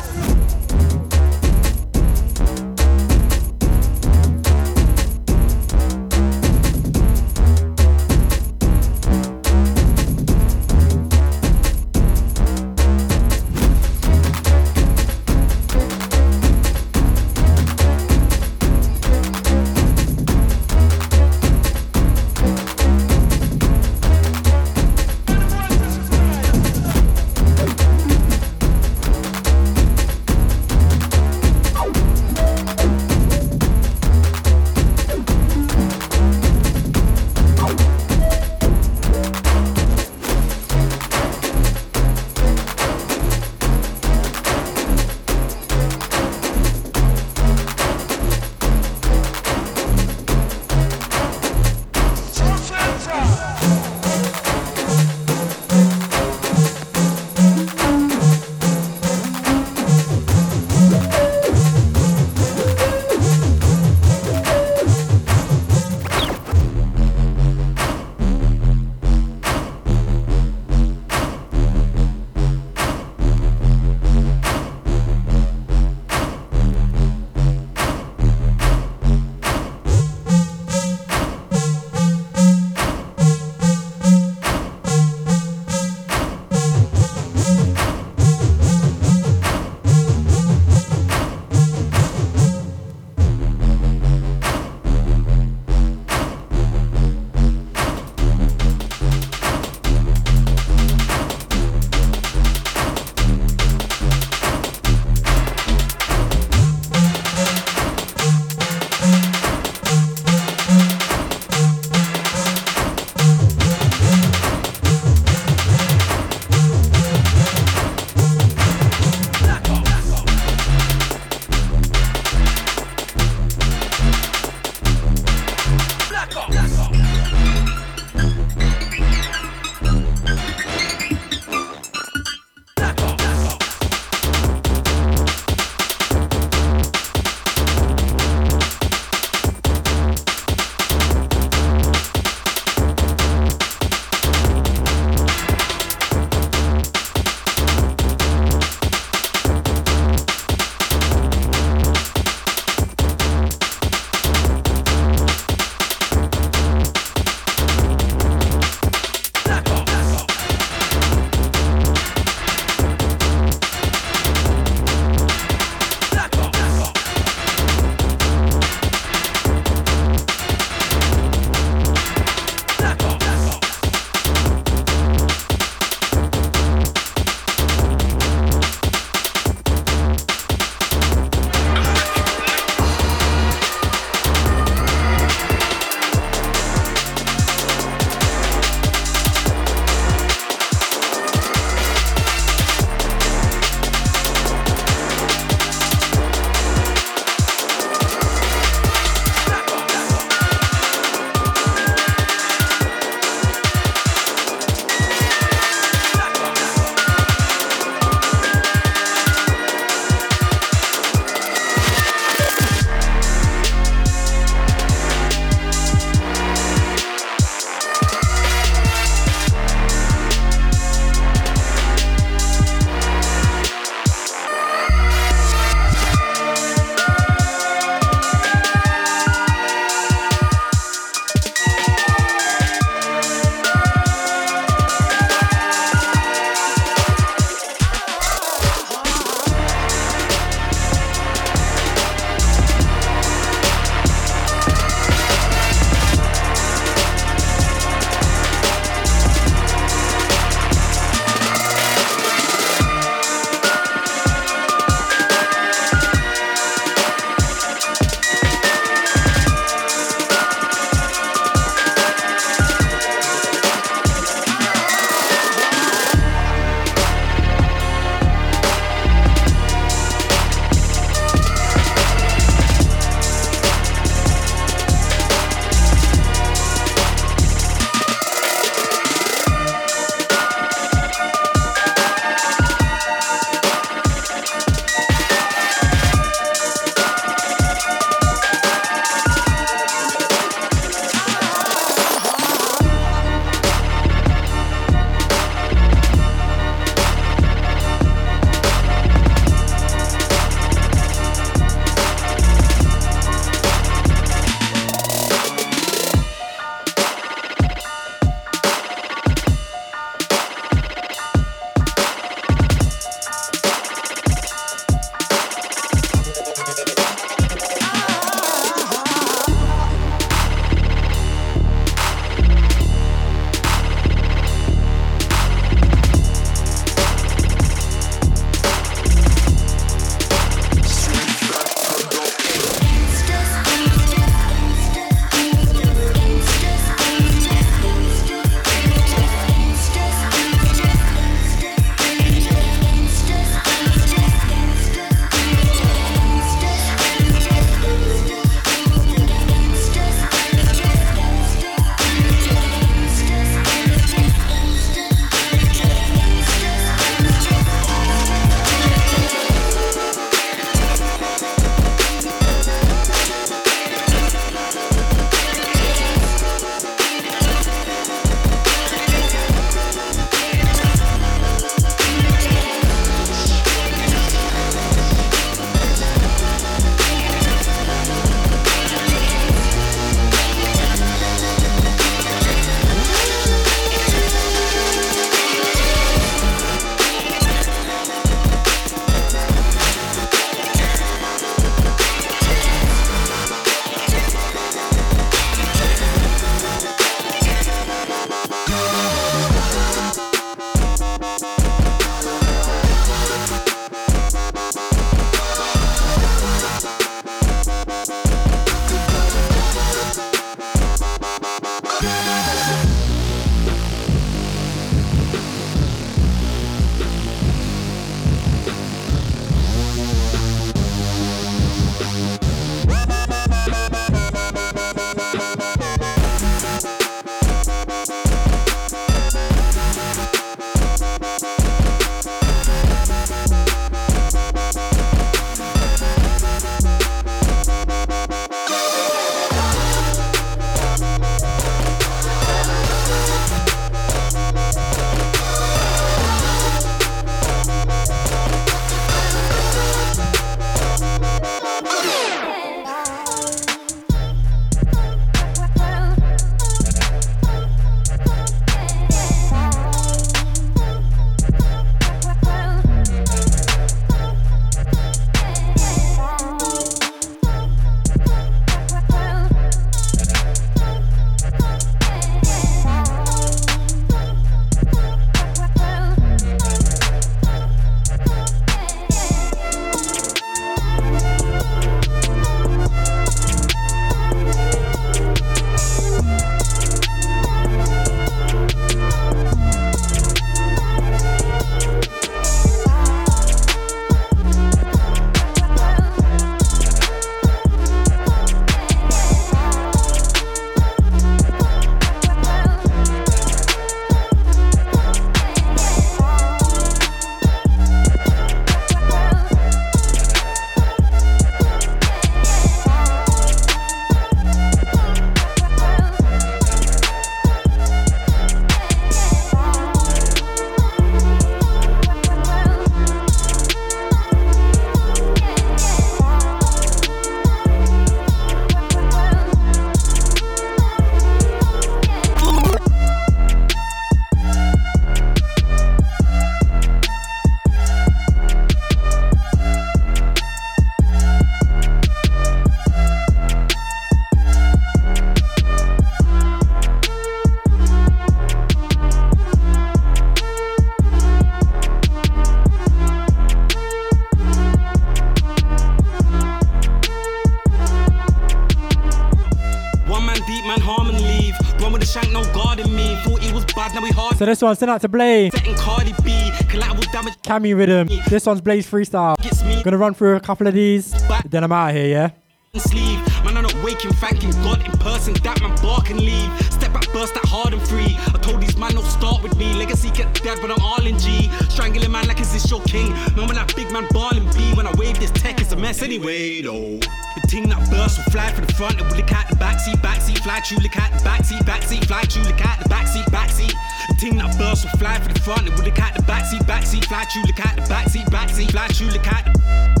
So 564.41 564.45
this 564.47 564.59
one, 564.59 564.75
send 564.75 564.89
out 564.89 564.99
to 565.01 565.07
Blaze. 565.07 565.53
Setting 565.53 565.75
Cardi 565.75 566.15
B, 566.23 566.51
collateral 566.67 567.03
damage. 567.13 567.35
Cammy 567.43 567.77
Rhythm. 567.77 568.07
This 568.27 568.47
one's 568.47 568.59
Blaze 568.59 568.89
Freestyle. 568.89 569.35
Gonna 569.83 569.99
run 569.99 570.15
through 570.15 570.35
a 570.35 570.39
couple 570.39 570.65
of 570.65 570.73
these, 570.73 571.11
then 571.47 571.63
I'm 571.63 571.71
out 571.71 571.91
of 571.91 571.95
here, 571.95 572.07
yeah? 572.07 572.31
sleeve. 572.79 573.19
Man, 573.45 573.55
I'm 573.55 573.61
not 573.61 573.83
waking, 573.83 574.13
thanking 574.13 574.49
God 574.63 574.83
in 574.83 574.91
person. 574.97 575.35
That 575.43 575.61
man 575.61 575.75
bark 575.83 576.09
and 576.09 576.19
leave. 576.19 576.49
Step 576.73 576.91
back, 576.91 577.05
burst 577.13 577.35
that 577.35 577.45
hard 577.45 577.73
and 577.73 577.81
free. 577.87 578.17
I 578.33 578.39
told 578.41 578.61
these 578.61 578.75
man, 578.77 578.95
don't 578.95 579.05
start 579.05 579.43
with 579.43 579.55
me. 579.57 579.75
Legacy 579.75 580.09
get 580.09 580.33
dead, 580.41 580.57
but 580.59 580.71
I'm 580.71 580.81
all 580.81 581.05
in 581.05 581.19
G. 581.19 581.47
Strangling 581.69 582.11
man 582.11 582.27
like 582.27 582.39
is 582.39 582.51
this 582.51 582.65
your 582.71 582.81
king? 582.85 583.11
Man, 583.37 583.45
when 583.45 583.57
that 583.57 583.75
big 583.75 583.91
man 583.91 584.07
balling 584.09 584.49
B. 584.57 584.73
When 584.73 584.87
I 584.87 584.93
wave 584.97 585.19
this 585.19 585.29
tech, 585.29 585.61
it's 585.61 585.71
a 585.71 585.75
mess 585.75 586.01
anyway, 586.01 586.63
though. 586.63 586.97
The 586.97 587.47
thing 587.47 587.69
that 587.69 587.77
burst 587.91 588.17
will 588.17 588.31
fly 588.31 588.51
from 588.53 588.65
the 588.65 588.73
front, 588.73 588.99
it 588.99 589.03
will 589.05 589.17
look 589.17 589.31
at 589.31 589.49
the 589.49 589.55
backseat, 589.57 590.01
backseat, 590.01 590.39
fly 590.39 590.61
to 590.61 590.79
look 590.81 590.97
at 590.97 591.11
the 591.13 591.29
backseat, 591.29 591.61
backseat, 591.61 592.05
fly 592.05 592.23
to 592.23 592.39
look 592.41 592.61
at 592.61 592.79
the 592.81 592.89
backseat, 592.89 593.25
backseat. 593.29 593.75
The 594.21 594.27
thing 594.27 594.37
that 594.37 594.55
burst 594.55 594.83
will 594.83 594.99
fly 594.99 595.17
from 595.17 595.33
the 595.33 595.39
front, 595.39 595.67
it 595.67 595.75
will 595.75 595.83
look 595.83 595.97
at 595.97 596.13
the 596.13 596.21
backseat, 596.21 596.61
backseat, 596.67 597.05
fly 597.05 597.23
to 597.23 597.39
look 597.41 597.59
at 597.59 597.75
the 597.75 597.81
backseat, 597.91 598.25
backseat, 598.25 598.69
fly 598.69 598.87
to 598.87 599.05
look 599.05 599.25
at 599.25 599.45
the. 599.45 600.00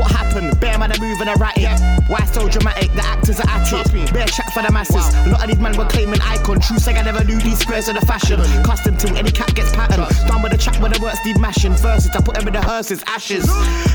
What 0.00 0.12
happened? 0.12 0.58
Bear 0.60 0.78
man 0.78 0.92
are 0.92 0.98
moving 0.98 1.28
erratic. 1.28 1.68
Why 2.08 2.24
so 2.24 2.48
dramatic? 2.48 2.90
The 2.94 3.04
actors 3.04 3.38
are 3.38 3.50
at 3.50 3.68
it. 3.70 4.12
Bear 4.14 4.24
chat 4.24 4.50
for 4.54 4.62
the 4.62 4.72
masses. 4.72 4.96
A 4.96 5.28
lot 5.28 5.42
of 5.44 5.48
these 5.48 5.58
men 5.58 5.76
were 5.76 5.84
claiming 5.84 6.20
icon. 6.22 6.58
True 6.58 6.78
say 6.78 6.96
I 6.96 7.02
never 7.02 7.22
knew 7.22 7.38
these 7.38 7.58
squares 7.58 7.86
of 7.88 8.00
the 8.00 8.06
fashion. 8.06 8.40
Custom 8.64 8.96
ting, 8.96 9.18
any 9.18 9.30
cat 9.30 9.54
gets 9.54 9.76
pattern. 9.76 10.08
Done 10.26 10.42
with 10.42 10.52
the 10.52 10.58
track 10.58 10.80
where 10.80 10.90
the 10.90 10.98
words 11.02 11.18
need 11.26 11.38
mashing. 11.38 11.74
Verses, 11.74 12.10
I 12.16 12.22
put 12.22 12.36
them 12.36 12.48
in 12.48 12.54
the 12.54 12.62
hearses, 12.62 13.04
ashes. 13.06 13.44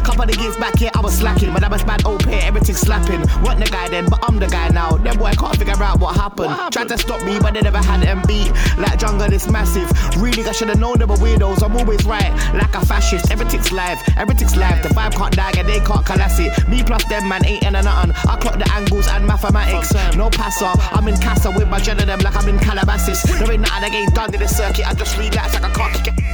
Couple 0.06 0.30
of 0.30 0.36
years 0.38 0.56
back 0.58 0.78
here, 0.78 0.92
I 0.94 1.02
was 1.02 1.18
slacking. 1.18 1.52
But 1.52 1.64
I 1.64 1.70
was 1.70 1.84
bad 1.84 2.06
old 2.06 2.24
pair, 2.24 2.42
everything 2.44 2.76
slapping. 2.76 3.22
Wasn't 3.42 3.66
the 3.66 3.72
guy 3.72 3.90
then, 3.90 4.06
but 4.08 4.20
I'm 4.22 4.38
the 4.38 4.48
guy 4.48 4.70
now. 4.70 4.98
Them 4.98 5.18
boy 5.18 5.32
can't 5.32 5.58
figure 5.58 5.82
out 5.82 6.00
what 6.00 6.16
happened. 6.16 6.54
Tried 6.72 6.90
to 6.90 7.00
stop 7.00 7.24
me, 7.24 7.40
but 7.40 7.56
they 7.56 7.62
never 7.62 7.80
had 7.82 8.02
them 8.04 8.22
beat. 8.28 8.52
Like 8.78 9.00
jungle, 9.00 9.34
it's 9.34 9.50
massive. 9.50 9.90
Really, 10.22 10.46
I 10.46 10.52
should 10.52 10.70
have 10.70 10.80
known 10.80 11.00
they 11.00 11.06
were 11.06 11.16
weirdos. 11.16 11.64
I'm 11.64 11.76
always 11.76 12.06
right, 12.06 12.32
like 12.54 12.76
a 12.76 12.86
fascist. 12.86 13.32
Everything's 13.32 13.72
live, 13.72 13.98
everything's 14.16 14.56
live. 14.56 14.84
The 14.84 14.90
vibe 14.90 15.16
can't 15.16 15.36
die, 15.36 15.54
and 15.58 15.68
they 15.68 15.80
can't 15.80 15.95
it. 16.40 16.68
Me 16.68 16.84
plus 16.84 17.04
them 17.06 17.28
man 17.28 17.46
ain't 17.46 17.64
in 17.64 17.76
a 17.76 17.82
nothing. 17.82 18.12
I 18.28 18.38
clock 18.38 18.58
the 18.58 18.70
angles 18.74 19.08
and 19.08 19.26
mathematics. 19.26 19.94
No 20.16 20.30
passer, 20.30 20.72
I'm 20.92 21.08
in 21.08 21.18
Casa 21.18 21.52
with 21.52 21.68
my 21.68 21.80
jet 21.80 22.00
of 22.00 22.08
them 22.08 22.20
like 22.20 22.36
I'm 22.36 22.50
in 22.50 22.60
Calabasas. 22.60 23.24
There 23.24 23.52
ain't 23.52 23.62
nothing 23.62 23.82
that 23.82 23.94
ain't 23.94 24.14
done 24.14 24.34
in 24.34 24.40
the 24.40 24.48
circuit. 24.48 24.88
I 24.88 24.94
just 24.94 25.18
relax 25.18 25.54
like 25.54 25.64
I 25.64 25.72
can't 25.74 25.94
kick 26.04 26.14
it. 26.18 26.26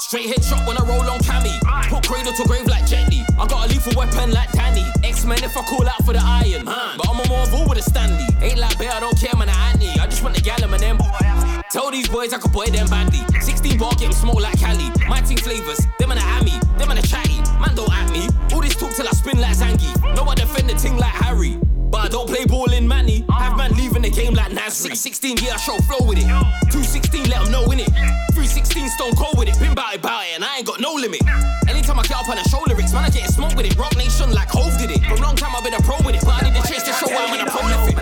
Straight 0.00 0.26
headshot 0.26 0.66
when 0.66 0.76
I 0.76 0.84
roll 0.84 1.08
on 1.10 1.18
Cammy. 1.20 1.58
Put 1.88 2.06
cradle 2.06 2.32
to 2.32 2.44
grave 2.44 2.66
like 2.66 2.86
Jet 2.86 3.08
Li. 3.08 3.24
I 3.38 3.46
got 3.46 3.66
a 3.66 3.68
lethal 3.72 3.94
weapon 3.96 4.32
like 4.32 4.52
Danny. 4.52 4.84
X-Men 5.02 5.42
if 5.42 5.56
I 5.56 5.62
call 5.62 5.88
out 5.88 6.04
for 6.04 6.12
the 6.12 6.20
iron. 6.22 6.64
But 6.64 7.08
I'm 7.08 7.20
a 7.20 7.28
Marvel 7.28 7.66
with 7.68 7.78
a 7.78 7.82
Stanley. 7.82 8.26
Ain't 8.42 8.58
like 8.58 8.78
bear, 8.78 8.92
I 8.92 9.00
don't 9.00 9.18
care, 9.18 9.34
man, 9.34 9.48
I 9.48 9.72
Annie. 9.72 9.98
I 9.98 10.06
just 10.06 10.22
want 10.22 10.34
the 10.36 10.42
gallon 10.42 10.60
them. 10.62 10.63
Tell 11.74 11.90
these 11.90 12.08
boys 12.08 12.32
I 12.32 12.38
could 12.38 12.52
boy 12.52 12.66
them 12.66 12.86
badly. 12.86 13.18
16 13.40 13.78
bar 13.78 13.90
get 13.98 14.06
'em 14.06 14.12
smoke 14.12 14.40
like 14.40 14.60
Cali. 14.60 14.92
My 15.08 15.20
team 15.20 15.38
flavors, 15.38 15.80
them 15.98 16.12
and 16.12 16.20
a 16.20 16.22
Ammy, 16.22 16.54
them 16.78 16.88
and 16.92 17.00
a 17.00 17.02
chatty. 17.02 17.42
Man 17.58 17.74
don't 17.74 17.92
at 17.92 18.08
me. 18.12 18.28
All 18.54 18.60
this 18.62 18.76
talk 18.76 18.94
till 18.94 19.08
I 19.08 19.10
spin 19.10 19.40
like 19.40 19.56
Zangi. 19.56 19.90
No 20.14 20.22
I 20.22 20.36
defend 20.36 20.70
the 20.70 20.74
ting 20.74 20.96
like 20.98 21.10
Harry. 21.10 21.58
But 21.90 22.00
I 22.04 22.08
don't 22.10 22.28
play 22.28 22.44
ball 22.44 22.70
in 22.70 22.86
Manny. 22.86 23.24
I 23.28 23.42
have 23.42 23.56
man 23.56 23.72
leaving 23.72 24.02
the 24.02 24.10
game 24.10 24.34
like 24.34 24.52
Nasri. 24.52 24.94
16, 24.94 25.38
yeah, 25.42 25.54
I 25.54 25.56
show 25.56 25.76
flow 25.78 26.06
with 26.06 26.18
it. 26.18 26.30
216, 26.70 27.28
let 27.28 27.42
them 27.42 27.50
know 27.50 27.64
in 27.72 27.80
it. 27.80 27.90
316, 28.38 28.88
stone 28.90 29.16
cold 29.16 29.36
with 29.36 29.48
it. 29.48 29.58
Been 29.58 29.74
bout 29.74 29.96
it, 29.96 30.00
bout 30.00 30.22
it, 30.22 30.36
and 30.36 30.44
I 30.44 30.58
ain't 30.58 30.66
got 30.66 30.78
no 30.78 30.94
limit. 30.94 31.26
Anytime 31.66 31.98
I 31.98 32.02
get 32.04 32.18
up 32.18 32.28
on 32.28 32.38
a 32.38 32.44
show 32.50 32.62
lyrics, 32.68 32.92
man, 32.92 33.02
I 33.02 33.10
get 33.10 33.28
smoke 33.34 33.56
with 33.56 33.66
it. 33.66 33.76
Roc 33.76 33.96
Nation 33.96 34.30
like 34.30 34.48
Hove 34.50 34.78
did 34.78 34.92
it. 34.92 35.02
For 35.06 35.14
a 35.14 35.22
long 35.26 35.34
time 35.34 35.50
I've 35.56 35.64
been 35.64 35.74
a 35.74 35.82
pro 35.82 35.96
with 36.06 36.14
it, 36.14 36.22
but 36.22 36.38
I 36.38 36.46
need 36.46 36.54
to 36.54 36.62
chase 36.70 36.84
the 36.84 36.92
show 36.94 37.10
while 37.10 37.26
I'm 37.26 37.34
in 37.34 37.48
a 37.48 37.50
prolific. 37.50 37.96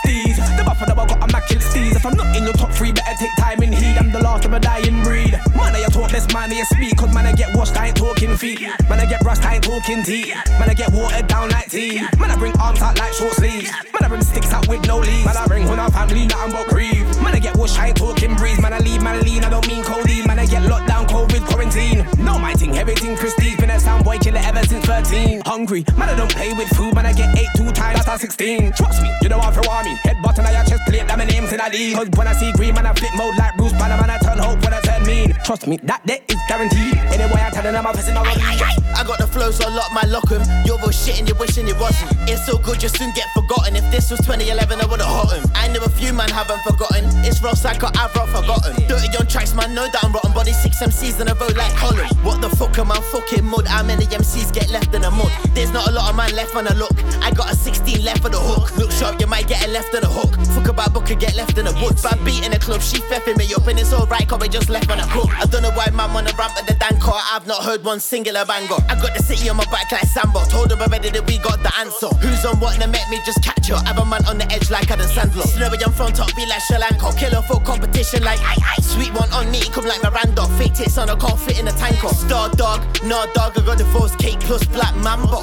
Steez, 0.00 0.36
the 0.56 0.64
buffer 0.64 0.93
got 1.06 1.28
immaculate 1.28 1.64
steez. 1.64 1.96
If 1.96 2.06
I'm 2.06 2.16
not 2.16 2.36
in 2.36 2.44
your 2.44 2.52
top 2.52 2.70
three, 2.72 2.92
better 2.92 3.16
take 3.18 3.34
time 3.36 3.62
in 3.62 3.72
heed. 3.72 3.96
I'm 3.98 4.10
the 4.10 4.20
last 4.20 4.44
of 4.44 4.52
a 4.52 4.60
dying 4.60 5.02
breed. 5.02 5.32
Man, 5.54 5.74
I 5.74 5.86
talk 5.90 6.12
less, 6.12 6.32
man, 6.32 6.52
I 6.52 6.62
speak. 6.62 6.96
Cause 6.96 7.12
man, 7.14 7.26
I 7.26 7.32
get 7.32 7.54
washed, 7.56 7.76
I 7.76 7.88
ain't 7.88 7.96
talking 7.96 8.36
feet. 8.36 8.60
Man, 8.88 9.00
I 9.00 9.06
get 9.06 9.22
rust, 9.24 9.44
I 9.44 9.54
ain't 9.56 9.64
talking 9.64 10.02
tea. 10.02 10.34
Man, 10.58 10.68
I 10.70 10.74
get 10.74 10.92
watered 10.92 11.26
down 11.26 11.50
like 11.50 11.70
tea. 11.70 12.00
Man, 12.18 12.30
I 12.30 12.36
bring 12.36 12.56
arms 12.58 12.80
out 12.80 12.98
like 12.98 13.12
short 13.12 13.34
sleeves. 13.34 13.70
Man, 13.70 14.02
I 14.02 14.08
bring 14.08 14.22
sticks 14.22 14.52
out 14.52 14.68
with 14.68 14.86
no 14.86 14.98
leaves. 14.98 15.24
Man, 15.24 15.36
I 15.36 15.46
bring 15.46 15.66
hun 15.66 15.78
family, 15.92 16.26
nothing 16.26 16.52
but 16.52 16.66
grieve. 16.68 17.04
Man, 17.22 17.34
I 17.34 17.38
get 17.38 17.56
washed, 17.56 17.78
I 17.78 17.88
ain't 17.88 17.96
talking 17.96 18.34
breeze. 18.36 18.60
Man, 18.60 18.72
I 18.72 18.78
leave, 18.78 19.02
man, 19.02 19.16
I 19.16 19.20
lean, 19.20 19.44
I 19.44 19.50
don't 19.50 19.66
mean 19.66 19.84
codeine. 19.84 20.26
Man, 20.26 20.38
I 20.38 20.46
get 20.46 20.62
locked 20.68 20.88
down, 20.88 21.06
COVID 21.06 21.46
quarantine. 21.46 22.06
No, 22.18 22.38
my 22.38 22.54
thing, 22.54 22.76
everything 22.78 23.16
prestige. 23.16 23.56
Been 23.56 23.70
a 23.70 23.80
sound 23.80 24.04
boy 24.04 24.18
killer 24.18 24.40
ever 24.42 24.62
since 24.64 24.84
13. 24.86 25.42
Hungry, 25.44 25.84
man, 25.96 26.08
I 26.08 26.16
don't 26.16 26.30
play 26.30 26.52
with 26.52 26.68
food. 26.76 26.94
Man, 26.94 27.06
I 27.06 27.12
get 27.12 27.36
eight 27.38 27.48
two 27.56 27.70
times 27.72 28.00
after 28.00 28.18
16. 28.18 28.72
Trust 28.72 29.02
me, 29.02 29.10
you 29.22 29.28
know 29.28 29.38
I'm 29.38 29.52
for 29.52 29.68
army. 29.68 29.94
Head 30.04 30.16
button, 30.22 30.46
I 30.46 30.52
your 30.52 30.64
chest 30.64 30.82
plate, 30.94 31.08
that 31.08 31.18
my 31.18 31.24
name's 31.24 31.52
in 31.52 31.60
a 31.60 31.68
league. 31.68 31.96
Cause 31.96 32.08
when 32.16 32.26
I 32.26 32.32
see 32.32 32.52
green, 32.52 32.74
man, 32.74 32.86
I 32.86 32.92
flip 32.94 33.10
mode 33.16 33.36
like 33.36 33.56
Bruce 33.56 33.72
Banner. 33.72 33.96
Man, 33.96 34.10
I 34.10 34.18
turn 34.18 34.38
hope 34.38 34.62
when 34.62 34.72
I 34.72 34.80
turn 34.80 34.93
mean. 35.04 35.34
Trust 35.44 35.66
me, 35.66 35.76
that 35.84 36.04
day 36.06 36.22
is 36.28 36.38
guaranteed. 36.48 36.96
Anyway, 37.12 37.40
I'm 37.40 37.52
telling 37.52 37.72
them 37.72 37.86
I'm 37.86 37.94
facing 37.94 38.14
my 38.14 38.22
I 38.24 39.02
got 39.02 39.18
the 39.18 39.26
flow, 39.26 39.50
so 39.50 39.68
lock 39.70 39.92
my 39.92 40.02
lock 40.08 40.30
'em. 40.30 40.42
You're 40.64 40.80
all 40.80 40.90
shit 40.90 41.18
and 41.18 41.28
you're 41.28 41.36
wishing 41.36 41.68
it 41.68 41.78
wasn't. 41.78 42.12
It's 42.28 42.46
so 42.46 42.56
good, 42.58 42.82
you 42.82 42.88
soon 42.88 43.12
get 43.12 43.26
forgotten. 43.34 43.76
If 43.76 43.90
this 43.90 44.10
was 44.10 44.20
2011, 44.20 44.80
I 44.80 44.86
would've 44.86 45.06
hot 45.06 45.32
'em. 45.34 45.44
I 45.54 45.68
know 45.68 45.82
a 45.84 45.88
few 45.88 46.12
man 46.12 46.30
haven't 46.30 46.62
forgotten. 46.62 47.04
It's 47.24 47.42
raw 47.42 47.54
psycho, 47.54 47.88
I've 47.88 48.14
not 48.14 48.28
forgotten. 48.28 48.86
Dirty 48.86 49.08
on 49.18 49.26
tracks, 49.26 49.54
man, 49.54 49.74
know 49.74 49.86
that 49.86 50.04
I'm 50.04 50.12
rotten. 50.12 50.32
Body 50.32 50.52
six 50.52 50.80
MCs 50.80 51.20
in 51.20 51.28
a 51.28 51.34
row 51.34 51.48
like 51.56 51.74
Holland. 51.74 52.10
What 52.22 52.40
the 52.40 52.50
fuck 52.50 52.78
am 52.78 52.92
I 52.92 53.00
fucking 53.12 53.44
mud? 53.44 53.66
How 53.66 53.82
many 53.82 54.06
MCs 54.06 54.52
get 54.52 54.70
left 54.70 54.94
in 54.94 55.02
the 55.02 55.10
mud? 55.10 55.32
There's 55.54 55.72
not 55.72 55.88
a 55.88 55.92
lot 55.92 56.08
of 56.10 56.16
man 56.16 56.34
left 56.34 56.54
on 56.54 56.64
the 56.64 56.74
look. 56.74 56.96
I 57.20 57.30
got 57.30 57.52
a 57.52 57.56
16 57.56 58.04
left 58.04 58.22
for 58.22 58.30
the 58.30 58.38
hook. 58.38 58.76
Look 58.76 58.92
sharp, 58.92 59.20
you 59.20 59.26
might 59.26 59.48
get 59.48 59.66
a 59.66 59.70
left 59.70 59.92
in 59.94 60.02
the 60.02 60.08
hook. 60.08 60.32
Fuck 60.54 60.68
about 60.68 60.92
book 60.92 61.10
and 61.10 61.20
get 61.20 61.34
left 61.34 61.58
in 61.58 61.64
the 61.66 61.74
woods. 61.82 62.02
Bad 62.02 62.24
beat 62.24 62.44
in 62.44 62.52
the 62.52 62.58
club, 62.58 62.80
she 62.80 62.98
feffing 63.10 63.36
me 63.36 63.52
up, 63.54 63.66
and 63.66 63.78
it's 63.78 63.92
alright, 63.92 64.26
cause 64.28 64.40
we 64.40 64.48
just 64.48 64.70
left 64.70 64.90
on 64.94 65.00
a. 65.00 65.14
I 65.34 65.46
don't 65.46 65.62
know 65.62 65.70
why 65.72 65.90
man 65.90 66.12
wanna 66.12 66.32
ramp 66.38 66.56
at 66.56 66.66
the 66.66 66.74
Dan 66.74 66.98
car. 67.00 67.20
I've 67.32 67.46
not 67.46 67.62
heard 67.62 67.84
one 67.84 68.00
singular 68.00 68.44
banger. 68.44 68.78
I 68.88 68.94
got 68.94 69.14
the 69.14 69.22
city 69.22 69.48
on 69.48 69.56
my 69.56 69.64
back 69.66 69.90
like 69.90 70.06
Sambo. 70.06 70.44
Told 70.46 70.70
them 70.70 70.80
already 70.80 71.10
that 71.10 71.26
we 71.26 71.38
got 71.38 71.62
the 71.62 71.72
answer. 71.78 72.08
Who's 72.22 72.44
on 72.44 72.60
what 72.60 72.80
and 72.80 72.92
met 72.92 73.08
me 73.10 73.18
just 73.26 73.42
catch 73.42 73.68
her. 73.68 73.76
Have 73.86 73.98
a 73.98 74.04
man 74.04 74.24
on 74.26 74.38
the 74.38 74.46
edge 74.52 74.70
like 74.70 74.90
Adam 74.90 75.06
Sandler. 75.06 75.46
Snowy 75.46 75.82
on 75.82 75.92
front 75.92 76.16
top, 76.16 76.34
be 76.36 76.46
like 76.46 76.62
Sri 76.62 76.78
Lanka. 76.78 77.12
Killer 77.18 77.42
for 77.42 77.60
competition 77.60 78.22
like 78.22 78.40
I, 78.40 78.56
aye. 78.62 78.82
Sweet 78.82 79.12
one 79.14 79.30
on 79.32 79.50
me, 79.50 79.60
come 79.74 79.86
like 79.86 80.02
Miranda. 80.02 80.46
Fake 80.58 80.74
tits 80.74 80.98
on, 80.98 81.10
I 81.10 81.16
can't 81.16 81.38
fit 81.38 81.58
in 81.58 81.68
a 81.68 81.72
tanker. 81.72 82.08
Star 82.08 82.50
dog, 82.54 82.80
no 83.04 83.26
dog, 83.34 83.58
I 83.58 83.66
got 83.66 83.78
the 83.78 83.86
force 83.86 84.14
cake 84.16 84.40
plus 84.40 84.64
black 84.66 84.94
mambo. 84.96 85.42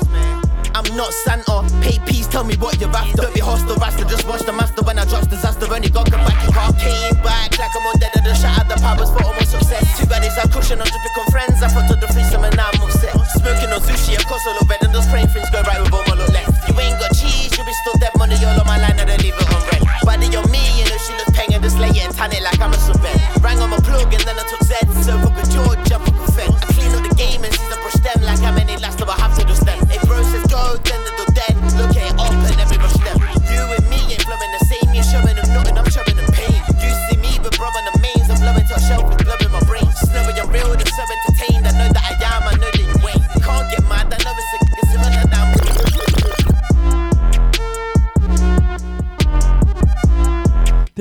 I'm 0.74 0.88
not 0.96 1.12
Santa. 1.14 1.68
Pay 1.82 2.00
peace, 2.06 2.28
tell 2.28 2.44
me 2.44 2.56
what 2.58 2.80
you're 2.80 2.90
after. 2.90 3.22
Don't 3.24 3.34
be 3.34 3.42
hostile, 3.42 3.76
rasta, 3.78 4.06
just 4.06 4.28
watch 4.28 4.42
the 4.44 4.54
master 4.54 4.82
when 4.84 4.98
I 4.98 5.06
drops 5.06 5.28
disaster. 5.28 5.68
Only 5.68 5.90
God 5.90 6.08
can 6.10 6.24
back 6.26 6.40
it 6.48 6.56
up. 6.56 6.78
Came 6.80 7.16
back 7.24 7.58
like 7.60 7.76
I'm 7.76 7.86
on 7.88 8.00
dead 8.00 8.12
the 8.32 8.34
shot 8.40 8.64
the 8.72 8.80
powers 8.80 9.12
for 9.12 9.24
almost 9.28 9.52
success. 9.52 9.84
Two 10.00 10.08
baddies, 10.08 10.38
I'm 10.40 10.48
cushion 10.48 10.80
on 10.80 10.88
to 10.88 11.00
become 11.04 11.28
friends. 11.28 11.60
I 11.60 11.68
thought 11.68 11.88
to 11.92 11.96
the 12.00 12.08
threesome 12.08 12.44
and 12.48 12.56
now 12.56 12.72
I'm 12.72 12.88
upset. 12.88 13.12
Smoking 13.36 13.72
on 13.76 13.82
sushi, 13.84 14.16
of 14.16 14.24
course, 14.26 14.44
I 14.48 14.56
look 14.56 14.70
red 14.72 14.84
and 14.88 14.96
those 14.96 15.08
praying 15.12 15.28
things 15.36 15.50
go 15.52 15.60
right 15.68 15.82
with 15.84 15.92
all 15.92 16.06
my 16.08 16.16
look 16.16 16.32
left. 16.32 16.56
You 16.70 16.74
ain't 16.80 16.96
got 16.96 17.12
cheese, 17.12 17.52
you 17.52 17.64
be 17.68 17.74
still 17.84 17.98
dead 18.00 18.16
money 18.16 18.40
all 18.40 18.56
on 18.56 18.68
my 18.68 18.80
line, 18.80 18.96
and 18.96 19.10
they 19.10 19.20
leave 19.20 19.36
it 19.36 19.48
on 19.52 19.62
red. 19.68 19.84
Body 20.08 20.32
on 20.40 20.48
me, 20.48 20.64
you 20.80 20.88
know 20.88 21.00
she 21.04 21.12
look 21.20 21.30
paying 21.36 21.52
and 21.52 21.64
just 21.64 21.78
lay 21.78 21.92
it 21.92 22.08
and 22.08 22.16
tan 22.16 22.32
it 22.32 22.42
like 22.42 22.60
I'm 22.64 22.72
a 22.72 22.80
sub 22.80 23.04
Rang 23.44 23.60
on 23.60 23.70
my 23.70 23.80
plug 23.84 24.08
and 24.14 24.24
then 24.24 24.40
I 24.40 24.46
took 24.48 24.64
Z. 24.64 24.80
So 25.04 25.20
fuck 25.20 25.36
a 25.36 25.44
George, 25.52 25.92
I 25.92 26.11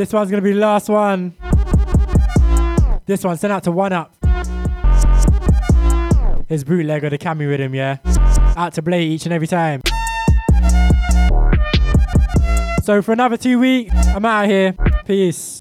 This 0.01 0.15
one's 0.15 0.31
gonna 0.31 0.41
be 0.41 0.55
the 0.55 0.59
last 0.59 0.89
one. 0.89 1.35
This 3.05 3.23
one 3.23 3.37
sent 3.37 3.53
out 3.53 3.65
to 3.65 3.71
One 3.71 3.93
Up. 3.93 4.17
His 6.49 6.65
bootleg 6.65 7.05
of 7.05 7.11
the 7.11 7.19
Cammy 7.19 7.47
with 7.47 7.61
him, 7.61 7.75
yeah. 7.75 7.99
Out 8.57 8.73
to 8.77 8.83
Blay 8.83 9.05
each 9.05 9.27
and 9.27 9.35
every 9.35 9.47
time. 9.47 9.83
So 12.83 13.03
for 13.03 13.13
another 13.13 13.37
two 13.37 13.59
weeks, 13.59 13.95
I'm 13.95 14.25
out 14.25 14.45
of 14.45 14.51
here. 14.51 14.73
Peace. 15.05 15.61